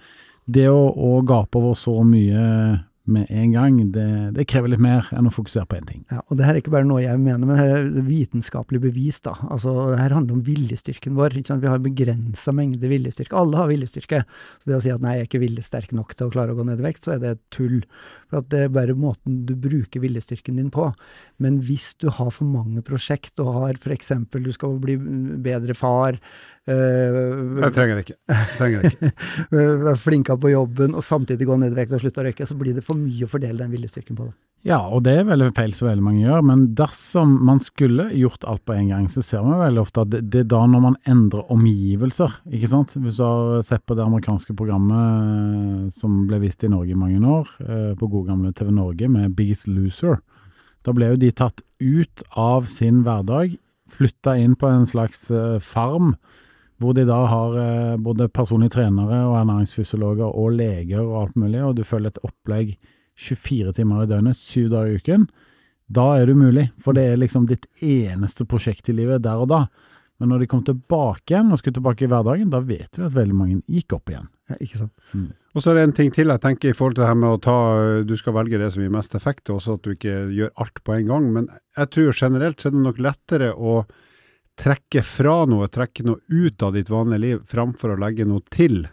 det 0.52 0.68
å, 0.72 0.88
å 0.90 1.20
gape 1.28 1.60
over 1.60 1.78
så 1.78 2.00
mye 2.04 2.82
med 3.12 3.32
en 3.34 3.54
gang, 3.56 3.78
det, 3.94 4.08
det 4.36 4.46
krever 4.50 4.72
litt 4.72 4.82
mer 4.84 5.08
enn 5.16 5.28
å 5.28 5.34
fokusere 5.34 5.66
på 5.70 5.78
én 5.80 5.88
ting. 5.88 6.02
Ja, 6.12 6.22
og 6.22 6.38
det 6.38 6.46
her 6.46 6.54
er 6.54 6.62
ikke 6.62 6.74
bare 6.74 6.88
noe 6.88 7.02
jeg 7.02 7.18
mener, 7.22 7.48
men 7.50 7.58
her 7.58 7.74
er 7.80 7.90
vitenskapelig 8.06 8.82
bevis. 8.84 9.20
da. 9.26 9.34
Altså, 9.50 9.74
det 9.92 10.00
her 10.00 10.16
handler 10.16 10.38
om 10.38 10.44
viljestyrken 10.46 11.18
vår. 11.18 11.40
ikke 11.40 11.54
sant? 11.54 11.64
Vi 11.64 11.72
har 11.72 11.82
begrensa 11.82 12.54
mengde 12.56 12.92
viljestyrke. 12.92 13.38
Alle 13.38 13.58
har 13.58 13.72
viljestyrke. 13.72 14.24
Så 14.62 14.70
det 14.70 14.78
å 14.78 14.84
si 14.86 14.94
at 14.94 15.04
nei, 15.04 15.18
jeg 15.18 15.26
er 15.26 15.32
ikke 15.32 15.44
viljesterk 15.44 15.96
nok 15.98 16.14
til 16.16 16.30
å 16.30 16.36
klare 16.36 16.54
å 16.54 16.60
gå 16.60 16.68
ned 16.68 16.82
i 16.84 16.88
vekt, 16.88 17.04
så 17.08 17.16
er 17.16 17.24
det 17.26 17.36
tull. 17.54 17.82
For 18.32 18.40
at 18.40 18.50
det 18.54 18.64
er 18.66 18.72
bare 18.72 18.96
måten 18.96 19.42
du 19.48 19.54
bruker 19.60 20.04
viljestyrken 20.04 20.56
din 20.58 20.70
på. 20.72 20.88
Men 21.44 21.60
hvis 21.68 21.92
du 22.00 22.08
har 22.10 22.32
for 22.32 22.48
mange 22.48 22.84
prosjekt, 22.88 23.36
og 23.44 23.58
har 23.58 23.80
f.eks. 23.82 24.14
du 24.32 24.52
skal 24.56 24.78
bli 24.80 24.96
bedre 25.44 25.76
far, 25.76 26.16
øh, 26.72 27.60
Jeg 27.60 27.76
trenger 27.76 28.00
det 28.00 28.06
ikke. 28.08 28.20
Jeg 28.32 28.54
trenger 28.58 28.86
det 28.86 28.94
ikke. 28.94 29.12
være 29.86 29.98
flinka 30.00 30.40
på 30.40 30.54
jobben 30.54 30.96
og 30.96 31.04
samtidig 31.04 31.50
gå 31.50 31.60
ned 31.60 31.76
i 31.76 31.82
vekt 31.84 31.98
og 31.98 32.06
slutte 32.06 32.24
å 32.24 32.30
røyke, 32.30 32.48
så 32.48 32.56
blir 32.56 32.78
det 32.78 32.88
for 32.88 32.96
mye 32.96 33.28
å 33.28 33.32
fordele 33.32 33.60
den 33.66 33.76
viljestyrken 33.76 34.16
på. 34.16 34.32
det. 34.32 34.51
Ja, 34.62 34.78
og 34.94 35.02
det 35.08 35.16
er 35.18 35.26
veldig 35.26 35.48
feil 35.58 35.72
så 35.74 35.88
veldig 35.88 36.04
mange 36.06 36.22
gjør, 36.22 36.44
men 36.46 36.68
dersom 36.78 37.32
man 37.48 37.58
skulle 37.64 38.12
gjort 38.14 38.44
alt 38.46 38.62
på 38.70 38.76
en 38.76 38.92
gang, 38.92 39.08
så 39.10 39.24
ser 39.26 39.42
man 39.42 39.58
veldig 39.58 39.82
ofte 39.82 40.04
at 40.04 40.12
det, 40.12 40.20
det 40.30 40.44
er 40.44 40.52
da 40.54 40.60
når 40.70 40.84
man 40.84 40.98
endrer 41.10 41.50
omgivelser, 41.54 42.36
ikke 42.46 42.70
sant. 42.70 42.94
Hvis 42.94 43.18
du 43.18 43.24
har 43.26 43.66
sett 43.66 43.82
på 43.90 43.98
det 43.98 44.06
amerikanske 44.06 44.54
programmet 44.58 45.32
eh, 45.32 45.88
som 45.98 46.20
ble 46.30 46.44
vist 46.44 46.62
i 46.62 46.70
Norge 46.70 46.94
i 46.94 47.00
mange 47.00 47.18
år, 47.26 47.50
eh, 47.66 47.90
på 47.98 48.12
gode 48.12 48.30
gamle 48.30 48.54
TV 48.54 48.70
Norge 48.78 49.10
med 49.10 49.34
Biggest 49.40 49.66
Loser, 49.72 50.22
da 50.86 50.94
ble 50.94 51.10
jo 51.10 51.20
de 51.26 51.34
tatt 51.42 51.66
ut 51.82 52.26
av 52.38 52.70
sin 52.70 53.02
hverdag, 53.08 53.58
flytta 53.92 54.38
inn 54.38 54.54
på 54.54 54.70
en 54.70 54.86
slags 54.86 55.26
eh, 55.34 55.58
farm, 55.58 56.14
hvor 56.82 56.94
de 56.98 57.10
da 57.10 57.24
har 57.30 57.60
både 58.02 58.26
personlige 58.34 58.74
trenere 58.74 59.20
og 59.28 59.36
ernæringsfysiologer 59.38 60.32
og 60.34 60.56
leger 60.58 61.04
og 61.04 61.20
alt 61.20 61.36
mulig, 61.38 61.60
og 61.62 61.76
du 61.78 61.86
følger 61.86 62.10
et 62.10 62.26
opplegg 62.26 62.72
24 63.20 63.74
timer 63.78 64.04
i 64.04 64.10
døgnet, 64.10 64.40
syv 64.40 64.70
dager 64.74 64.92
i 64.92 65.00
uken, 65.02 65.26
da 65.92 66.08
er 66.18 66.28
det 66.28 66.36
umulig. 66.38 66.68
For 66.82 66.96
det 66.96 67.08
er 67.10 67.20
liksom 67.20 67.48
ditt 67.50 67.68
eneste 67.84 68.48
prosjekt 68.48 68.90
i 68.90 68.96
livet 68.96 69.26
der 69.26 69.42
og 69.44 69.50
da. 69.52 69.66
Men 70.22 70.30
når 70.30 70.44
de 70.44 70.52
kom 70.52 70.62
tilbake 70.62 71.34
igjen 71.34 71.50
og 71.50 71.60
skulle 71.60 71.80
tilbake 71.80 72.06
i 72.06 72.10
hverdagen, 72.12 72.52
da 72.54 72.62
vet 72.62 72.98
vi 72.98 73.06
at 73.08 73.16
veldig 73.16 73.38
mange 73.38 73.62
gikk 73.66 73.96
opp 73.98 74.12
igjen. 74.12 74.28
Ja, 74.52 74.58
ikke 74.62 74.84
sant. 74.84 74.94
Og 75.52 75.64
så 75.64 75.72
er 75.72 75.80
det 75.80 75.86
en 75.88 75.96
ting 75.98 76.12
til 76.14 76.32
jeg 76.32 76.44
tenker 76.44 76.72
i 76.72 76.76
forhold 76.78 76.96
til 76.96 77.04
det 77.04 77.10
her 77.10 77.18
med 77.18 77.34
å 77.34 77.40
ta 77.42 77.56
Du 78.08 78.14
skal 78.20 78.36
velge 78.38 78.60
det 78.62 78.70
som 78.72 78.84
gir 78.84 78.94
mest 78.94 79.18
effekt, 79.18 79.50
og 79.50 79.58
også 79.58 79.80
at 79.80 79.84
du 79.84 79.96
ikke 79.96 80.16
gjør 80.32 80.54
alt 80.64 80.84
på 80.86 80.96
en 80.96 81.10
gang. 81.10 81.28
Men 81.36 81.50
jeg 81.80 81.92
tror 81.96 82.16
generelt 82.22 82.62
så 82.62 82.70
er 82.70 82.78
det 82.78 82.86
nok 82.86 83.02
lettere 83.04 83.52
å 83.52 83.82
trekke 84.62 85.04
fra 85.08 85.36
noe, 85.50 85.70
trekke 85.74 86.06
noe 86.06 86.22
ut 86.30 86.64
av 86.64 86.78
ditt 86.78 86.92
vanlige 86.92 87.24
liv, 87.26 87.42
framfor 87.50 87.96
å 87.96 88.02
legge 88.04 88.28
noe 88.30 88.46
til. 88.54 88.84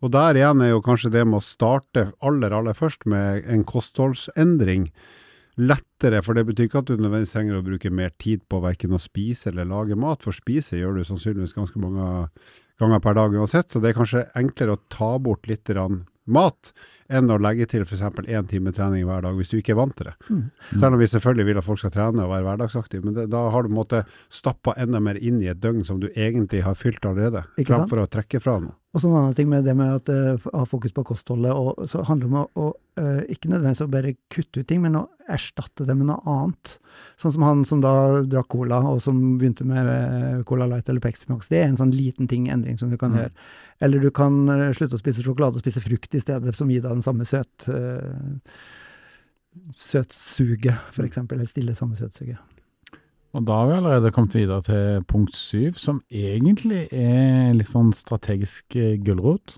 Og 0.00 0.12
der 0.14 0.38
igjen 0.38 0.62
er 0.64 0.72
jo 0.72 0.84
kanskje 0.84 1.12
det 1.12 1.26
med 1.28 1.40
å 1.40 1.44
starte 1.44 2.10
aller, 2.24 2.54
aller 2.56 2.76
først 2.76 3.04
med 3.10 3.44
en 3.52 3.66
kostholdsendring 3.68 4.88
lettere, 5.60 6.22
for 6.24 6.36
det 6.36 6.46
betyr 6.48 6.68
ikke 6.68 6.80
at 6.80 6.88
du 6.88 6.94
nødvendigvis 6.96 7.34
trenger 7.34 7.58
å 7.58 7.66
bruke 7.66 7.92
mer 7.92 8.14
tid 8.22 8.44
på 8.48 8.62
verken 8.64 8.96
å 8.96 9.02
spise 9.02 9.50
eller 9.50 9.68
lage 9.68 9.98
mat, 9.98 10.24
for 10.24 10.36
spise 10.36 10.78
gjør 10.78 10.96
du 10.96 11.04
sannsynligvis 11.04 11.56
ganske 11.56 11.82
mange 11.82 12.06
ganger 12.80 13.02
per 13.04 13.18
dag 13.18 13.36
uansett, 13.36 13.68
så 13.68 13.82
det 13.82 13.90
er 13.90 13.98
kanskje 13.98 14.24
enklere 14.40 14.78
å 14.78 14.82
ta 14.92 15.12
bort 15.20 15.50
litt 15.50 15.68
mat 16.30 16.72
enn 17.10 17.30
å 17.34 17.38
legge 17.42 17.66
til 17.70 17.82
f.eks. 17.84 18.02
én 18.30 18.48
time 18.50 18.72
trening 18.76 19.04
hver 19.08 19.24
dag, 19.26 19.34
hvis 19.38 19.50
du 19.52 19.58
ikke 19.58 19.74
er 19.74 19.80
vant 19.82 19.96
til 19.98 20.08
det. 20.10 20.14
Mm. 20.30 20.42
Selv 20.78 20.94
om 20.94 21.00
vi 21.02 21.10
selvfølgelig 21.10 21.48
vil 21.50 21.60
at 21.62 21.66
folk 21.66 21.82
skal 21.82 21.94
trene 21.94 22.24
og 22.26 22.32
være 22.32 22.46
hverdagsaktive, 22.48 23.04
men 23.04 23.16
det, 23.18 23.28
da 23.34 23.44
har 23.50 23.62
du 23.66 23.70
på 23.70 23.74
en 23.74 23.80
måte 23.82 24.04
stappa 24.30 24.76
enda 24.80 25.00
mer 25.02 25.18
inn 25.20 25.40
i 25.42 25.50
et 25.52 25.60
døgn 25.62 25.82
som 25.88 26.00
du 26.02 26.08
egentlig 26.14 26.62
har 26.66 26.78
fylt 26.78 27.04
allerede, 27.04 27.44
Ikke 27.58 27.82
sant? 27.82 27.92
å 27.98 28.10
trekke 28.10 28.40
fra 28.42 28.58
noe. 28.62 28.76
Og 28.90 28.98
så 28.98 29.06
en 29.06 29.20
annen 29.20 29.34
ting 29.38 29.46
med 29.46 29.62
det 29.62 29.76
med 29.78 30.00
at 30.00 30.08
uh, 30.10 30.48
ha 30.50 30.64
fokus 30.66 30.90
på 30.90 31.04
kostholdet, 31.06 31.52
og 31.54 31.84
så 31.90 32.02
handler 32.08 32.26
det 32.26 32.30
om 32.32 32.38
å, 32.40 32.46
å 32.58 32.64
eh, 32.98 33.20
ikke 33.30 33.52
nødvendigvis 33.52 33.84
å 33.84 33.86
bare 33.92 34.16
kutte 34.34 34.64
ut 34.64 34.66
ting, 34.66 34.80
men 34.82 34.96
å 34.98 35.04
erstatte 35.30 35.86
det 35.86 35.94
med 35.94 36.08
noe 36.08 36.18
annet. 36.26 36.72
Sånn 37.20 37.36
som 37.36 37.44
han 37.46 37.62
som 37.68 37.84
da 37.84 37.92
drakk 38.26 38.48
cola, 38.50 38.80
og 38.90 38.98
som 39.04 39.20
begynte 39.38 39.62
med 39.68 39.86
eh, 39.94 40.40
Cola 40.48 40.66
Light 40.66 40.90
eller 40.90 41.04
Pepsi 41.04 41.30
Max. 41.30 41.46
Det 41.52 41.60
er 41.60 41.68
en 41.70 41.78
sånn 41.78 41.94
liten 41.94 42.26
ting, 42.26 42.48
endring, 42.50 42.80
som 42.82 42.90
du 42.90 42.98
kan 42.98 43.14
Mm. 43.14 43.20
gjøre. 43.22 43.30
Eller 43.86 44.02
du 44.02 44.10
kan 44.10 44.34
eh, 44.56 44.72
slutte 44.74 44.98
å 44.98 45.04
spise 45.04 45.22
sjokolade 45.22 45.60
og 45.60 45.62
spise 45.62 45.80
frukt 45.86 46.18
i 46.18 46.24
stedet, 46.26 46.56
som 46.58 46.68
gir 46.74 46.82
deg 46.82 46.90
den 47.00 47.08
samme 47.08 47.28
søt... 47.28 47.66
Uh, 47.68 48.38
søtsuget, 49.76 50.76
for 50.94 51.02
eksempel. 51.02 51.38
Eller 51.38 51.48
stille 51.50 51.74
samme 51.74 51.96
søtsuget. 51.98 52.38
Og 53.30 53.46
da 53.46 53.60
har 53.60 53.68
vi 53.68 53.76
allerede 53.78 54.10
kommet 54.10 54.34
videre 54.34 54.62
til 54.66 55.04
punkt 55.06 55.36
syv, 55.38 55.78
som 55.78 56.00
egentlig 56.10 56.88
er 56.90 57.52
litt 57.54 57.70
sånn 57.70 57.92
strategisk 57.94 58.74
eh, 58.78 58.96
gulrot. 58.98 59.54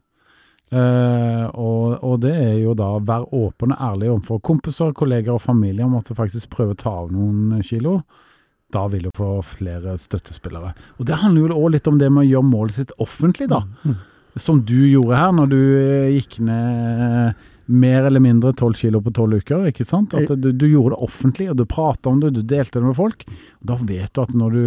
Eh, 0.72 1.46
og, 1.52 1.96
og 2.04 2.18
det 2.24 2.34
er 2.36 2.58
jo 2.60 2.74
da 2.76 2.90
å 2.96 3.00
være 3.04 3.30
åpen 3.36 3.72
og 3.72 3.80
ærlig 3.88 4.10
overfor 4.12 4.42
kompiser, 4.44 4.92
kolleger 4.96 5.36
og 5.36 5.44
familie 5.44 5.88
om 5.88 5.96
at 5.96 6.08
du 6.08 6.16
faktisk 6.16 6.52
prøver 6.52 6.76
å 6.76 6.82
ta 6.84 6.94
av 7.04 7.10
noen 7.12 7.64
kilo. 7.64 8.02
Da 8.72 8.86
vil 8.92 9.08
du 9.08 9.10
få 9.16 9.38
flere 9.44 9.96
støttespillere. 10.00 10.74
Og 11.00 11.08
det 11.08 11.20
handler 11.20 11.48
jo 11.48 11.60
òg 11.60 11.74
litt 11.74 11.88
om 11.88 12.00
det 12.00 12.12
med 12.12 12.26
å 12.26 12.28
gjøre 12.28 12.48
målet 12.52 12.76
sitt 12.76 12.94
offentlig, 13.00 13.48
da. 13.52 13.64
Mm. 13.84 13.96
Som 14.40 14.62
du 14.64 14.78
gjorde 14.88 15.18
her, 15.18 15.32
når 15.36 15.50
du 15.50 15.58
eh, 15.60 16.12
gikk 16.16 16.38
ned 16.44 17.48
mer 17.72 18.06
eller 18.08 18.20
mindre 18.20 18.52
12 18.52 18.74
kilo 18.80 19.00
på 19.00 19.12
12 19.12 19.42
uker, 19.42 19.66
ikke 19.70 19.86
sant? 19.86 20.14
At 20.18 20.32
du, 20.40 20.50
du 20.52 20.66
gjorde 20.66 20.96
det 20.96 21.04
offentlig, 21.04 21.48
og 21.52 21.58
du 21.60 21.66
prata 21.68 22.10
om 22.10 22.20
det, 22.20 22.32
du 22.36 22.42
delte 22.42 22.80
det 22.80 22.88
med 22.88 22.98
folk. 22.98 23.24
Og 23.60 23.68
da 23.70 23.78
vet 23.78 24.12
du 24.12 24.22
at 24.22 24.34
når 24.36 24.56
du, 24.56 24.64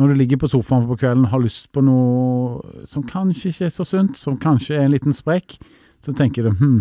når 0.00 0.10
du 0.10 0.18
ligger 0.22 0.40
på 0.40 0.50
sofaen 0.50 0.88
på 0.88 0.98
kvelden 1.02 1.26
og 1.28 1.34
har 1.34 1.44
lyst 1.44 1.68
på 1.76 1.84
noe 1.84 2.86
som 2.88 3.04
kanskje 3.06 3.52
ikke 3.52 3.68
er 3.68 3.74
så 3.74 3.86
sunt, 3.88 4.18
som 4.20 4.38
kanskje 4.40 4.78
er 4.78 4.86
en 4.86 4.94
liten 4.96 5.16
sprekk, 5.16 5.58
så 6.04 6.14
tenker 6.16 6.46
du 6.46 6.56
hm, 6.56 6.80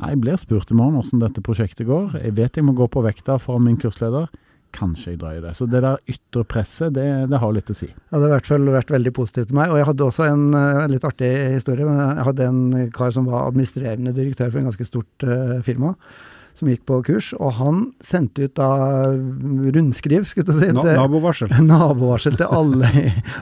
nei, 0.00 0.12
jeg 0.12 0.22
blir 0.22 0.38
spurt 0.40 0.72
i 0.72 0.76
morgen 0.78 0.98
hvordan 0.98 1.24
dette 1.24 1.44
prosjektet 1.44 1.88
går. 1.88 2.18
Jeg 2.20 2.36
vet 2.38 2.60
jeg 2.60 2.66
må 2.66 2.76
gå 2.76 2.88
på 2.90 3.04
vekta 3.06 3.38
fra 3.42 3.58
min 3.62 3.78
kursleder. 3.80 4.30
Kanskje 4.76 5.14
jeg 5.14 5.20
drar 5.20 5.38
i 5.38 5.42
det. 5.42 5.52
Så 5.58 5.66
det 5.66 5.80
der 5.82 5.98
ytre 6.10 6.44
presset, 6.46 6.94
det, 6.94 7.06
det 7.30 7.40
har 7.42 7.54
litt 7.54 7.72
å 7.72 7.76
si. 7.76 7.88
Ja, 7.90 8.18
det 8.18 8.22
har 8.22 8.28
i 8.30 8.34
hvert 8.36 8.50
fall 8.50 8.68
vært 8.70 8.92
veldig 8.94 9.12
positivt 9.16 9.50
til 9.50 9.58
meg. 9.58 9.72
Og 9.72 9.80
jeg 9.80 9.88
hadde 9.88 10.06
også 10.06 10.26
en 10.28 10.44
eh, 10.54 10.82
litt 10.92 11.06
artig 11.08 11.30
historie. 11.56 11.86
men 11.88 11.98
Jeg 12.00 12.26
hadde 12.28 12.50
en 12.50 12.90
kar 12.94 13.14
som 13.16 13.26
var 13.30 13.48
administrerende 13.48 14.14
direktør 14.16 14.52
for 14.52 14.62
en 14.62 14.70
ganske 14.70 14.86
stort 14.86 15.26
uh, 15.26 15.58
firma, 15.66 15.94
som 16.58 16.68
gikk 16.68 16.82
på 16.88 16.98
kurs. 17.06 17.30
Og 17.38 17.52
han 17.58 17.82
sendte 18.04 18.44
ut 18.48 18.54
da 18.58 18.68
rundskriv, 19.74 20.26
skulle 20.28 20.46
jeg 20.52 20.60
si, 20.60 20.68
til 20.74 20.96
nabovarsel. 20.98 21.52
nabovarsel 21.70 22.36
til 22.38 22.50
alle, 22.52 22.90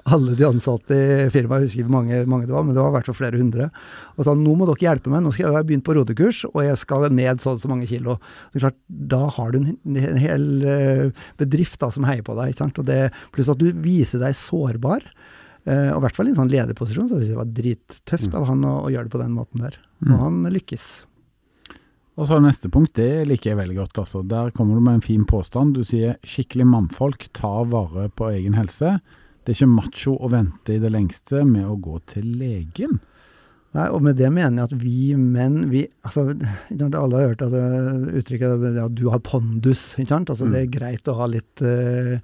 alle 0.08 0.34
de 0.38 0.46
ansatte 0.48 0.94
i 0.98 1.28
firmaet. 1.34 1.64
Jeg 1.64 1.68
husker 1.68 1.82
ikke 1.82 1.88
hvor 1.88 1.96
mange, 1.98 2.20
mange 2.30 2.48
det 2.48 2.54
var, 2.56 2.66
men 2.66 2.76
det 2.76 2.82
var 2.82 2.92
i 2.92 2.96
hvert 2.98 3.10
fall 3.10 3.18
flere 3.20 3.40
hundre. 3.40 3.70
Og 4.16 4.26
sa 4.28 4.34
nå 4.38 4.54
må 4.58 4.68
dere 4.68 4.84
hjelpe 4.88 5.12
meg, 5.12 5.24
nå 5.24 5.32
skal 5.34 5.48
jeg 5.48 5.56
ha 5.58 5.64
begynt 5.66 5.86
på 5.88 5.96
rodekurs, 5.98 6.42
og 6.52 6.60
jeg 6.66 6.78
skal 6.80 7.08
ned 7.14 7.42
så 7.42 7.54
og 7.56 7.62
så 7.62 7.70
mange 7.70 7.88
kilo. 7.90 8.18
Det 8.52 8.60
er 8.60 8.66
klart, 8.68 8.78
Da 9.14 9.22
har 9.38 9.52
du 9.54 9.58
en, 9.62 9.72
en 9.96 10.20
hel 10.20 10.46
eh, 10.68 11.24
bedrift 11.40 11.80
da, 11.82 11.90
som 11.94 12.06
heier 12.08 12.22
på 12.26 12.36
deg. 12.38 12.52
ikke 12.52 12.64
sant? 12.66 12.78
Og 12.82 12.86
det, 12.88 13.00
pluss 13.34 13.50
at 13.52 13.58
du 13.60 13.68
viser 13.82 14.22
deg 14.22 14.36
sårbar. 14.38 15.02
eh, 15.68 15.90
og 15.92 15.98
i 16.00 16.04
hvert 16.06 16.16
fall 16.16 16.28
i 16.30 16.32
en 16.34 16.38
sånn 16.42 16.52
lederposisjon, 16.52 17.08
så 17.10 17.18
jeg 17.20 17.32
det 17.34 17.40
var 17.40 17.50
drittøft 17.56 18.34
av 18.38 18.46
han 18.48 18.62
å, 18.64 18.76
å 18.86 18.92
gjøre 18.92 19.08
det 19.10 19.14
på 19.16 19.22
den 19.24 19.34
måten 19.36 19.64
der. 19.66 19.78
Og 20.04 20.08
Mm. 20.12 20.18
han 20.22 20.34
lykkes. 20.54 20.84
Og 22.18 22.26
så 22.26 22.40
neste 22.42 22.66
punkt, 22.66 22.96
det 22.98 23.28
liker 23.30 23.52
jeg 23.52 23.60
veldig 23.60 23.76
godt. 23.78 24.00
Altså. 24.02 24.24
Der 24.26 24.50
kommer 24.50 24.74
du 24.74 24.82
med 24.82 24.98
en 24.98 25.04
fin 25.04 25.22
påstand. 25.28 25.76
Du 25.76 25.86
sier 25.86 26.16
skikkelig 26.26 26.66
mannfolk 26.66 27.28
tar 27.36 27.68
vare 27.70 28.08
på 28.10 28.32
egen 28.32 28.58
helse. 28.58 28.96
Det 29.46 29.54
er 29.54 29.60
ikke 29.60 29.76
macho 29.76 30.16
å 30.18 30.30
vente 30.32 30.74
i 30.74 30.80
det 30.82 30.90
lengste 30.90 31.44
med 31.46 31.68
å 31.70 31.78
gå 31.78 32.00
til 32.10 32.26
legen. 32.40 32.98
Nei, 33.76 33.84
og 33.92 34.00
med 34.00 34.16
det 34.16 34.30
mener 34.32 34.62
jeg 34.62 34.70
at 34.70 34.76
vi 34.80 35.12
menn, 35.20 35.66
vi 35.68 35.82
altså, 36.08 36.22
Alle 36.72 37.18
har 37.18 37.26
hørt 37.34 37.42
at 37.44 37.52
det 37.52 38.14
uttrykket 38.22 38.54
at 38.64 38.78
ja, 38.80 38.86
'du 38.88 39.10
har 39.12 39.20
pondus'. 39.20 39.92
ikke 40.00 40.08
sant? 40.08 40.30
Altså, 40.32 40.46
Mm. 40.48 40.52
Det 40.52 40.60
er 40.62 40.78
greit 40.78 41.08
å 41.12 41.16
ha 41.18 41.26
litt, 41.28 41.60
uh, 41.60 42.16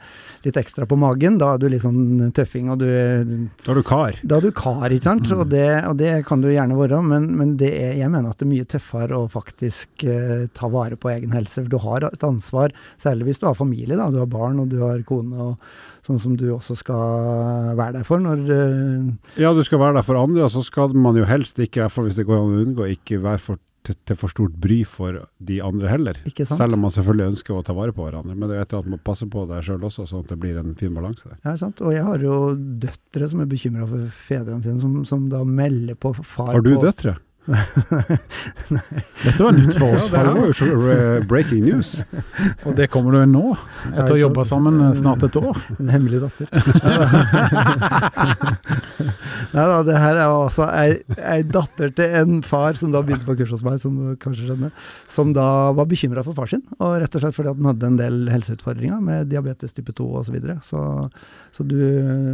litt 0.43 0.57
ekstra 0.57 0.87
på 0.89 0.97
magen. 0.97 1.37
Da 1.37 1.53
er 1.55 1.59
du 1.59 1.69
litt 1.69 1.83
sånn 1.85 2.33
tøffing, 2.33 2.71
og 2.73 2.79
du 2.81 2.87
Da 2.87 3.73
er 3.73 3.75
du 3.75 3.83
kar. 3.83 4.15
da 4.25 4.37
er 4.39 4.41
du 4.41 4.51
kar, 4.53 4.89
ikke 4.89 5.03
sant? 5.03 5.31
Og, 5.31 5.49
det, 5.51 5.85
og 5.85 5.99
det 5.99 6.25
kan 6.25 6.41
du 6.41 6.49
gjerne 6.49 6.79
være, 6.81 7.03
men, 7.05 7.37
men 7.37 7.57
det 7.59 7.73
er, 7.75 7.93
jeg 8.01 8.11
mener 8.11 8.31
at 8.31 8.39
det 8.39 8.47
er 8.49 8.55
mye 8.55 8.65
tøffere 8.65 9.13
å 9.13 9.29
faktisk 9.29 9.89
uh, 10.09 10.47
ta 10.55 10.69
vare 10.69 10.97
på 10.97 11.13
egen 11.13 11.33
helse. 11.37 11.61
For 11.61 11.69
du 11.69 11.79
har 11.79 12.09
et 12.09 12.25
ansvar, 12.25 12.73
særlig 12.99 13.25
hvis 13.29 13.41
du 13.41 13.47
har 13.47 13.55
familie, 13.55 13.97
da. 14.01 14.09
Du 14.11 14.19
har 14.19 14.27
barn 14.27 14.61
og 14.61 14.71
du 14.73 14.81
har 14.81 15.03
kone, 15.05 15.37
og 15.37 15.59
sånn 16.05 16.21
som 16.21 16.35
du 16.37 16.49
også 16.53 16.77
skal 16.79 17.75
være 17.79 17.99
der 17.99 18.09
for 18.09 18.23
når 18.23 18.43
eh, 18.53 19.13
Ja, 19.41 19.55
du 19.57 19.63
skal 19.67 19.81
være 19.81 19.99
der 19.99 20.07
for 20.07 20.21
andre, 20.21 20.45
og 20.47 20.53
så 20.53 20.65
skal 20.67 20.93
man 20.97 21.17
jo 21.19 21.29
helst 21.29 21.61
ikke, 21.61 21.81
i 21.81 21.85
hvert 21.85 21.95
fall 21.95 22.09
hvis 22.11 22.21
det 22.21 22.27
går 22.29 22.41
an 22.43 22.51
å 22.53 22.65
unngå, 22.67 22.89
ikke 22.97 23.23
være 23.25 23.41
for, 23.41 23.61
til, 23.85 23.97
til 24.09 24.19
for 24.21 24.33
stort 24.33 24.57
bry 24.61 24.83
for 24.89 25.23
de 25.45 25.59
andre 25.65 25.91
heller. 25.93 26.21
Ikke 26.29 26.47
sant? 26.49 26.61
Selv 26.61 26.77
om 26.77 26.85
man 26.87 26.95
selvfølgelig 26.95 27.35
ønsker 27.35 27.57
å 27.57 27.65
ta 27.65 27.77
vare 27.77 27.95
på 27.97 28.05
hverandre. 28.05 28.37
Men 28.37 28.49
det 28.49 28.59
er 28.59 28.65
et 28.65 28.73
eller 28.73 28.85
annet 28.85 28.95
man 28.95 29.03
å 29.03 29.07
passe 29.11 29.29
på 29.33 29.45
deg 29.51 29.67
sjøl 29.67 29.85
også, 29.89 30.07
sånn 30.11 30.25
at 30.25 30.33
det 30.33 30.41
blir 30.45 30.61
en 30.61 30.73
fin 30.81 30.95
balanse 30.97 31.29
der. 31.29 31.41
Ja, 31.45 31.57
sant. 31.61 31.81
Og 31.85 31.93
jeg 31.97 32.05
har 32.07 32.25
jo 32.25 32.39
døtre 32.57 33.29
som 33.33 33.45
er 33.45 33.51
bekymra 33.51 33.89
for 33.91 34.09
fedrene 34.29 34.65
sine, 34.65 34.81
som, 34.85 34.99
som 35.09 35.29
da 35.33 35.45
melder 35.49 35.97
på 36.01 36.15
far 36.21 36.53
Har 36.55 36.65
du 36.65 36.75
på 36.77 36.85
døtre? 36.85 37.19
Dette 39.25 39.45
var 39.45 39.53
nytt 39.53 39.77
for 39.77 39.93
oss. 39.93 40.07
Ja, 40.13 40.23
det 40.25 40.33
var 40.33 40.49
jo 40.49 40.89
eh, 40.93 41.25
breaking 41.29 41.65
news. 41.67 41.91
Og 42.65 42.73
det 42.79 42.87
kommer 42.93 43.13
du 43.13 43.21
nå, 43.29 43.53
etter 43.91 44.15
å 44.15 44.17
ha 44.17 44.21
jobbe 44.23 44.45
sammen 44.49 44.81
eh, 44.87 44.95
snart 44.97 45.27
et 45.27 45.37
år. 45.41 45.61
En 45.77 45.93
hemmelig 45.93 46.23
datter. 46.25 46.49
Nei 49.55 49.67
da, 49.71 49.83
det 49.87 49.99
her 50.01 50.17
er 50.17 50.25
altså 50.27 50.65
ei, 50.73 51.03
ei 51.21 51.43
datter 51.47 51.93
til 51.95 52.17
en 52.23 52.41
far 52.47 52.79
som 52.81 52.91
da 52.95 53.05
begynte 53.05 53.29
på 53.29 53.37
kurs 53.39 53.53
hos 53.55 53.65
meg, 53.67 53.77
som 53.83 53.93
du 53.99 54.17
kanskje 54.21 54.49
skjønner, 54.49 54.73
som 55.11 55.35
da 55.37 55.49
var 55.77 55.87
bekymra 55.91 56.25
for 56.27 56.35
far 56.37 56.49
sin, 56.51 56.65
og 56.81 56.97
rett 57.03 57.15
og 57.15 57.23
slett 57.23 57.37
fordi 57.37 57.53
at 57.53 57.61
han 57.61 57.71
hadde 57.75 57.91
en 57.93 58.01
del 58.01 58.17
helseutfordringer 58.33 59.01
med 59.05 59.31
diabetes 59.33 59.77
type 59.77 59.93
2 59.95 60.09
osv. 60.21 60.25
Så, 60.25 60.33
videre. 60.35 60.57
så 60.65 60.81
Så 61.55 61.63
du, 61.63 61.79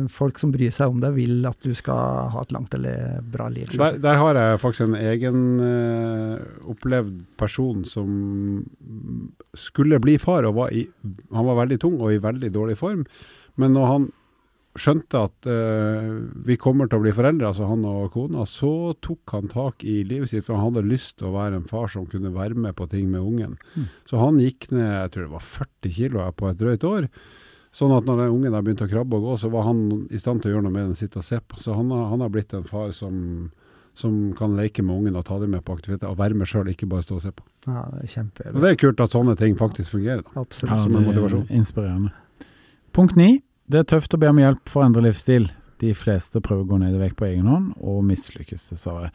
folk 0.08 0.38
som 0.40 0.52
bryr 0.54 0.72
seg 0.72 0.88
om 0.88 1.00
deg, 1.02 1.12
vil 1.18 1.44
at 1.44 1.58
du 1.60 1.74
skal 1.76 2.30
ha 2.32 2.40
et 2.40 2.54
langt 2.56 2.72
eller 2.78 3.18
bra 3.28 3.50
liv. 3.52 3.68
Der, 3.76 3.98
der 4.00 4.16
har 4.16 4.38
jeg 4.38 4.60
faktisk 4.62 4.86
en 4.86 4.96
egen 5.00 5.42
eh, 5.64 6.38
opplevd 6.70 7.18
person 7.40 7.84
som 7.88 8.08
skulle 9.56 10.00
bli 10.02 10.18
far, 10.20 10.46
og 10.48 10.56
var 10.58 10.72
i, 10.76 10.86
han 11.32 11.48
var 11.48 11.62
veldig 11.64 11.80
tung 11.82 11.98
og 12.00 12.14
i 12.14 12.22
veldig 12.22 12.52
dårlig 12.54 12.78
form. 12.80 13.04
Men 13.60 13.76
når 13.76 13.92
han 13.92 14.08
skjønte 14.78 15.24
at 15.26 15.48
uh, 15.50 16.20
vi 16.46 16.54
kommer 16.60 16.86
til 16.86 17.00
å 17.00 17.04
bli 17.04 17.12
foreldre, 17.14 17.48
altså 17.48 17.66
han 17.66 17.82
og 17.88 18.12
kona, 18.14 18.44
så 18.46 18.94
tok 19.02 19.34
han 19.34 19.50
tak 19.50 19.82
i 19.82 20.00
livet 20.06 20.30
sitt, 20.30 20.44
for 20.46 20.56
han 20.56 20.70
hadde 20.70 20.86
lyst 20.86 21.16
til 21.18 21.30
å 21.30 21.34
være 21.34 21.58
en 21.58 21.68
far 21.68 21.90
som 21.90 22.06
kunne 22.08 22.32
være 22.34 22.54
med 22.54 22.76
på 22.78 22.86
ting 22.92 23.10
med 23.10 23.24
ungen. 23.24 23.56
Mm. 23.74 23.88
Så 24.08 24.22
han 24.22 24.38
gikk 24.42 24.70
ned 24.70 24.86
jeg 24.86 25.12
tror 25.12 25.26
det 25.26 25.34
var 25.34 25.46
40 25.48 25.96
kilo 25.96 26.26
på 26.38 26.50
et 26.50 26.60
drøyt 26.60 26.86
år. 26.86 27.08
Sånn 27.74 27.94
at 27.94 28.06
når 28.06 28.24
den 28.24 28.36
ungen 28.36 28.54
begynte 28.62 28.86
å 28.86 28.90
krabbe 28.90 29.18
og 29.18 29.28
gå, 29.28 29.36
så 29.42 29.50
var 29.50 29.68
han 29.68 29.82
i 30.10 30.18
stand 30.18 30.42
til 30.42 30.50
å 30.50 30.56
gjøre 30.56 30.66
noe 30.66 30.74
med 30.74 30.88
den, 30.88 30.98
sitte 30.98 31.20
og 31.20 31.26
se 31.26 31.38
på. 31.38 31.60
Så 31.62 31.74
han 31.74 31.90
han 31.90 32.22
har 32.22 32.32
blitt 32.34 32.54
en 32.54 32.66
far 32.66 32.90
som, 32.94 33.50
som 34.00 34.16
kan 34.36 34.56
leke 34.58 34.82
med 34.86 34.96
ungen 34.96 35.18
og 35.20 35.26
ta 35.28 35.38
dem 35.42 35.52
med 35.54 35.64
på 35.66 35.76
aktiviteter, 35.76 36.08
og 36.10 36.18
være 36.20 36.38
med 36.40 36.48
sjøl, 36.48 36.72
ikke 36.72 36.88
bare 36.90 37.04
stå 37.06 37.18
og 37.18 37.22
se 37.26 37.32
på. 37.36 37.44
Ja, 37.68 37.84
det 37.92 38.02
er 38.06 38.12
kjempe... 38.14 38.48
Og 38.50 38.58
det 38.64 38.72
er 38.72 38.80
kult 38.80 39.04
at 39.04 39.14
sånne 39.14 39.36
ting 39.38 39.56
faktisk 39.60 39.94
fungerer. 39.94 40.24
da. 40.26 40.42
Absolutt. 40.42 40.72
Ja, 40.72 40.82
som 40.86 40.96
en 40.96 41.06
motivasjon. 41.08 41.46
er 41.46 41.60
inspirerende. 41.60 42.12
Punkt 42.96 43.18
ni. 43.20 43.30
Det 43.70 43.84
er 43.84 43.90
tøft 43.92 44.16
å 44.16 44.18
be 44.18 44.30
om 44.32 44.40
hjelp 44.40 44.72
for 44.72 44.82
å 44.82 44.88
endre 44.88 45.04
livsstil. 45.06 45.50
De 45.80 45.92
fleste 45.96 46.42
prøver 46.44 46.64
å 46.64 46.70
gå 46.72 46.80
ned 46.82 46.96
i 46.96 47.04
vekt 47.04 47.20
på 47.20 47.28
egen 47.28 47.46
hånd, 47.48 47.70
og 47.78 48.02
mislykkes, 48.08 48.66
dessverre. 48.72 49.12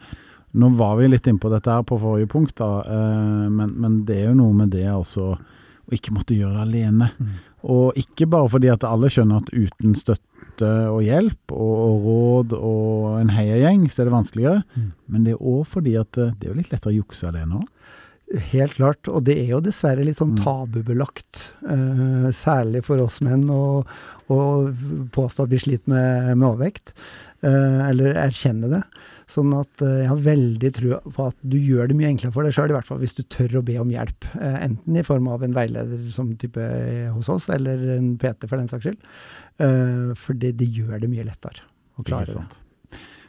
Nå 0.56 0.70
var 0.78 0.96
vi 0.96 1.10
litt 1.10 1.26
innpå 1.28 1.50
dette 1.52 1.74
her 1.74 1.84
på 1.86 1.98
forrige 2.00 2.30
punkt, 2.32 2.56
da, 2.56 2.80
eh, 2.88 3.44
men, 3.52 3.74
men 3.76 4.00
det 4.08 4.22
er 4.22 4.30
jo 4.30 4.38
noe 4.40 4.56
med 4.56 4.72
det 4.72 4.86
også 4.88 5.26
å 5.34 5.94
ikke 5.94 6.14
måtte 6.16 6.38
gjøre 6.38 6.56
det 6.56 6.64
alene. 6.64 7.10
Mm. 7.18 7.34
Og 7.66 7.96
ikke 7.98 8.28
bare 8.30 8.50
fordi 8.52 8.70
at 8.70 8.84
alle 8.86 9.10
skjønner 9.10 9.42
at 9.42 9.52
uten 9.52 9.94
støtte 9.98 10.68
og 10.90 11.00
hjelp 11.04 11.52
og, 11.54 11.72
og 11.86 12.04
råd 12.06 12.52
og 12.58 13.16
en 13.20 13.32
heiagjeng, 13.34 13.88
så 13.90 14.02
er 14.02 14.08
det 14.08 14.14
vanskeligere. 14.14 14.60
Mm. 14.76 14.90
Men 15.12 15.24
det 15.26 15.34
er 15.34 15.48
òg 15.54 15.64
fordi 15.72 15.96
at 15.98 16.20
eh, 16.22 16.34
det 16.38 16.46
er 16.46 16.54
jo 16.54 16.60
litt 16.60 16.70
lettere 16.74 16.94
å 16.94 16.98
jukse 17.00 17.26
alene 17.30 17.62
òg. 17.62 17.72
Helt 18.50 18.74
klart, 18.74 19.06
og 19.06 19.22
det 19.28 19.36
er 19.38 19.52
jo 19.52 19.62
dessverre 19.62 20.02
litt 20.02 20.18
sånn 20.18 20.32
Mm. 20.34 20.40
tabubelagt, 20.42 21.44
uh, 21.62 22.26
særlig 22.34 22.82
for 22.82 22.98
oss 23.04 23.20
menn, 23.22 23.44
å, 23.46 23.84
å 24.26 24.38
påstå 25.14 25.46
at 25.46 25.52
vi 25.52 25.60
sliter 25.62 25.92
med, 25.92 26.32
med 26.32 26.48
overvekt, 26.48 26.90
uh, 27.46 27.86
eller 27.86 28.18
erkjenne 28.18 28.72
det. 28.72 28.82
Sånn 29.26 29.50
at 29.58 29.82
eh, 29.82 30.04
jeg 30.04 30.10
har 30.12 30.20
veldig 30.22 30.68
tro 30.76 30.98
på 31.16 31.24
at 31.32 31.38
du 31.42 31.56
gjør 31.58 31.90
det 31.90 31.96
mye 31.98 32.12
enklere 32.12 32.34
for 32.34 32.46
deg 32.46 32.54
sjøl, 32.54 32.70
i 32.70 32.76
hvert 32.76 32.86
fall 32.86 33.00
hvis 33.00 33.16
du 33.16 33.24
tør 33.26 33.58
å 33.58 33.64
be 33.66 33.74
om 33.82 33.90
hjelp. 33.90 34.28
Eh, 34.38 34.58
enten 34.68 35.00
i 35.00 35.06
form 35.06 35.26
av 35.32 35.42
en 35.42 35.56
veileder 35.56 36.04
som 36.14 36.30
type 36.38 36.62
eh, 36.62 37.08
hos 37.10 37.30
oss, 37.32 37.48
eller 37.50 37.82
en 37.96 38.12
PT 38.22 38.46
for 38.46 38.60
den 38.60 38.70
saks 38.70 38.86
skyld. 38.86 39.10
For 40.20 40.36
det, 40.36 40.50
det 40.60 40.66
gjør 40.68 41.00
det 41.00 41.08
mye 41.08 41.24
lettere 41.24 41.64
å 41.96 42.04
klare 42.04 42.28
det. 42.28 42.65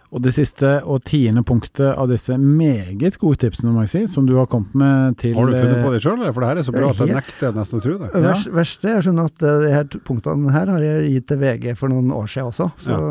Og 0.07 0.21
det 0.23 0.31
siste 0.37 0.69
og 0.87 1.01
tiende 1.03 1.41
punktet 1.43 1.89
av 1.99 2.07
disse 2.07 2.37
meget 2.39 3.17
gode 3.19 3.41
tipsene, 3.41 3.73
må 3.75 3.83
jeg 3.83 3.91
si, 3.91 4.01
som 4.13 4.23
du 4.27 4.37
har 4.37 4.45
kommet 4.47 4.71
med 4.77 5.17
til 5.19 5.33
Har 5.35 5.49
du 5.49 5.51
funnet 5.51 5.81
på 5.83 5.89
eh, 5.89 5.95
det 5.97 5.99
sjøl, 6.05 6.13
eller? 6.21 6.31
For 6.31 6.45
det 6.45 6.51
her 6.51 6.61
er 6.61 6.67
så 6.67 6.75
bra 6.75 6.91
at 6.93 7.01
jeg 7.03 7.17
nekter 7.17 7.57
nesten 7.57 7.81
å 7.81 7.83
tro 7.83 7.95
det. 7.99 8.09
Ja. 8.13 8.21
Vers, 8.29 8.45
verste 8.55 8.93
er 8.93 9.03
sånn 9.03 9.19
at 9.19 9.43
eh, 9.43 9.57
de 9.65 9.73
her 9.73 9.89
punktene 10.07 10.53
her 10.55 10.71
har 10.71 10.85
jeg 10.85 11.11
gitt 11.11 11.27
til 11.33 11.41
VG 11.43 11.67
for 11.81 11.91
noen 11.91 12.15
år 12.15 12.31
siden 12.31 12.53
også. 12.53 12.69
Så, 12.85 13.01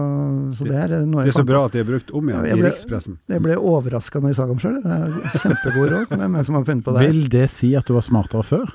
så 0.56 0.70
det 0.70 0.80
her 0.80 0.96
er 1.02 1.04
noe 1.04 1.26
Det 1.28 1.34
er 1.34 1.38
så 1.42 1.46
bra 1.52 1.66
at 1.68 1.76
de 1.76 1.84
er 1.84 1.90
brukt 1.92 2.14
om 2.16 2.32
igjen 2.32 2.40
Ja, 2.40 2.54
jeg 2.54 2.64
i 2.64 2.66
rikspressen. 2.70 3.20
Jeg 3.28 3.44
ble 3.44 3.60
overraska 3.60 4.24
når 4.24 4.32
jeg 4.32 4.40
sa 4.40 4.48
dem 4.48 4.64
sjøl. 4.64 4.80
Det 4.80 4.96
er 4.96 5.38
kjempegode 5.44 5.92
råd. 5.92 6.08
som 6.14 6.24
er 6.24 6.32
meg 6.32 6.48
som 6.48 6.56
har 6.56 6.64
funnet 6.72 6.88
på 6.88 6.96
det. 6.96 7.04
her. 7.04 7.12
Vil 7.12 7.30
det 7.36 7.46
si 7.52 7.74
at 7.76 7.84
du 7.84 7.96
var 7.98 8.08
smartere 8.08 8.46
før? 8.46 8.72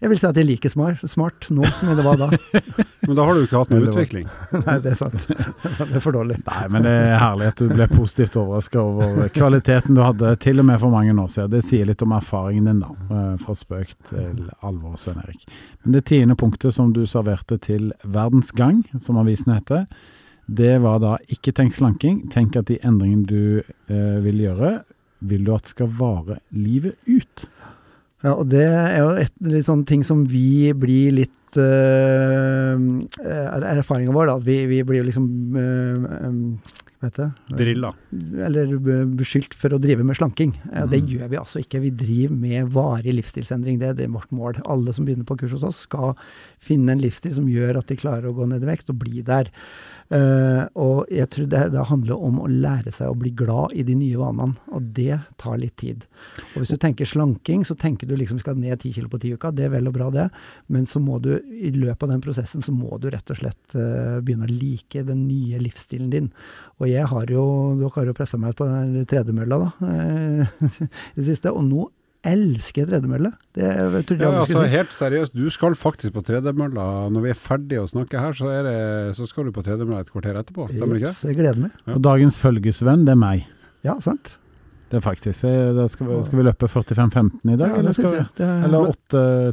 Jeg 0.00 0.08
vil 0.08 0.18
si 0.20 0.24
at 0.24 0.38
jeg 0.38 0.44
er 0.46 0.48
like 0.48 0.70
smart, 0.72 1.00
smart 1.12 1.46
nå 1.52 1.66
som 1.76 1.90
det 1.98 2.04
var 2.06 2.16
da. 2.16 2.28
Men 3.06 3.16
da 3.18 3.24
har 3.28 3.36
du 3.36 3.42
ikke 3.44 3.58
hatt 3.60 3.72
noen 3.74 3.88
utvikling. 3.90 4.28
Nei, 4.66 4.76
det 4.84 4.94
er 4.94 4.98
sant. 4.98 5.26
Det 5.90 5.98
er 5.98 6.00
for 6.04 6.14
dårlig. 6.16 6.38
Nei, 6.46 6.62
men 6.72 6.84
det 6.86 6.92
er 6.92 7.18
herlig 7.20 7.48
at 7.50 7.60
du 7.60 7.70
ble 7.72 7.86
positivt 7.90 8.36
overraska 8.40 8.80
over 8.80 9.28
kvaliteten 9.34 9.96
du 9.96 10.00
hadde 10.04 10.30
til 10.40 10.60
og 10.62 10.66
med 10.68 10.78
for 10.82 10.92
mange 10.94 11.12
år 11.18 11.30
siden. 11.32 11.50
Det 11.52 11.60
sier 11.66 11.88
litt 11.88 12.04
om 12.04 12.14
erfaringen 12.16 12.68
din, 12.70 12.80
da. 12.84 12.90
eh, 13.16 13.34
Fra 13.42 13.56
spøk 13.58 13.92
til 14.10 14.44
alvor, 14.66 14.94
Svein 15.00 15.20
Erik. 15.24 15.44
Men 15.84 15.96
det 15.96 16.04
tiende 16.12 16.36
punktet 16.38 16.76
som 16.76 16.92
du 16.96 17.02
serverte 17.10 17.58
til 17.64 17.90
Verdens 18.04 18.52
Gang, 18.56 18.82
som 19.00 19.18
avisen 19.20 19.52
heter, 19.56 19.84
det 20.50 20.76
var 20.84 21.00
da 21.02 21.16
ikke 21.30 21.52
tenk 21.56 21.74
slanking, 21.76 22.22
tenk 22.32 22.56
at 22.60 22.70
de 22.70 22.78
endringene 22.86 23.26
du 23.28 23.60
eh, 23.60 24.16
vil 24.24 24.44
gjøre, 24.46 24.72
vil 25.30 25.44
du 25.48 25.52
at 25.56 25.68
skal 25.70 25.90
vare 26.00 26.40
livet 26.56 26.96
ut. 27.10 27.48
Ja, 28.22 28.34
og 28.36 28.48
det 28.52 28.66
er 28.68 28.98
jo 29.00 29.10
et 29.16 29.32
litt 29.40 29.64
sånn 29.68 29.86
ting 29.88 30.02
som 30.04 30.26
vi 30.28 30.72
blir 30.76 31.14
litt 31.16 31.56
uh, 31.56 32.76
Erfaringa 33.24 34.12
vår, 34.14 34.28
da. 34.28 34.36
At 34.36 34.44
vi, 34.46 34.58
vi 34.70 34.82
blir 34.86 35.00
jo 35.02 35.08
liksom 35.08 35.26
uh, 35.56 36.26
um, 36.28 36.42
Hva 37.00 37.08
heter 37.08 37.30
det? 37.48 37.56
Drilla. 37.62 37.90
Eller 38.44 38.74
beskyldt 39.16 39.54
for 39.56 39.72
å 39.72 39.80
drive 39.80 40.04
med 40.04 40.18
slanking. 40.18 40.52
Ja, 40.68 40.84
Det 40.86 41.00
Mhm. 41.00 41.08
gjør 41.14 41.30
vi 41.32 41.38
altså 41.40 41.62
ikke. 41.62 41.80
Vi 41.80 41.90
driver 41.96 42.36
med 42.36 42.68
varig 42.74 43.14
livsstilsendring. 43.16 43.78
Det, 43.80 43.94
det 43.96 44.04
er 44.04 44.12
vårt 44.12 44.30
mål. 44.36 44.60
Alle 44.68 44.92
som 44.92 45.06
begynner 45.08 45.24
på 45.24 45.38
kurs 45.40 45.52
hos 45.56 45.64
oss, 45.64 45.80
skal 45.88 46.12
finne 46.60 46.92
en 46.92 47.00
livsstil 47.00 47.32
som 47.38 47.48
gjør 47.48 47.78
at 47.80 47.86
de 47.88 47.96
klarer 47.96 48.28
å 48.28 48.34
gå 48.36 48.46
ned 48.52 48.62
i 48.62 48.68
vekst 48.68 48.90
og 48.92 48.98
bli 49.00 49.22
der. 49.24 49.48
Eh, 50.10 50.62
og 50.82 51.06
jeg 51.14 51.30
tror 51.30 51.46
det, 51.46 51.60
det 51.70 51.82
handler 51.86 52.22
om 52.26 52.40
å 52.42 52.48
lære 52.50 52.90
seg 52.94 53.12
å 53.12 53.18
bli 53.18 53.30
glad 53.36 53.76
i 53.78 53.84
de 53.86 53.94
nye 53.94 54.18
vanene, 54.18 54.58
og 54.74 54.88
det 54.96 55.20
tar 55.38 55.60
litt 55.60 55.76
tid. 55.78 56.06
Og 56.54 56.62
hvis 56.64 56.72
du 56.74 56.80
tenker 56.82 57.06
slanking, 57.06 57.62
så 57.66 57.76
tenker 57.78 58.10
du 58.10 58.16
liksom 58.18 58.40
skal 58.42 58.58
ned 58.58 58.80
10 58.80 58.96
kilo 58.96 59.10
på 59.12 59.20
ti 59.22 59.30
uker, 59.36 59.54
det 59.54 59.68
er 59.68 59.74
vel 59.76 59.86
og 59.86 59.94
bra 59.94 60.08
det, 60.14 60.26
men 60.74 60.88
så 60.90 61.02
må 61.02 61.20
du 61.22 61.30
i 61.38 61.70
løpet 61.76 62.08
av 62.08 62.14
den 62.16 62.24
prosessen 62.24 62.64
så 62.66 62.74
må 62.74 62.98
du 62.98 63.06
rett 63.14 63.30
og 63.30 63.38
slett 63.38 63.76
uh, 63.78 64.18
begynne 64.24 64.48
å 64.48 64.50
like 64.50 65.04
den 65.06 65.22
nye 65.28 65.60
livsstilen 65.62 66.10
din. 66.10 66.28
Og 66.82 66.90
jeg 66.90 67.06
har 67.12 67.30
jo, 67.30 67.44
dere 67.78 67.94
har 67.94 68.10
jo 68.10 68.16
pressa 68.18 68.40
meg 68.40 68.56
ut 68.56 68.60
på 68.60 68.66
den 68.66 69.06
tredemølla 69.10 69.62
da, 69.62 69.70
i 71.14 71.20
det 71.20 71.30
siste, 71.30 71.54
og 71.54 71.66
nå 71.68 71.86
elsker 72.26 72.86
tredemølle. 72.90 73.30
Det 73.56 73.62
jeg 73.64 74.04
trodde 74.06 74.18
jeg 74.20 74.26
Ja, 74.26 74.32
altså 74.40 74.52
skulle 74.52 74.66
si. 74.66 74.74
Helt 74.76 74.92
seriøst, 74.96 75.32
du 75.36 75.46
skal 75.50 75.76
faktisk 75.78 76.12
på 76.16 76.22
tredemølla. 76.26 76.86
Når 77.14 77.24
vi 77.24 77.30
er 77.32 77.38
ferdige 77.38 77.84
å 77.84 77.88
snakke 77.88 78.20
her, 78.20 78.32
så, 78.36 78.50
er 78.52 78.66
det, 78.68 78.76
så 79.16 79.26
skal 79.28 79.48
du 79.48 79.52
på 79.56 79.64
tredemølla 79.64 80.00
et 80.04 80.12
kvarter 80.12 80.36
etterpå. 80.40 80.68
Stemmer 80.68 81.00
ikke 81.00 81.08
det? 81.08 81.14
Yes, 81.14 81.22
jeg 81.24 81.38
gleder 81.40 81.62
meg. 81.64 81.70
Ja. 81.86 81.94
Og 81.96 82.02
dagens 82.04 82.36
følgesvenn, 82.40 83.06
det 83.08 83.14
er 83.16 83.20
meg. 83.22 83.46
Ja, 83.86 83.96
sant? 84.04 84.36
Det 84.90 84.98
er 84.98 85.04
faktisk 85.04 85.44
eh, 85.46 85.70
Da 85.76 85.84
skal, 85.86 86.08
vi, 86.08 86.16
skal 86.26 86.38
vi 86.40 86.44
løpe 86.48 86.66
45-15 86.66 87.52
i 87.52 87.56
dag, 87.56 87.68
Ja, 87.70 87.78
eller, 87.78 87.92
skal 87.94 88.10
vi. 88.16 88.22
Det 88.40 88.46
er- 88.48 88.64
eller 88.66 88.90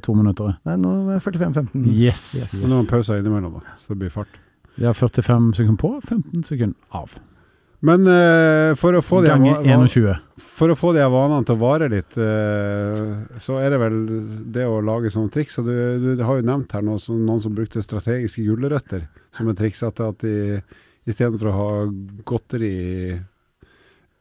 8-2 0.01 0.15
minutter? 0.18 0.55
Nei, 0.65 0.76
nå 0.82 0.93
er 1.13 1.20
45-15. 1.22 1.86
Yes. 1.93 2.24
Yes. 2.39 2.55
er 2.63 2.72
Noen 2.72 2.88
pauser 2.89 3.22
innimellom, 3.22 3.59
da, 3.61 3.76
så 3.78 3.93
det 3.93 3.99
blir 4.01 4.09
fart. 4.11 4.39
Vi 4.78 4.86
har 4.86 4.93
45 4.97 5.53
sekunder 5.57 5.78
på, 5.82 5.91
15 6.01 6.43
sekunder 6.43 6.76
av. 6.91 7.13
Men 7.88 8.07
uh, 8.09 8.71
for, 8.79 8.97
å 8.97 9.03
få 9.05 9.21
de 9.23 9.29
21. 9.31 9.85
for 10.57 10.73
å 10.73 10.75
få 10.75 10.89
de 10.97 11.05
vanene 11.13 11.45
til 11.47 11.55
å 11.55 11.61
vare 11.61 11.88
litt, 11.93 12.17
uh, 12.19 13.13
så 13.39 13.59
er 13.61 13.71
det 13.75 13.79
vel 13.83 13.97
det 14.57 14.65
å 14.67 14.81
lage 14.83 15.11
sånne 15.13 15.31
triks. 15.31 15.59
Og 15.61 15.69
du, 15.69 16.15
du 16.17 16.23
har 16.25 16.41
jo 16.41 16.47
nevnt 16.49 16.73
her 16.75 16.83
noe, 16.83 16.99
som- 16.99 17.21
noen 17.23 17.39
som 17.43 17.55
brukte 17.55 17.83
strategiske 17.85 18.43
gulrøtter 18.47 19.07
som 19.38 19.47
et 19.53 19.59
triks. 19.61 19.83
At, 19.88 20.01
at 20.03 20.19
de 20.25 20.59
istedenfor 21.07 21.51
å 21.51 21.55
ha 21.55 21.69
godteri 22.27 22.73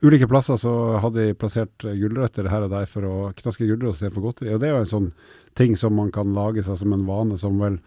ulike 0.04 0.28
plasser, 0.28 0.58
så 0.60 0.72
hadde 1.02 1.24
de 1.30 1.34
plassert 1.40 1.86
gulrøtter 1.98 2.50
her 2.52 2.66
og 2.66 2.70
der 2.74 2.86
for 2.90 3.06
å 3.08 3.14
knaske 3.34 3.66
gulrot 3.66 3.96
istedenfor 3.96 4.28
godteri. 4.28 4.52
Og 4.54 4.60
det 4.62 4.68
er 4.68 4.76
jo 4.76 4.82
en 4.84 4.92
sånn 4.92 5.08
ting 5.56 5.74
som 5.80 5.96
man 5.96 6.12
kan 6.14 6.34
lage 6.36 6.62
seg 6.66 6.76
som 6.82 6.92
en 6.94 7.06
vane 7.08 7.38
som 7.40 7.56
vel 7.58 7.80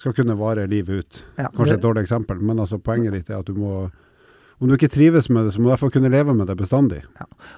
skal 0.00 0.16
kunne 0.16 0.34
vare 0.40 0.64
livet 0.66 1.04
ut. 1.04 1.20
Ja, 1.38 1.50
Kanskje 1.54 1.76
et 1.76 1.84
dårlig 1.84 2.06
eksempel, 2.08 2.40
men 2.42 2.58
altså 2.58 2.80
poenget 2.82 3.14
ditt 3.14 3.28
er 3.30 3.38
at 3.44 3.46
du 3.46 3.54
må 3.54 3.84
om 4.62 4.70
du 4.70 4.76
ikke 4.76 4.92
trives 4.94 5.26
med 5.28 5.44
det, 5.48 5.52
så 5.56 5.58
må 5.58 5.66
du 5.66 5.70
i 5.70 5.72
hvert 5.74 5.82
fall 5.82 5.90
kunne 5.96 6.10
leve 6.12 6.34
med 6.38 6.46
det 6.46 6.54
bestandig. 6.60 7.00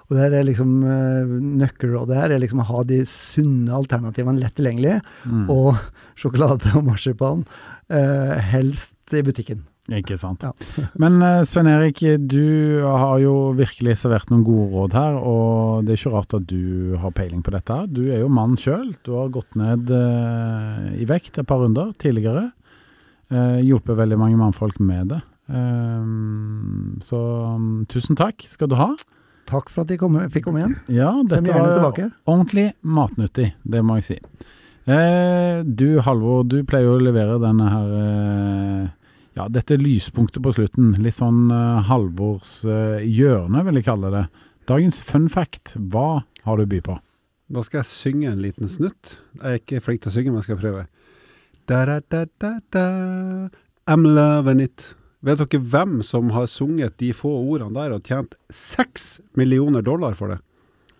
og 0.08 0.16
det 0.16 0.30
er 0.32 0.46
liksom 0.48 0.70
uh, 0.82 1.34
nøkkelrådet 1.60 2.16
her 2.16 2.32
er 2.32 2.40
liksom 2.40 2.62
å 2.64 2.68
ha 2.70 2.80
de 2.88 3.02
sunne 3.10 3.68
alternativene 3.76 4.40
lett 4.40 4.56
tilgjengelig, 4.56 4.96
Mm. 5.28 5.44
og 5.52 5.76
sjokolade 6.20 6.72
og 6.78 6.84
marsipan 6.88 7.44
eh, 7.92 8.34
helst 8.54 8.94
i 9.12 9.20
butikken. 9.26 9.62
Ikke 9.92 10.16
sant. 10.16 10.40
Ja. 10.46 10.54
Men 11.02 11.18
eh, 11.20 11.42
Svein 11.44 11.68
Erik, 11.68 11.98
du 12.24 12.80
har 12.86 13.18
jo 13.20 13.52
virkelig 13.58 13.98
servert 14.00 14.30
noen 14.32 14.44
gode 14.46 14.70
råd 14.72 14.96
her, 14.96 15.18
og 15.20 15.84
det 15.84 15.92
er 15.92 16.00
ikke 16.00 16.14
rart 16.14 16.32
at 16.38 16.46
du 16.48 16.94
har 17.02 17.12
peiling 17.12 17.42
på 17.44 17.52
dette. 17.52 17.68
her. 17.82 17.90
Du 17.92 18.00
er 18.08 18.22
jo 18.22 18.30
mann 18.32 18.56
sjøl. 18.56 18.94
Du 19.04 19.12
har 19.18 19.28
gått 19.34 19.52
ned 19.60 19.92
eh, 19.92 20.94
i 21.02 21.04
vekt 21.10 21.36
et 21.36 21.46
par 21.50 21.60
runder 21.60 21.92
tidligere. 22.00 22.46
Eh, 23.28 23.60
hjulpet 23.66 23.98
veldig 24.00 24.16
mange 24.20 24.40
mannfolk 24.40 24.80
med 24.80 25.12
det. 25.12 25.20
Eh, 25.48 26.06
så 27.04 27.20
um, 27.56 27.84
tusen 27.90 28.16
takk 28.18 28.46
skal 28.48 28.70
du 28.70 28.78
ha. 28.80 28.92
Takk 29.48 29.68
for 29.68 29.84
at 29.84 29.92
de 29.92 29.98
kom, 30.00 30.16
fikk 30.32 30.46
komme 30.48 30.62
igjen. 30.62 30.76
Ja, 30.88 31.10
dette 31.28 31.52
var 31.52 31.74
tilbake. 31.74 32.10
ordentlig 32.24 32.70
matnyttig, 32.80 33.50
det 33.62 33.82
må 33.84 33.98
jeg 34.00 34.06
si. 34.08 34.18
Eh, 34.84 35.62
du 35.64 36.00
Halvor, 36.04 36.44
du 36.48 36.58
pleier 36.68 36.88
jo 36.88 36.98
å 36.98 37.02
levere 37.02 37.38
denne 37.40 37.70
her 37.72 37.92
eh, 38.00 38.88
Ja, 39.34 39.46
dette 39.48 39.78
lyspunktet 39.80 40.44
på 40.44 40.52
slutten. 40.54 40.92
Litt 41.02 41.16
sånn 41.16 41.48
eh, 41.52 41.84
Halvors 41.88 42.58
eh, 42.68 43.04
hjørne, 43.08 43.64
vil 43.66 43.80
jeg 43.80 43.88
kalle 43.88 44.12
det. 44.12 44.24
Dagens 44.68 45.00
fun 45.04 45.28
fact, 45.32 45.74
hva 45.76 46.24
har 46.44 46.60
du 46.60 46.64
å 46.64 46.70
by 46.70 46.80
på? 46.84 46.98
Da 47.52 47.64
skal 47.64 47.82
jeg 47.82 47.90
synge 47.90 48.30
en 48.32 48.44
liten 48.44 48.70
snutt. 48.70 49.18
Jeg 49.40 49.44
er 49.44 49.60
ikke 49.60 49.82
flink 49.84 50.04
til 50.04 50.12
å 50.12 50.14
synge, 50.14 50.32
men 50.32 50.40
jeg 50.40 50.48
skal 50.48 50.60
prøve. 50.60 50.86
Da, 51.68 51.84
da, 51.88 51.98
da, 52.12 52.24
da, 52.40 52.52
da. 52.72 52.84
I'm 53.88 54.04
loving 54.04 54.60
it. 54.64 54.94
Vet 55.24 55.40
dere 55.40 55.60
hvem 55.72 56.00
som 56.04 56.32
har 56.34 56.48
sunget 56.50 56.98
de 57.00 57.10
få 57.16 57.30
ordene 57.40 57.72
der 57.76 57.94
og 57.96 58.04
tjent 58.04 58.34
seks 58.52 59.18
millioner 59.38 59.84
dollar 59.84 60.16
for 60.18 60.34
det? 60.34 60.40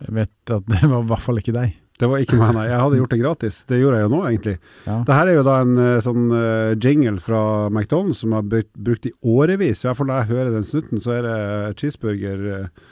Jeg 0.05 0.15
vet 0.17 0.53
at 0.55 0.69
det 0.71 0.85
var 0.85 1.03
i 1.03 1.09
hvert 1.11 1.25
fall 1.25 1.41
ikke 1.41 1.57
deg. 1.57 1.75
Det 1.95 2.09
var 2.11 2.23
ikke 2.25 2.39
meg, 2.41 2.57
nei. 2.57 2.65
Jeg 2.67 2.81
hadde 2.83 2.97
gjort 2.99 3.13
det 3.15 3.21
gratis. 3.21 3.59
Det 3.69 3.77
gjorde 3.79 4.01
jeg 4.01 4.07
jo 4.09 4.11
nå, 4.11 4.21
egentlig. 4.27 4.55
Ja. 4.83 4.97
Det 5.07 5.15
her 5.15 5.29
er 5.31 5.37
jo 5.37 5.45
da 5.47 5.59
en 5.63 5.77
eh, 5.79 6.01
sånn 6.03 6.25
eh, 6.35 6.73
jingle 6.83 7.23
fra 7.23 7.43
McDonald's 7.71 8.25
som 8.25 8.35
har 8.35 8.49
brukt, 8.51 8.73
brukt 8.75 9.07
i 9.07 9.13
årevis. 9.23 9.85
I 9.85 9.89
hvert 9.89 10.01
fall 10.01 10.11
når 10.11 10.23
jeg 10.23 10.31
hører 10.33 10.51
den 10.57 10.67
snutten, 10.67 11.03
så 11.05 11.15
er 11.15 11.29
det 11.29 11.37
cheeseburger 11.79 12.49
eh, 12.57 12.91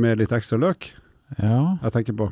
med 0.00 0.18
litt 0.18 0.34
ekstra 0.34 0.58
løk 0.58 0.90
ja. 1.38 1.78
jeg 1.84 1.94
tenker 1.94 2.18
på. 2.18 2.30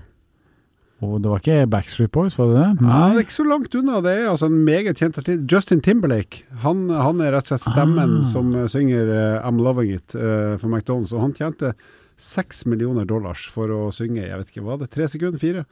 Og 1.05 1.21
det 1.23 1.31
var 1.31 1.39
ikke 1.39 1.67
Backstreet 1.71 2.11
Boys, 2.11 2.35
var 2.39 2.49
det 2.51 2.57
det? 2.59 2.83
Nei, 2.83 3.03
det 3.15 3.21
er 3.21 3.27
ikke 3.29 3.37
så 3.37 3.45
langt 3.47 3.75
unna. 3.79 4.01
Det 4.03 4.15
er 4.19 4.25
altså 4.33 4.49
en 4.51 4.57
meget 4.67 4.99
kjent 4.99 5.19
artist. 5.21 5.45
Justin 5.53 5.81
Timberlake. 5.85 6.41
Han, 6.65 6.89
han 6.91 7.21
er 7.23 7.37
rett 7.37 7.47
og 7.47 7.53
slett 7.55 7.69
stemmen 7.71 8.17
Ah. 8.25 8.27
som 8.33 8.49
eh, 8.59 8.67
synger 8.73 9.13
uh, 9.13 9.47
I'm 9.47 9.61
Loving 9.63 9.93
It 9.95 10.17
uh, 10.19 10.57
for 10.59 10.67
McDonald's. 10.67 11.13
Og 11.15 11.23
han 11.23 11.37
tjente 11.39 11.71
seks 12.19 12.65
millioner 12.67 13.07
dollars 13.07 13.45
for 13.55 13.71
å 13.71 13.93
synge, 13.95 14.25
jeg 14.27 14.41
vet 14.41 14.51
ikke, 14.51 14.65
hva 14.67 14.75
det, 14.81 14.89
tre 14.91 15.07
sekunder, 15.07 15.39
fire? 15.39 15.63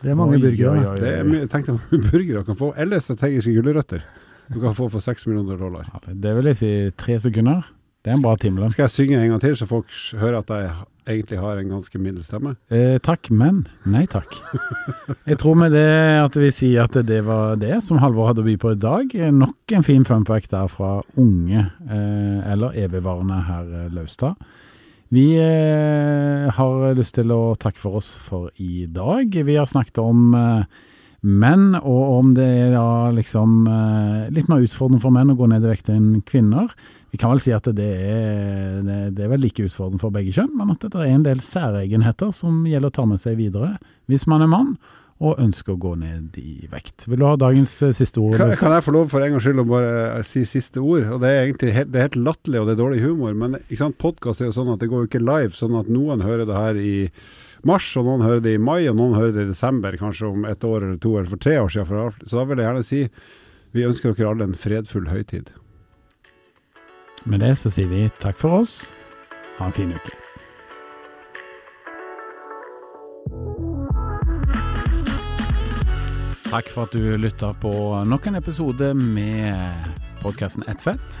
Det 0.00 0.14
er 0.14 0.16
mange 0.16 0.38
Oi, 0.38 0.44
burgere. 0.46 0.72
oi, 0.72 0.86
oi, 0.94 0.96
Det 1.02 1.12
er 1.18 1.28
mye, 1.28 1.44
tenk 1.52 1.66
deg 1.68 1.76
hvor 1.76 1.98
mye 2.00 2.08
burgere 2.14 2.40
du 2.40 2.48
kan 2.48 2.56
få. 2.62 2.70
Eller 2.80 3.04
strategiske 3.04 3.52
gulrøtter. 3.58 4.06
Du 4.48 4.56
kan 4.64 4.72
få 4.74 4.88
for 4.90 5.04
seks 5.04 5.26
millioner 5.28 5.60
dollar. 5.60 5.90
Ja, 5.92 6.00
Det 6.24 6.32
vil 6.38 6.48
jeg 6.54 6.56
si 6.62 6.70
tre 6.96 7.18
sekunder. 7.20 7.68
Det 8.00 8.08
er 8.12 8.16
en 8.16 8.22
bra 8.24 8.32
timelønn. 8.40 8.70
Skal 8.72 8.86
jeg 8.86 8.94
synge 8.94 9.18
en 9.20 9.34
gang 9.34 9.42
til, 9.42 9.56
så 9.60 9.66
folk 9.68 9.90
hører 10.16 10.38
at 10.40 10.50
jeg 10.54 10.70
egentlig 11.10 11.40
har 11.42 11.58
en 11.60 11.72
ganske 11.74 11.98
middels 12.00 12.30
stemme? 12.30 12.54
Eh, 12.72 12.96
takk, 13.04 13.28
men 13.34 13.66
nei 13.84 14.06
takk. 14.08 14.32
Jeg 15.28 15.36
tror 15.42 15.58
med 15.60 15.74
det 15.76 15.84
at 16.22 16.38
vi 16.40 16.48
sier 16.54 16.86
at 16.86 16.96
det 17.08 17.18
var 17.26 17.58
det 17.60 17.82
som 17.84 18.00
Halvor 18.00 18.30
hadde 18.30 18.40
å 18.40 18.46
by 18.46 18.54
på 18.62 18.72
i 18.72 18.80
dag. 18.80 19.12
Eh, 19.16 19.32
Nok 19.34 19.76
en 19.76 19.84
fin 19.84 20.06
fun 20.08 20.24
fact 20.28 20.54
der 20.54 20.70
fra 20.72 21.00
unge, 21.20 21.66
eh, 21.90 22.40
eller 22.54 22.78
evigvarende 22.86 23.42
herr 23.50 23.68
eh, 23.84 23.90
Laustad. 23.92 24.40
Vi 25.12 25.26
eh, 25.42 26.46
har 26.56 26.94
lyst 26.96 27.16
til 27.18 27.32
å 27.34 27.56
takke 27.60 27.82
for 27.82 27.98
oss 28.00 28.14
for 28.22 28.48
i 28.62 28.86
dag. 28.88 29.34
Vi 29.34 29.56
har 29.58 29.68
snakket 29.68 29.98
om 30.00 30.30
eh, 30.38 30.64
menn, 31.20 31.74
og 31.76 32.14
om 32.20 32.30
det 32.36 32.46
er 32.46 32.70
da 32.72 33.10
liksom 33.12 33.66
eh, 33.68 34.30
litt 34.32 34.48
mer 34.48 34.64
utfordrende 34.64 35.02
for 35.02 35.14
menn 35.14 35.32
å 35.32 35.36
gå 35.38 35.48
ned 35.50 35.66
i 35.66 35.72
vekt 35.72 35.90
enn 35.92 36.22
kvinner. 36.28 36.72
Vi 37.10 37.18
kan 37.20 37.34
vel 37.34 37.42
si 37.42 37.52
at 37.52 37.66
det 37.76 37.90
er, 37.90 38.80
det, 38.86 39.24
er 39.24 39.32
vel 39.32 39.42
like 39.42 39.66
utfordrende 39.66 40.00
for 40.00 40.14
begge 40.14 40.32
kjønn, 40.36 40.54
men 40.56 40.72
at 40.72 40.86
det 40.86 40.94
er 40.96 41.10
en 41.10 41.26
del 41.26 41.42
særegenheter 41.44 42.32
som 42.36 42.62
gjelder 42.68 42.92
å 42.92 42.96
ta 43.00 43.06
med 43.10 43.22
seg 43.22 43.36
videre 43.40 43.74
hvis 44.10 44.26
man 44.30 44.46
er 44.46 44.50
mann 44.50 44.74
og 45.20 45.40
ønsker 45.42 45.74
å 45.74 45.80
gå 45.80 45.92
ned 46.00 46.36
i 46.40 46.64
vekt. 46.72 47.04
Vil 47.10 47.20
du 47.20 47.26
ha 47.28 47.34
dagens 47.36 47.74
eh, 47.84 47.92
siste 47.96 48.22
ord? 48.22 48.38
Kan, 48.40 48.54
kan 48.56 48.72
jeg 48.78 48.86
få 48.86 48.94
lov 48.96 49.10
for 49.12 49.20
en 49.20 49.34
gangs 49.34 49.44
skyld 49.44 49.60
å 49.60 49.66
bare 49.68 49.90
eh, 50.14 50.22
si 50.24 50.46
siste 50.48 50.80
ord? 50.80 51.04
Og 51.12 51.20
Det 51.20 51.28
er 51.28 51.42
egentlig 51.42 51.74
helt, 51.76 51.92
det 51.92 52.00
er 52.00 52.08
helt 52.08 52.22
latterlig 52.30 52.62
og 52.62 52.70
det 52.70 52.76
er 52.76 52.80
dårlig 52.80 53.02
humor, 53.04 53.36
men 53.36 53.58
podkast 54.00 54.40
er 54.40 54.48
jo 54.48 54.56
sånn 54.56 54.72
at 54.72 54.80
det 54.80 54.88
går 54.88 55.04
jo 55.04 55.10
ikke 55.10 55.20
live, 55.20 55.52
sånn 55.56 55.76
at 55.76 55.92
noen 55.92 56.24
hører 56.24 56.48
det 56.48 56.56
her 56.56 56.80
i 56.80 56.94
mars, 57.68 57.88
og 58.00 58.06
noen 58.08 58.24
hører 58.24 58.42
det 58.44 58.54
i 58.56 58.62
mai, 58.62 58.88
og 58.90 58.96
noen 58.98 59.16
hører 59.18 59.34
det 59.36 59.44
i 59.46 59.50
desember, 59.52 59.96
kanskje 60.00 60.30
om 60.30 60.46
et 60.48 60.64
år 60.64 60.84
eller 60.84 61.00
to 61.02 61.16
eller 61.16 61.30
for 61.32 61.42
tre 61.42 61.58
år 61.60 61.72
siden. 61.72 61.88
For, 61.90 62.22
så 62.24 62.40
da 62.40 62.46
vil 62.48 62.62
jeg 62.62 62.68
gjerne 62.70 62.86
si 62.86 63.02
vi 63.70 63.86
ønsker 63.86 64.14
dere 64.16 64.32
alle 64.32 64.48
en 64.48 64.56
fredfull 64.58 65.10
høytid. 65.10 65.52
Med 67.28 67.44
det 67.44 67.52
så 67.60 67.70
sier 67.72 67.90
vi 67.90 68.08
takk 68.22 68.40
for 68.40 68.62
oss. 68.62 68.90
Ha 69.58 69.68
en 69.68 69.76
fin 69.76 69.92
uke. 69.92 70.16
Takk 76.50 76.70
for 76.72 76.88
at 76.88 76.94
du 76.96 77.04
lytta 77.20 77.52
på 77.62 77.70
nok 78.10 78.24
en 78.26 78.40
episode 78.40 78.88
med 78.98 79.92
podkasten 80.24 80.64
Ett 80.66 80.82
fett. 80.82 81.20